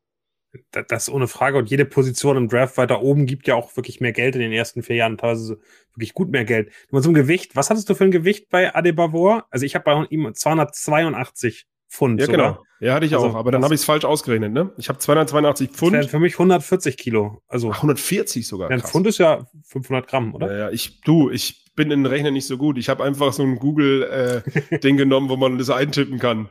[0.71, 1.59] Das ohne Frage.
[1.59, 4.53] Und jede Position im Draft weiter oben gibt ja auch wirklich mehr Geld in den
[4.53, 5.59] ersten vier Jahren, teilweise
[5.93, 6.73] wirklich gut mehr Geld.
[6.91, 7.55] Nur zum Gewicht.
[7.55, 9.47] Was hattest du für ein Gewicht bei Adebavor?
[9.51, 12.21] Also ich habe bei ihm 282 Pfund.
[12.21, 12.53] Ja, sogar.
[12.53, 12.65] genau.
[12.81, 13.35] Ja, hatte ich also, auch.
[13.35, 14.71] Aber dann habe ich es falsch ausgerechnet, ne?
[14.77, 15.95] Ich habe 282 Pfund.
[15.95, 17.43] Das für mich 140 Kilo.
[17.49, 18.71] Also Ach, 140 sogar.
[18.71, 20.53] Ein Pfund ist ja 500 Gramm, oder?
[20.53, 22.79] Ja, ja, ich, du, ich bin in den Rechner nicht so gut.
[22.79, 26.49] Ich habe einfach so ein Google-Ding äh, genommen, wo man das eintippen kann.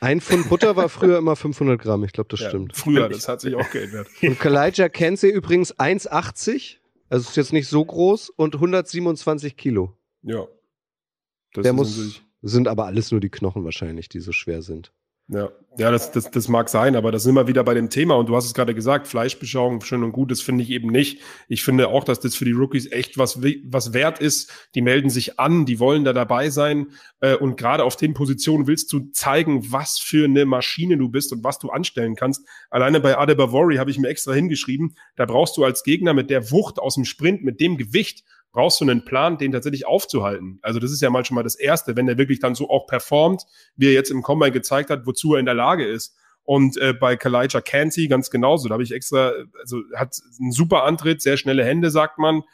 [0.00, 2.04] Ein Pfund Butter war früher immer 500 Gramm.
[2.04, 2.76] Ich glaube, das ja, stimmt.
[2.76, 4.08] Früher, das hat sich auch geändert.
[4.22, 6.76] Und Kalijah Kensey übrigens 1,80.
[7.08, 9.96] Also ist jetzt nicht so groß und 127 Kilo.
[10.22, 10.46] Ja.
[11.54, 14.92] Das Der muss, sind aber alles nur die Knochen wahrscheinlich, die so schwer sind.
[15.28, 18.14] Ja, ja das, das, das mag sein, aber das sind wir wieder bei dem Thema.
[18.14, 21.20] Und du hast es gerade gesagt, Fleischbeschauung, schön und gut, das finde ich eben nicht.
[21.48, 24.52] Ich finde auch, dass das für die Rookies echt was, was wert ist.
[24.76, 26.92] Die melden sich an, die wollen da dabei sein.
[27.18, 31.32] Äh, und gerade auf den Positionen willst du zeigen, was für eine Maschine du bist
[31.32, 32.46] und was du anstellen kannst.
[32.70, 36.52] Alleine bei Adebavori habe ich mir extra hingeschrieben, da brauchst du als Gegner mit der
[36.52, 38.22] Wucht aus dem Sprint, mit dem Gewicht
[38.56, 40.58] brauchst du einen Plan, den tatsächlich aufzuhalten.
[40.62, 42.86] Also das ist ja mal schon mal das Erste, wenn er wirklich dann so auch
[42.86, 43.42] performt,
[43.76, 46.16] wie er jetzt im Combine gezeigt hat, wozu er in der Lage ist.
[46.42, 48.68] Und äh, bei Kalijah Cansey ganz genauso.
[48.68, 52.44] Da habe ich extra, also hat einen super Antritt, sehr schnelle Hände, sagt man.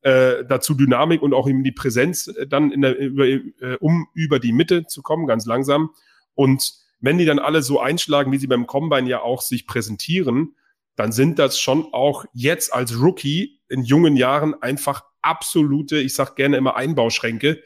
[0.00, 4.06] Äh, dazu Dynamik und auch eben die Präsenz äh, dann in der, über, äh, um
[4.14, 5.90] über die Mitte zu kommen, ganz langsam.
[6.34, 10.54] Und wenn die dann alle so einschlagen, wie sie beim Combine ja auch sich präsentieren,
[10.96, 16.36] dann sind das schon auch jetzt als Rookie in jungen Jahren einfach absolute, ich sag
[16.36, 17.62] gerne immer Einbauschränke.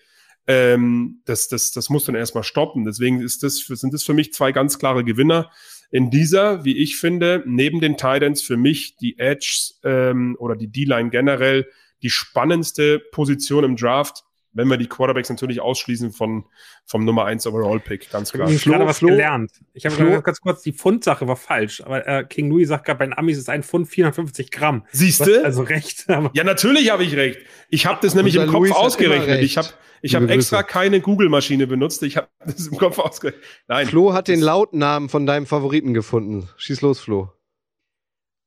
[0.47, 2.85] Ähm, das, das, das muss dann erstmal stoppen.
[2.85, 5.51] Deswegen ist das, sind das für mich zwei ganz klare Gewinner.
[5.91, 10.71] In dieser, wie ich finde, neben den Titans für mich die Edge ähm, oder die
[10.71, 11.69] D-Line generell
[12.03, 14.25] die spannendste Position im Draft,
[14.55, 16.45] wenn wir die Quarterbacks natürlich ausschließen von,
[16.87, 18.49] vom Nummer 1 Overall Pick, ganz klar.
[18.49, 19.53] Ich habe gerade was Flo, gelernt.
[19.75, 22.99] Ich habe gerade ganz kurz, die Pfundsache war falsch, aber äh, King Louis sagt gerade,
[22.99, 24.87] bei den Amis ist ein Pfund 450 Gramm.
[24.93, 25.45] Siehst du?
[25.45, 26.07] Also recht.
[26.33, 27.41] ja, natürlich habe ich recht.
[27.69, 29.43] Ich habe das nämlich im Kopf Louis ausgerechnet.
[29.43, 29.69] Ich habe
[30.01, 32.03] ich habe extra keine Google-Maschine benutzt.
[32.03, 33.43] Ich habe das im Kopf ausgerechnet.
[33.69, 33.87] Nein.
[33.87, 36.49] Flo hat den Lautnamen von deinem Favoriten gefunden.
[36.59, 37.33] Schieß los, Flo.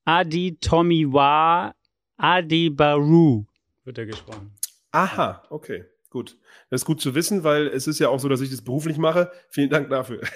[0.05, 1.73] Adi Tomiwa
[2.17, 3.45] Adi Baru
[3.83, 4.51] wird er gesprochen.
[4.91, 6.37] Aha, okay, gut.
[6.69, 8.97] Das ist gut zu wissen, weil es ist ja auch so, dass ich das beruflich
[8.97, 9.31] mache.
[9.49, 10.21] Vielen Dank dafür.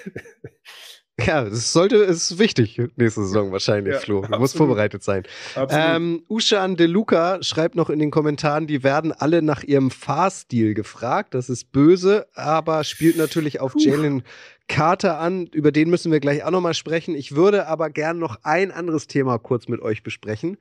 [1.20, 4.22] Ja, es sollte, ist wichtig nächste Saison wahrscheinlich, ja, Flo.
[4.22, 5.24] Du musst vorbereitet sein.
[5.68, 10.72] Ähm, Ushan De Luca schreibt noch in den Kommentaren, die werden alle nach ihrem Fahrstil
[10.72, 11.34] gefragt.
[11.34, 14.22] Das ist böse, aber spielt natürlich auf Jalen
[14.68, 17.14] Carter an, über den müssen wir gleich auch nochmal sprechen.
[17.14, 20.56] Ich würde aber gern noch ein anderes Thema kurz mit euch besprechen.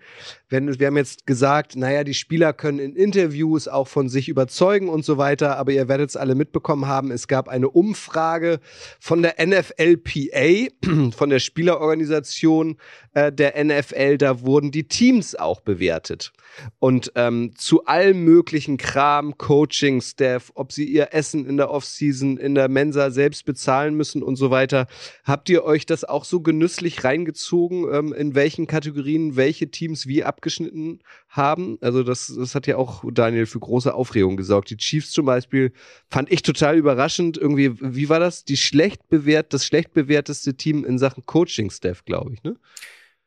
[0.50, 4.90] Wenn, wir haben jetzt gesagt, naja, die Spieler können in Interviews auch von sich überzeugen
[4.90, 8.60] und so weiter, aber ihr werdet es alle mitbekommen haben, es gab eine Umfrage
[9.00, 12.78] von der NFLPA, von der Spielerorganisation
[13.14, 16.34] äh, der NFL, da wurden die Teams auch bewertet.
[16.80, 22.36] Und ähm, zu allem möglichen Kram, Coaching, Staff, ob sie ihr Essen in der Offseason
[22.36, 24.88] in der Mensa selbst bezahlen müssen und so weiter.
[25.24, 30.24] Habt ihr euch das auch so genüsslich reingezogen, ähm, in welchen Kategorien welche Teams wie
[30.24, 31.00] abgeschnitten
[31.30, 31.78] haben?
[31.82, 34.70] Also das, das hat ja auch Daniel für große Aufregung gesorgt.
[34.70, 35.72] Die Chiefs zum Beispiel
[36.10, 37.38] fand ich total überraschend.
[37.38, 38.44] Irgendwie, wie war das?
[38.44, 42.56] Die schlecht bewährt, das schlecht bewerteste Team in Sachen Coaching-Staff, glaube ich, ne?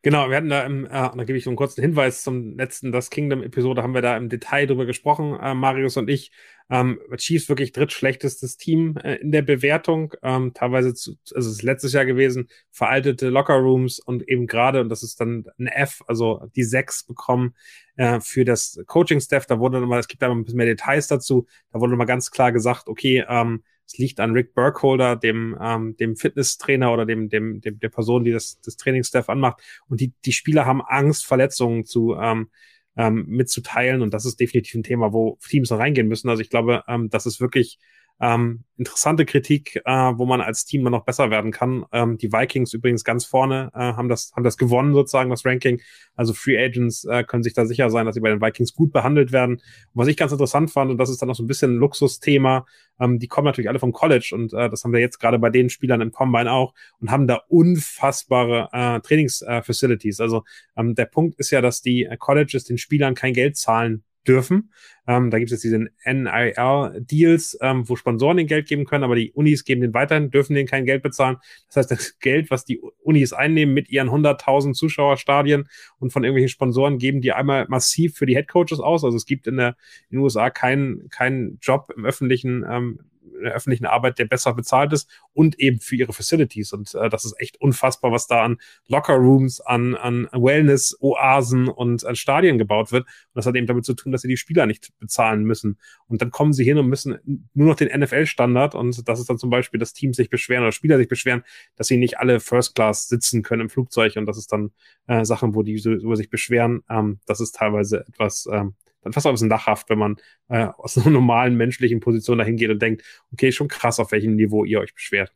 [0.05, 2.93] Genau, wir hatten da im, äh, da gebe ich so einen kurzen Hinweis zum letzten
[2.93, 6.31] Das Kingdom-Episode, haben wir da im Detail drüber gesprochen, äh, Marius und ich.
[6.69, 11.63] Ähm, Chiefs wirklich drittschlechtestes Team äh, in der Bewertung, ähm, teilweise zu, also es ist
[11.63, 16.51] letztes Jahr gewesen, veraltete Lockerrooms und eben gerade, und das ist dann ein F, also
[16.55, 17.55] die sechs bekommen
[17.97, 19.47] äh, für das Coaching-Staff.
[19.47, 22.31] Da wurde nochmal, es gibt da ein bisschen mehr Details dazu, da wurde nochmal ganz
[22.31, 27.29] klar gesagt, okay, ähm, es liegt an Rick Burkholder, dem, ähm, dem Fitnesstrainer oder dem,
[27.29, 29.63] dem, dem, der Person, die das, das Trainingsstaff anmacht.
[29.89, 32.49] Und die, die Spieler haben Angst, Verletzungen zu, ähm,
[32.97, 34.03] ähm, mitzuteilen.
[34.03, 36.29] Und das ist definitiv ein Thema, wo Teams noch reingehen müssen.
[36.29, 37.79] Also ich glaube, ähm, das ist wirklich
[38.21, 41.85] ähm, interessante Kritik, äh, wo man als Team noch besser werden kann.
[41.93, 45.81] Ähm, die Vikings übrigens ganz vorne äh, haben das haben das gewonnen sozusagen das Ranking.
[46.15, 48.93] Also Free Agents äh, können sich da sicher sein, dass sie bei den Vikings gut
[48.93, 49.57] behandelt werden.
[49.57, 49.63] Und
[49.95, 52.67] was ich ganz interessant fand und das ist dann noch so ein bisschen ein Luxusthema.
[53.01, 55.51] Ähm, die kommen natürlich alle vom College und äh, das haben wir jetzt gerade bei
[55.51, 60.21] den Spielern im Combine auch und haben da unfassbare äh, Trainingsfacilities.
[60.21, 60.45] Äh, also
[60.77, 64.73] ähm, der Punkt ist ja, dass die Colleges den Spielern kein Geld zahlen dürfen.
[65.07, 69.17] Ähm, da gibt es jetzt diese NIL-Deals, ähm, wo Sponsoren den Geld geben können, aber
[69.17, 71.37] die Unis geben den weiterhin, dürfen den kein Geld bezahlen.
[71.69, 75.69] Das heißt, das Geld, was die Unis einnehmen mit ihren 100.000 Zuschauerstadien
[75.99, 79.05] und von irgendwelchen Sponsoren, geben die einmal massiv für die Headcoaches aus.
[79.05, 79.77] Also es gibt in, der,
[80.11, 83.01] in den USA keinen keinen Job im öffentlichen ähm,
[83.43, 86.73] der öffentlichen Arbeit, der besser bezahlt ist und eben für ihre Facilities.
[86.73, 88.59] Und äh, das ist echt unfassbar, was da an
[88.89, 93.05] Locker-Rooms, an, an Wellness-Oasen und an Stadien gebaut wird.
[93.05, 95.79] Und das hat eben damit zu tun, dass sie die Spieler nicht bezahlen müssen.
[96.07, 97.19] Und dann kommen sie hin und müssen
[97.55, 100.73] nur noch den NFL-Standard und das ist dann zum Beispiel, dass Teams sich beschweren oder
[100.73, 101.43] Spieler sich beschweren,
[101.77, 104.71] dass sie nicht alle First Class sitzen können im Flugzeug und das ist dann
[105.07, 106.83] äh, Sachen, wo die so, über sich beschweren.
[106.89, 108.75] Ähm, das ist teilweise etwas ähm,
[109.05, 110.17] dann fast auch ein bisschen lachhaft, wenn man
[110.49, 113.03] äh, aus einer normalen menschlichen Position dahin geht und denkt,
[113.33, 115.33] okay, schon krass, auf welchem Niveau ihr euch beschwert.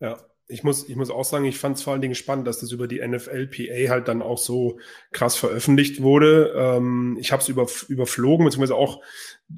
[0.00, 2.58] Ja, ich muss, ich muss auch sagen, ich fand es vor allen Dingen spannend, dass
[2.58, 4.78] das über die NFLPA halt dann auch so
[5.10, 6.52] krass veröffentlicht wurde.
[6.54, 9.00] Ähm, ich habe es über, überflogen, beziehungsweise auch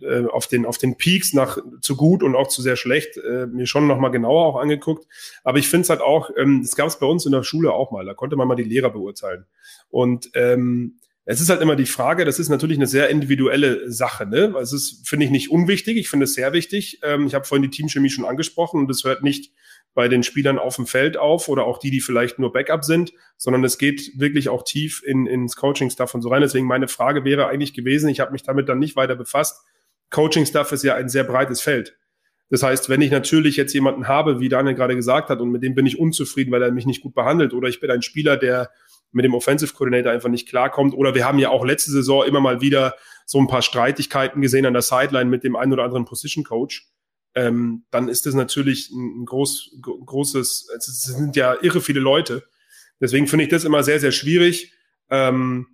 [0.01, 3.47] äh, auf, den, auf den Peaks nach zu gut und auch zu sehr schlecht äh,
[3.47, 5.09] mir schon nochmal genauer auch angeguckt.
[5.43, 7.73] Aber ich finde es halt auch, ähm, das gab es bei uns in der Schule
[7.73, 9.45] auch mal, da konnte man mal die Lehrer beurteilen.
[9.91, 14.27] Und ähm, es ist halt immer die Frage, das ist natürlich eine sehr individuelle Sache.
[14.27, 14.55] Ne?
[14.63, 15.97] Es ist, finde ich, nicht unwichtig.
[15.97, 17.01] Ich finde es sehr wichtig.
[17.03, 19.53] Ähm, ich habe vorhin die Teamchemie schon angesprochen und es hört nicht
[19.93, 23.13] bei den Spielern auf dem Feld auf oder auch die, die vielleicht nur Backup sind,
[23.37, 26.43] sondern es geht wirklich auch tief in, ins Coaching-Stuff und so rein.
[26.43, 29.65] Deswegen meine Frage wäre eigentlich gewesen, ich habe mich damit dann nicht weiter befasst.
[30.11, 31.97] Coaching-Stuff ist ja ein sehr breites Feld.
[32.51, 35.65] Das heißt, wenn ich natürlich jetzt jemanden habe, wie Daniel gerade gesagt hat, und mit
[35.65, 38.37] dem bin ich unzufrieden, weil er mich nicht gut behandelt, oder ich bin ein Spieler,
[38.37, 38.71] der
[39.13, 40.95] mit dem Offensive Coordinator einfach nicht klarkommt.
[40.95, 42.95] Oder wir haben ja auch letzte Saison immer mal wieder
[43.25, 46.89] so ein paar Streitigkeiten gesehen an der Sideline mit dem einen oder anderen Position Coach.
[47.35, 52.45] Ähm, dann ist das natürlich ein groß, großes, es sind ja irre viele Leute.
[53.01, 54.73] Deswegen finde ich das immer sehr, sehr schwierig.
[55.11, 55.67] Ähm,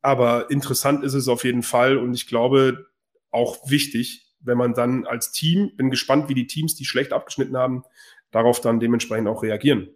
[0.00, 2.86] aber interessant ist es auf jeden Fall und ich glaube
[3.30, 7.56] auch wichtig, wenn man dann als Team, bin gespannt, wie die Teams, die schlecht abgeschnitten
[7.56, 7.84] haben,
[8.30, 9.94] darauf dann dementsprechend auch reagieren.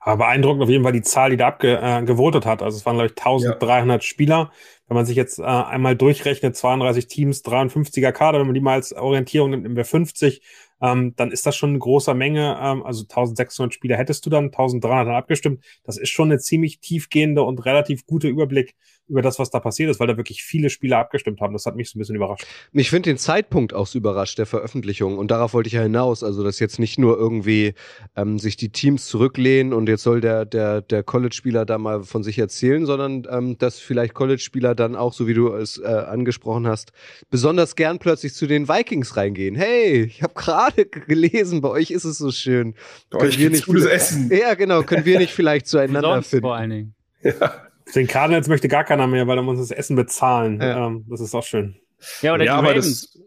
[0.00, 2.62] Aber beeindruckend auf jeden Fall die Zahl, die da abgevotet äh, hat.
[2.62, 4.06] Also es waren, glaube ich, 1300 ja.
[4.06, 4.50] Spieler.
[4.88, 8.74] wenn man sich jetzt äh, einmal durchrechnet, 32 Teams, 53er Kader, wenn man die mal
[8.74, 10.42] als Orientierung nimmt, nehmen wir 50,
[10.80, 12.58] ähm, dann ist das schon eine große Menge.
[12.60, 15.64] Ähm, also 1600 Spieler hättest du dann, 1300 dann abgestimmt.
[15.84, 18.74] Das ist schon eine ziemlich tiefgehende und relativ gute Überblick
[19.10, 21.52] über das, was da passiert ist, weil da wirklich viele Spieler abgestimmt haben.
[21.52, 22.46] Das hat mich so ein bisschen überrascht.
[22.72, 25.18] Ich finde den Zeitpunkt auch so überrascht, der Veröffentlichung.
[25.18, 26.22] Und darauf wollte ich ja hinaus.
[26.22, 27.74] Also, dass jetzt nicht nur irgendwie
[28.16, 32.22] ähm, sich die Teams zurücklehnen und jetzt soll der, der, der College-Spieler da mal von
[32.22, 36.68] sich erzählen, sondern ähm, dass vielleicht College-Spieler dann auch, so wie du es äh, angesprochen
[36.68, 36.92] hast,
[37.30, 39.56] besonders gern plötzlich zu den Vikings reingehen.
[39.56, 40.69] Hey, ich habe gerade
[41.06, 42.74] gelesen, bei euch ist es so schön.
[43.10, 44.30] Bei euch wir nicht gutes Essen.
[44.32, 44.82] Ja, genau.
[44.82, 46.42] Können wir nicht vielleicht zueinander Sonst finden?
[46.42, 46.94] vor allen Dingen.
[47.22, 47.66] Ja.
[47.94, 50.60] Den Cardinals möchte gar keiner mehr, weil er muss das Essen bezahlen.
[50.60, 50.86] Ja.
[50.86, 51.76] Ähm, das ist auch schön.
[52.22, 53.12] Ja, oder ja, die aber Ravens.
[53.12, 53.22] das.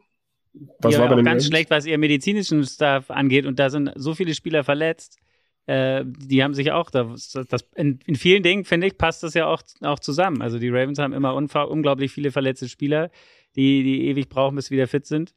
[0.79, 1.47] Was die war auch ganz Ravens?
[1.47, 3.45] schlecht, was ihr medizinischen Staff angeht.
[3.45, 5.17] Und da sind so viele Spieler verletzt.
[5.65, 9.33] Äh, die haben sich auch, das, das, in, in vielen Dingen, finde ich, passt das
[9.33, 10.41] ja auch, auch zusammen.
[10.41, 13.09] Also die Ravens haben immer unglaublich viele verletzte Spieler,
[13.55, 15.33] die, die ewig brauchen, bis sie wieder fit sind.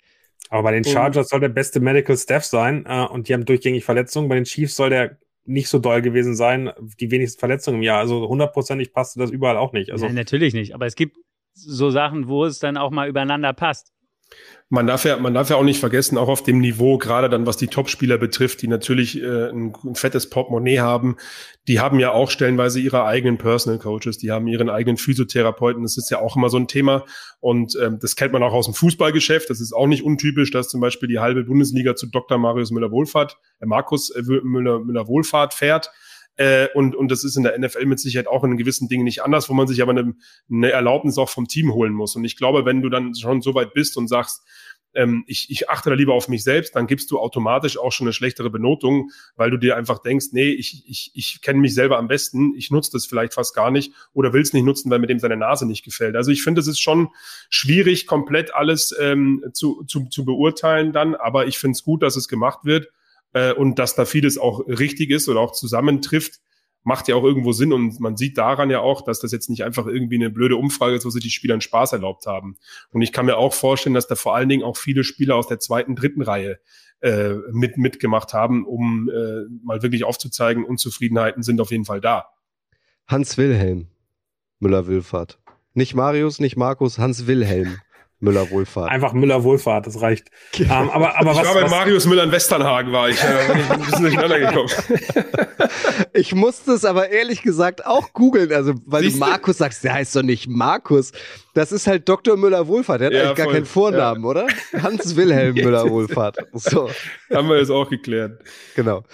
[0.50, 3.44] Aber bei den Und- Chargers soll der beste Medical Staff sein äh, und die haben
[3.44, 4.28] durchgängig Verletzungen.
[4.28, 7.98] Bei den Chiefs soll der nicht so doll gewesen sein, die wenigsten Verletzungen im Jahr.
[7.98, 9.90] Also hundertprozentig passte das überall auch nicht.
[9.90, 10.74] Also Nein, natürlich nicht.
[10.74, 11.16] Aber es gibt
[11.54, 13.92] so Sachen, wo es dann auch mal übereinander passt.
[14.68, 17.46] Man darf, ja, man darf ja auch nicht vergessen, auch auf dem Niveau, gerade dann
[17.46, 21.16] was die Topspieler betrifft, die natürlich äh, ein, ein fettes Portemonnaie haben,
[21.68, 25.84] die haben ja auch stellenweise ihre eigenen Personal Coaches, die haben ihren eigenen Physiotherapeuten.
[25.84, 27.04] Das ist ja auch immer so ein Thema.
[27.38, 29.48] Und ähm, das kennt man auch aus dem Fußballgeschäft.
[29.50, 32.36] Das ist auch nicht untypisch, dass zum Beispiel die halbe Bundesliga zu Dr.
[32.36, 35.92] Marius Müller-Wohlfahrt, äh, Markus äh, Müller- Müller-Wohlfahrt fährt.
[36.36, 39.22] Äh, und, und das ist in der NFL mit Sicherheit auch in gewissen Dingen nicht
[39.22, 40.14] anders, wo man sich aber eine,
[40.50, 42.14] eine Erlaubnis auch vom Team holen muss.
[42.16, 44.42] Und ich glaube, wenn du dann schon so weit bist und sagst,
[44.96, 48.06] ähm, ich, ich achte da lieber auf mich selbst, dann gibst du automatisch auch schon
[48.06, 51.98] eine schlechtere Benotung, weil du dir einfach denkst, nee, ich, ich, ich kenne mich selber
[51.98, 54.98] am besten, ich nutze das vielleicht fast gar nicht oder will es nicht nutzen, weil
[54.98, 56.16] mir dem seine Nase nicht gefällt.
[56.16, 57.08] Also ich finde, es ist schon
[57.50, 62.16] schwierig, komplett alles ähm, zu, zu, zu beurteilen dann, aber ich finde es gut, dass
[62.16, 62.88] es gemacht wird
[63.36, 66.40] äh, und dass da vieles auch richtig ist oder auch zusammentrifft,
[66.84, 69.62] macht ja auch irgendwo Sinn und man sieht daran ja auch, dass das jetzt nicht
[69.62, 72.56] einfach irgendwie eine blöde Umfrage ist, wo sich die Spieler einen Spaß erlaubt haben.
[72.92, 75.48] Und ich kann mir auch vorstellen, dass da vor allen Dingen auch viele Spieler aus
[75.48, 76.60] der zweiten, dritten Reihe
[77.00, 82.26] äh, mit mitgemacht haben, um äh, mal wirklich aufzuzeigen, Unzufriedenheiten sind auf jeden Fall da.
[83.06, 83.88] Hans Wilhelm
[84.60, 85.38] Müller-Wohlfahrt.
[85.74, 87.76] Nicht Marius, nicht Markus, Hans Wilhelm
[88.20, 88.90] Müller-Wohlfahrt.
[88.90, 90.28] einfach Müller-Wohlfahrt, das reicht.
[90.58, 93.22] ähm, aber, aber ich was, war bei was, Marius Müller in Westernhagen, war ich.
[93.22, 94.68] Äh, bin ich ein bisschen durcheinander gekommen.
[96.12, 99.26] Ich musste es aber ehrlich gesagt auch googeln, also weil Siehst du du?
[99.30, 101.12] Markus sagst, der heißt doch nicht Markus.
[101.54, 102.36] Das ist halt Dr.
[102.36, 103.54] Müller-Wohlfahrt, der hat Ja, eigentlich gar voll.
[103.54, 104.46] keinen Vornamen, oder?
[104.82, 106.36] Hans Wilhelm Müller-Wohlfahrt.
[106.54, 106.90] So,
[107.32, 108.42] Haben wir jetzt auch geklärt.
[108.74, 109.04] genau.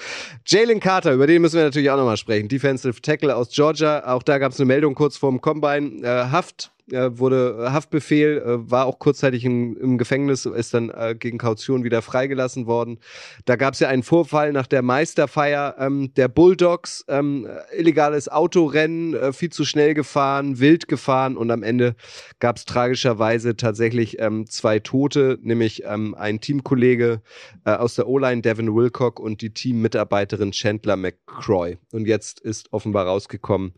[0.46, 2.48] Jalen Carter, über den müssen wir natürlich auch nochmal sprechen.
[2.48, 6.02] Defensive Tackle aus Georgia, auch da gab es eine Meldung kurz vorm Combine.
[6.02, 11.38] Äh, Haft wurde Haftbefehl, äh, war auch kurzzeitig im, im Gefängnis, ist dann äh, gegen
[11.38, 12.98] Kaution wieder freigelassen worden.
[13.44, 18.28] Da gab es ja einen Vorfall nach der Meisterfeier ähm, der Bulldogs, ähm, äh, illegales
[18.28, 21.94] Autorennen, äh, viel zu schnell gefahren, wild gefahren und am Ende
[22.40, 27.22] gab es tragischerweise tatsächlich ähm, zwei Tote, nämlich ähm, ein Teamkollege
[27.64, 31.78] äh, aus der O-Line, Devin Wilcock, und die Teammitarbeiterin Chandler McCroy.
[31.92, 33.74] Und jetzt ist offenbar rausgekommen,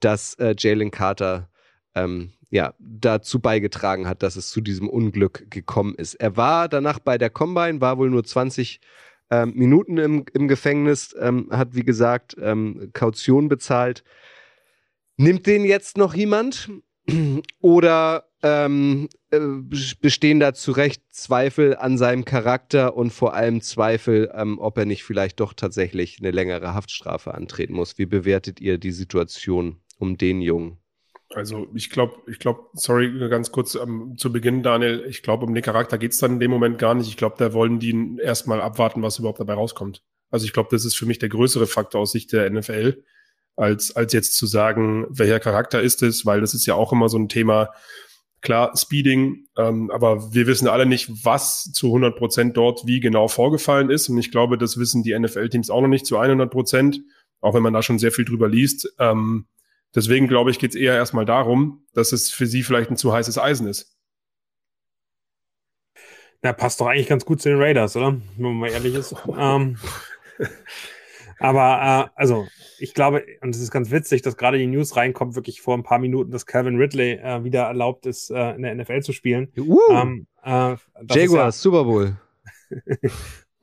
[0.00, 1.48] dass äh, Jalen Carter
[1.94, 6.14] ähm, ja, dazu beigetragen hat, dass es zu diesem Unglück gekommen ist.
[6.14, 8.80] Er war danach bei der Combine, war wohl nur 20
[9.30, 14.04] ähm, Minuten im, im Gefängnis, ähm, hat wie gesagt ähm, Kaution bezahlt.
[15.16, 16.70] Nimmt den jetzt noch jemand?
[17.60, 19.40] Oder ähm, äh,
[20.00, 24.84] bestehen da zu Recht Zweifel an seinem Charakter und vor allem Zweifel, ähm, ob er
[24.84, 27.98] nicht vielleicht doch tatsächlich eine längere Haftstrafe antreten muss?
[27.98, 30.78] Wie bewertet ihr die Situation um den Jungen?
[31.30, 35.54] Also ich glaube, ich glaube, sorry, ganz kurz ähm, zu Beginn, Daniel, ich glaube, um
[35.54, 37.08] den Charakter geht's dann in dem Moment gar nicht.
[37.08, 40.02] Ich glaube, da wollen die erstmal abwarten, was überhaupt dabei rauskommt.
[40.30, 43.02] Also ich glaube, das ist für mich der größere Faktor aus Sicht der NFL,
[43.56, 47.08] als, als jetzt zu sagen, welcher Charakter ist es, weil das ist ja auch immer
[47.08, 47.70] so ein Thema,
[48.44, 53.26] klar, Speeding, ähm, aber wir wissen alle nicht, was zu 100 Prozent dort wie genau
[53.26, 54.08] vorgefallen ist.
[54.08, 57.00] Und ich glaube, das wissen die NFL-Teams auch noch nicht zu 100 Prozent,
[57.40, 58.94] auch wenn man da schon sehr viel drüber liest.
[58.98, 59.46] Ähm,
[59.94, 63.12] Deswegen glaube ich, geht es eher erstmal darum, dass es für sie vielleicht ein zu
[63.12, 63.94] heißes Eisen ist.
[66.44, 68.20] na, passt doch eigentlich ganz gut zu den Raiders, oder?
[68.36, 69.14] Wenn man mal ehrlich ist.
[69.38, 69.78] ähm,
[71.40, 72.46] aber äh, also,
[72.78, 75.82] ich glaube, und es ist ganz witzig, dass gerade die News reinkommt, wirklich vor ein
[75.82, 79.50] paar Minuten, dass Calvin Ridley äh, wieder erlaubt ist, äh, in der NFL zu spielen.
[79.56, 82.16] Uh, Ähm, äh, das ist Jaguars, Super Bowl.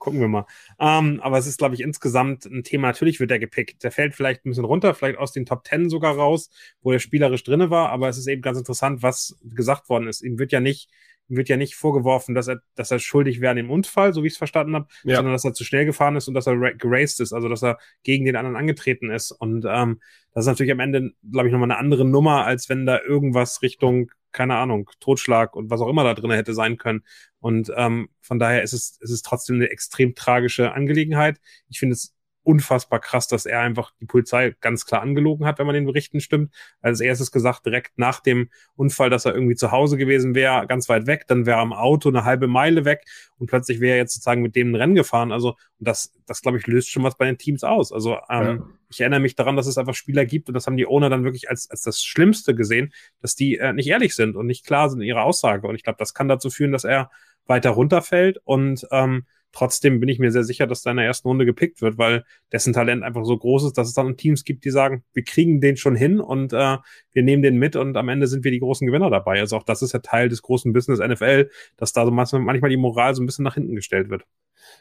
[0.02, 0.46] gucken wir mal.
[0.80, 2.88] Ähm, aber es ist, glaube ich, insgesamt ein Thema.
[2.88, 3.84] Natürlich wird er gepickt.
[3.84, 6.50] Der fällt vielleicht ein bisschen runter, vielleicht aus den Top Ten sogar raus,
[6.82, 7.90] wo er spielerisch drinne war.
[7.90, 10.22] Aber es ist eben ganz interessant, was gesagt worden ist.
[10.22, 10.90] Ihm wird ja nicht
[11.36, 14.28] wird ja nicht vorgeworfen, dass er, dass er schuldig wäre an dem Unfall, so wie
[14.28, 15.16] ich es verstanden habe, ja.
[15.16, 17.78] sondern dass er zu schnell gefahren ist und dass er geraced ist, also dass er
[18.04, 19.32] gegen den anderen angetreten ist.
[19.32, 20.02] Und ähm,
[20.34, 23.62] das ist natürlich am Ende, glaube ich, nochmal eine andere Nummer, als wenn da irgendwas
[23.62, 27.04] Richtung, keine Ahnung, Totschlag und was auch immer da drin hätte sein können.
[27.40, 31.40] Und ähm, von daher ist es, ist es trotzdem eine extrem tragische Angelegenheit.
[31.70, 35.66] Ich finde es unfassbar krass, dass er einfach die Polizei ganz klar angelogen hat, wenn
[35.66, 36.54] man den Berichten stimmt.
[36.82, 40.90] Als erstes gesagt, direkt nach dem Unfall, dass er irgendwie zu Hause gewesen wäre, ganz
[40.90, 43.06] weit weg, dann wäre er am Auto eine halbe Meile weg
[43.38, 45.32] und plötzlich wäre er jetzt sozusagen mit dem ein Rennen gefahren.
[45.32, 47.92] Also und das, das glaube ich, löst schon was bei den Teams aus.
[47.92, 48.70] Also ähm, ja.
[48.90, 51.24] ich erinnere mich daran, dass es einfach Spieler gibt und das haben die Owner dann
[51.24, 54.90] wirklich als, als das Schlimmste gesehen, dass die äh, nicht ehrlich sind und nicht klar
[54.90, 55.68] sind in ihrer Aussage.
[55.68, 57.12] Und ich glaube, das kann dazu führen, dass er
[57.46, 61.28] weiter runterfällt und ähm, Trotzdem bin ich mir sehr sicher, dass da in der ersten
[61.28, 64.64] Runde gepickt wird, weil dessen Talent einfach so groß ist, dass es dann Teams gibt,
[64.64, 66.78] die sagen, wir kriegen den schon hin und äh,
[67.12, 69.40] wir nehmen den mit und am Ende sind wir die großen Gewinner dabei.
[69.40, 72.78] Also auch das ist ja Teil des großen Business NFL, dass da so manchmal die
[72.78, 74.24] Moral so ein bisschen nach hinten gestellt wird.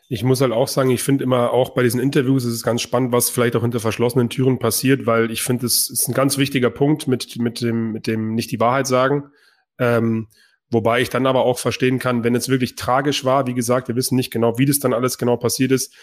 [0.09, 2.82] Ich muss halt auch sagen, ich finde immer auch bei diesen Interviews ist es ganz
[2.82, 6.38] spannend, was vielleicht auch hinter verschlossenen Türen passiert, weil ich finde, es ist ein ganz
[6.38, 9.30] wichtiger Punkt mit, mit dem, mit dem nicht die Wahrheit sagen.
[9.78, 10.28] Ähm,
[10.70, 13.97] Wobei ich dann aber auch verstehen kann, wenn es wirklich tragisch war, wie gesagt, wir
[13.97, 15.94] wissen nicht genau, wie das dann alles genau passiert ist,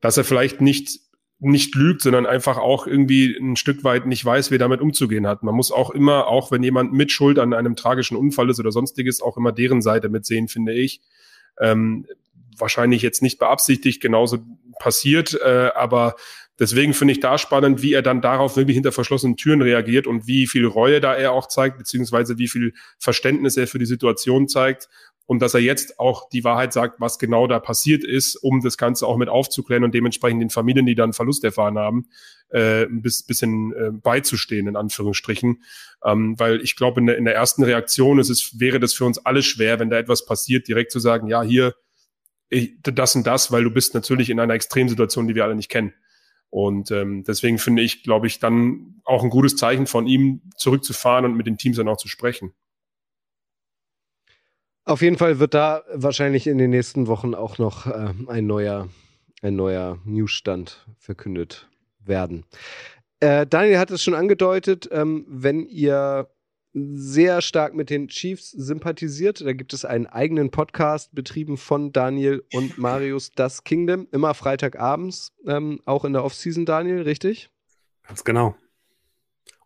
[0.00, 1.00] dass er vielleicht nicht
[1.40, 5.42] nicht lügt, sondern einfach auch irgendwie ein Stück weit nicht weiß, wie damit umzugehen hat.
[5.42, 8.70] Man muss auch immer, auch wenn jemand mit Schuld an einem tragischen Unfall ist oder
[8.70, 11.00] sonstiges, auch immer deren Seite mitsehen, finde ich.
[11.60, 12.06] Ähm,
[12.56, 14.38] wahrscheinlich jetzt nicht beabsichtigt, genauso
[14.78, 16.14] passiert, äh, aber
[16.58, 20.26] Deswegen finde ich da spannend, wie er dann darauf wirklich hinter verschlossenen Türen reagiert und
[20.26, 24.46] wie viel Reue da er auch zeigt, beziehungsweise wie viel Verständnis er für die Situation
[24.46, 24.88] zeigt
[25.26, 28.76] und dass er jetzt auch die Wahrheit sagt, was genau da passiert ist, um das
[28.76, 32.08] Ganze auch mit aufzuklären und dementsprechend den Familien, die dann Verlust erfahren haben,
[32.50, 35.62] äh, ein bisschen äh, beizustehen, in Anführungsstrichen.
[36.04, 39.06] Ähm, weil ich glaube, in der, in der ersten Reaktion ist es, wäre das für
[39.06, 41.74] uns alle schwer, wenn da etwas passiert, direkt zu sagen, ja, hier,
[42.50, 45.70] ich, das und das, weil du bist natürlich in einer Extremsituation, die wir alle nicht
[45.70, 45.94] kennen.
[46.54, 51.24] Und ähm, deswegen finde ich, glaube ich, dann auch ein gutes Zeichen von ihm, zurückzufahren
[51.24, 52.54] und mit den Teams dann auch zu sprechen.
[54.84, 58.88] Auf jeden Fall wird da wahrscheinlich in den nächsten Wochen auch noch äh, ein neuer,
[59.42, 61.68] ein neuer Newsstand verkündet
[61.98, 62.44] werden.
[63.18, 66.30] Äh, Daniel hat es schon angedeutet, ähm, wenn ihr
[66.74, 69.40] sehr stark mit den Chiefs sympathisiert.
[69.40, 75.32] Da gibt es einen eigenen Podcast betrieben von Daniel und Marius Das Kingdom, immer Freitagabends,
[75.46, 77.50] ähm, auch in der Offseason, Daniel, richtig?
[78.02, 78.56] Ganz genau.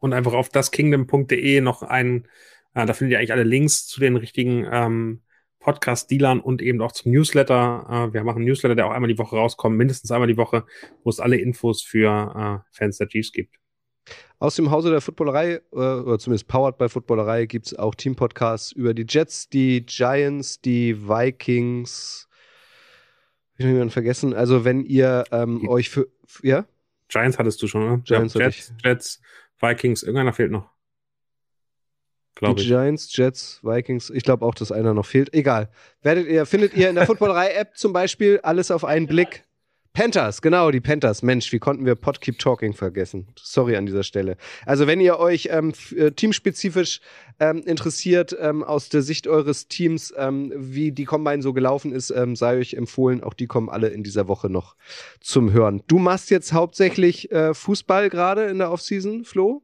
[0.00, 2.28] Und einfach auf daskingdom.de noch ein,
[2.74, 5.22] äh, da findet ihr eigentlich alle Links zu den richtigen ähm,
[5.60, 8.10] Podcast-Dealern und eben auch zum Newsletter.
[8.10, 10.66] Äh, wir machen einen Newsletter, der auch einmal die Woche rauskommt, mindestens einmal die Woche,
[11.04, 13.56] wo es alle Infos für äh, Fans der Chiefs gibt.
[14.40, 18.72] Aus dem Hause der Footballerei, äh, oder zumindest powered by Footballerei, gibt es auch Team-Podcasts
[18.72, 22.28] über die Jets, die Giants, die Vikings.
[23.56, 24.34] Ich habe jemanden vergessen.
[24.34, 26.08] Also, wenn ihr ähm, euch für.
[26.42, 26.66] Ja?
[27.08, 27.98] Giants hattest du schon, oder?
[27.98, 29.20] Giants ja, Jets, Jets,
[29.60, 30.70] Vikings, irgendeiner fehlt noch.
[32.38, 32.68] Glaube ich.
[32.68, 34.10] Giants, Jets, Vikings.
[34.10, 35.34] Ich glaube auch, dass einer noch fehlt.
[35.34, 35.70] Egal.
[36.02, 39.44] Werdet ihr, findet ihr in der Footballerei-App zum Beispiel alles auf einen Blick.
[39.92, 41.22] Panthers, genau, die Panthers.
[41.22, 43.26] Mensch, wie konnten wir Pod Keep Talking vergessen?
[43.36, 44.36] Sorry an dieser Stelle.
[44.64, 47.00] Also, wenn ihr euch ähm, äh, teamspezifisch
[47.40, 52.10] ähm, interessiert, ähm, aus der Sicht eures Teams, ähm, wie die Combine so gelaufen ist,
[52.10, 53.24] ähm, sei euch empfohlen.
[53.24, 54.76] Auch die kommen alle in dieser Woche noch
[55.20, 55.82] zum Hören.
[55.88, 59.62] Du machst jetzt hauptsächlich äh, Fußball gerade in der Offseason, Flo?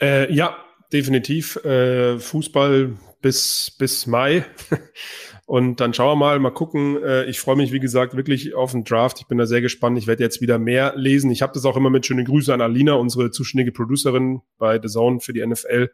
[0.00, 0.56] Äh, ja,
[0.92, 1.56] definitiv.
[1.64, 4.44] Äh, Fußball bis, bis Mai.
[5.52, 6.96] Und dann schauen wir mal, mal gucken.
[7.02, 9.20] Äh, ich freue mich, wie gesagt, wirklich auf den Draft.
[9.20, 9.98] Ich bin da sehr gespannt.
[9.98, 11.30] Ich werde jetzt wieder mehr lesen.
[11.30, 14.88] Ich habe das auch immer mit schönen Grüßen an Alina, unsere zuständige Producerin bei The
[14.88, 15.90] Zone für die NFL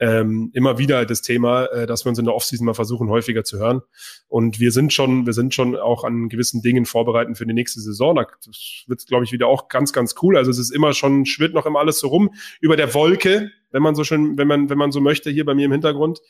[0.00, 3.44] ähm, immer wieder das Thema, äh, dass wir uns in der Offseason mal versuchen, häufiger
[3.44, 3.82] zu hören.
[4.28, 7.80] Und wir sind schon, wir sind schon auch an gewissen Dingen vorbereiten für die nächste
[7.80, 8.16] Saison.
[8.16, 10.36] Das wird, glaube ich, wieder auch ganz, ganz cool.
[10.36, 13.82] Also es ist immer schon, schwirrt noch immer alles so rum über der Wolke, wenn
[13.82, 16.20] man so schön, wenn man, wenn man so möchte, hier bei mir im Hintergrund.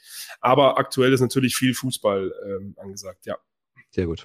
[0.41, 3.37] Aber aktuell ist natürlich viel Fußball ähm, angesagt, ja.
[3.95, 4.25] Sehr gut.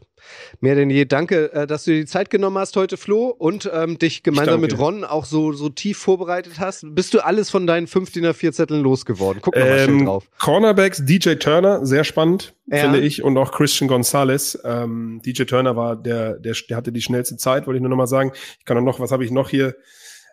[0.62, 1.06] Mehr denn je.
[1.06, 4.62] Danke, äh, dass du dir die Zeit genommen hast heute, Flo, und ähm, dich gemeinsam
[4.62, 6.88] mit Ron auch so, so tief vorbereitet hast.
[6.96, 9.44] Bist du alles von deinen 5 DIN A4 Zetteln losgeworden?
[9.44, 10.28] Guck mal ähm, drauf.
[10.40, 12.80] Cornerbacks, DJ Turner, sehr spannend, ja.
[12.80, 14.58] finde ich, und auch Christian Gonzalez.
[14.64, 17.98] Ähm, DJ Turner war der, der, der hatte die schnellste Zeit, wollte ich nur noch
[17.98, 18.32] mal sagen.
[18.58, 19.76] Ich kann auch noch, was habe ich noch hier?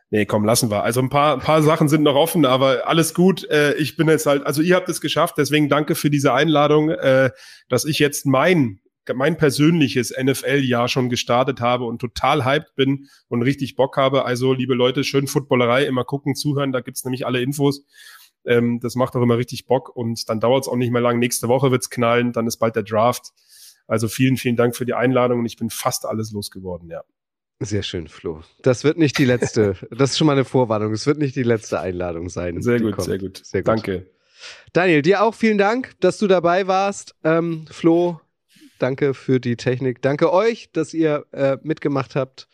[0.09, 0.83] Nee, komm, lassen wir.
[0.83, 3.45] Also ein paar, ein paar Sachen sind noch offen, aber alles gut.
[3.51, 6.89] Äh, ich bin jetzt halt, also ihr habt es geschafft, deswegen danke für diese Einladung,
[6.89, 7.33] äh,
[7.69, 8.81] dass ich jetzt mein
[9.15, 14.25] mein persönliches NFL-Jahr schon gestartet habe und total hyped bin und richtig Bock habe.
[14.25, 17.85] Also, liebe Leute, schön Footballerei, immer gucken, zuhören, da gibt's nämlich alle Infos.
[18.45, 21.19] Ähm, das macht auch immer richtig Bock und dann dauert's auch nicht mehr lang.
[21.19, 23.33] Nächste Woche wird's knallen, dann ist bald der Draft.
[23.87, 27.03] Also vielen, vielen Dank für die Einladung und ich bin fast alles losgeworden, ja.
[27.61, 28.43] Sehr schön, Flo.
[28.63, 31.43] Das wird nicht die letzte, das ist schon mal eine Vorwarnung, es wird nicht die
[31.43, 32.61] letzte Einladung sein.
[32.63, 33.69] Sehr gut, sehr gut, sehr gut.
[33.69, 34.11] Danke.
[34.73, 37.15] Daniel, dir auch vielen Dank, dass du dabei warst.
[37.25, 38.21] Ähm, Flo,
[38.79, 40.03] danke für die Technik.
[40.03, 42.49] Danke euch, dass ihr äh, mitgemacht habt.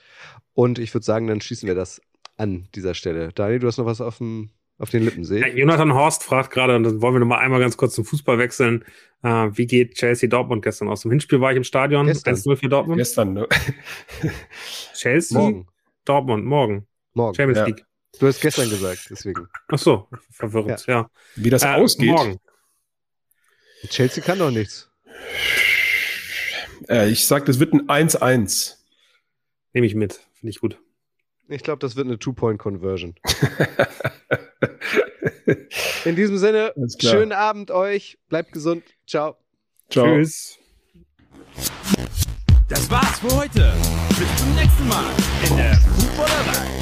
[0.55, 2.01] Und ich würde sagen, dann schließen wir das
[2.37, 3.31] an dieser Stelle.
[3.33, 5.41] Daniel, du hast noch was auf dem auf den Lippen sehe.
[5.41, 8.05] Ja, Jonathan Horst fragt gerade, und dann wollen wir noch mal einmal ganz kurz zum
[8.05, 8.85] Fußball wechseln.
[9.23, 11.03] Äh, wie geht Chelsea Dortmund gestern aus?
[11.03, 12.09] Dem Hinspiel war ich im Stadion.
[12.09, 12.99] 1-0 für Dortmund.
[12.99, 13.47] Gestern, ne?
[14.95, 15.69] Chelsea, morgen.
[16.05, 16.87] Dortmund, morgen.
[17.15, 17.35] Morgen.
[17.37, 17.67] Champions ja.
[17.67, 17.85] League.
[18.19, 19.47] Du hast gestern gesagt, deswegen.
[19.69, 20.95] Ach so, verwirrend, ja.
[20.95, 21.11] ja.
[21.37, 22.11] Wie das äh, ausgeht?
[22.11, 22.41] Morgen.
[23.89, 24.91] Chelsea kann doch nichts.
[26.89, 28.77] Äh, ich sag, das wird ein 1-1.
[29.73, 30.79] Nehme ich mit, finde ich gut.
[31.49, 33.15] Ich glaube, das wird eine Two-Point-Conversion.
[36.05, 38.19] In diesem Sinne, schönen Abend euch.
[38.29, 38.83] Bleibt gesund.
[39.07, 39.37] Ciao.
[39.91, 40.07] Ciao.
[40.07, 40.59] Tschüss.
[42.69, 43.73] Das war's für heute.
[44.09, 45.11] Bis zum nächsten Mal
[45.49, 46.82] in der Fußballerei.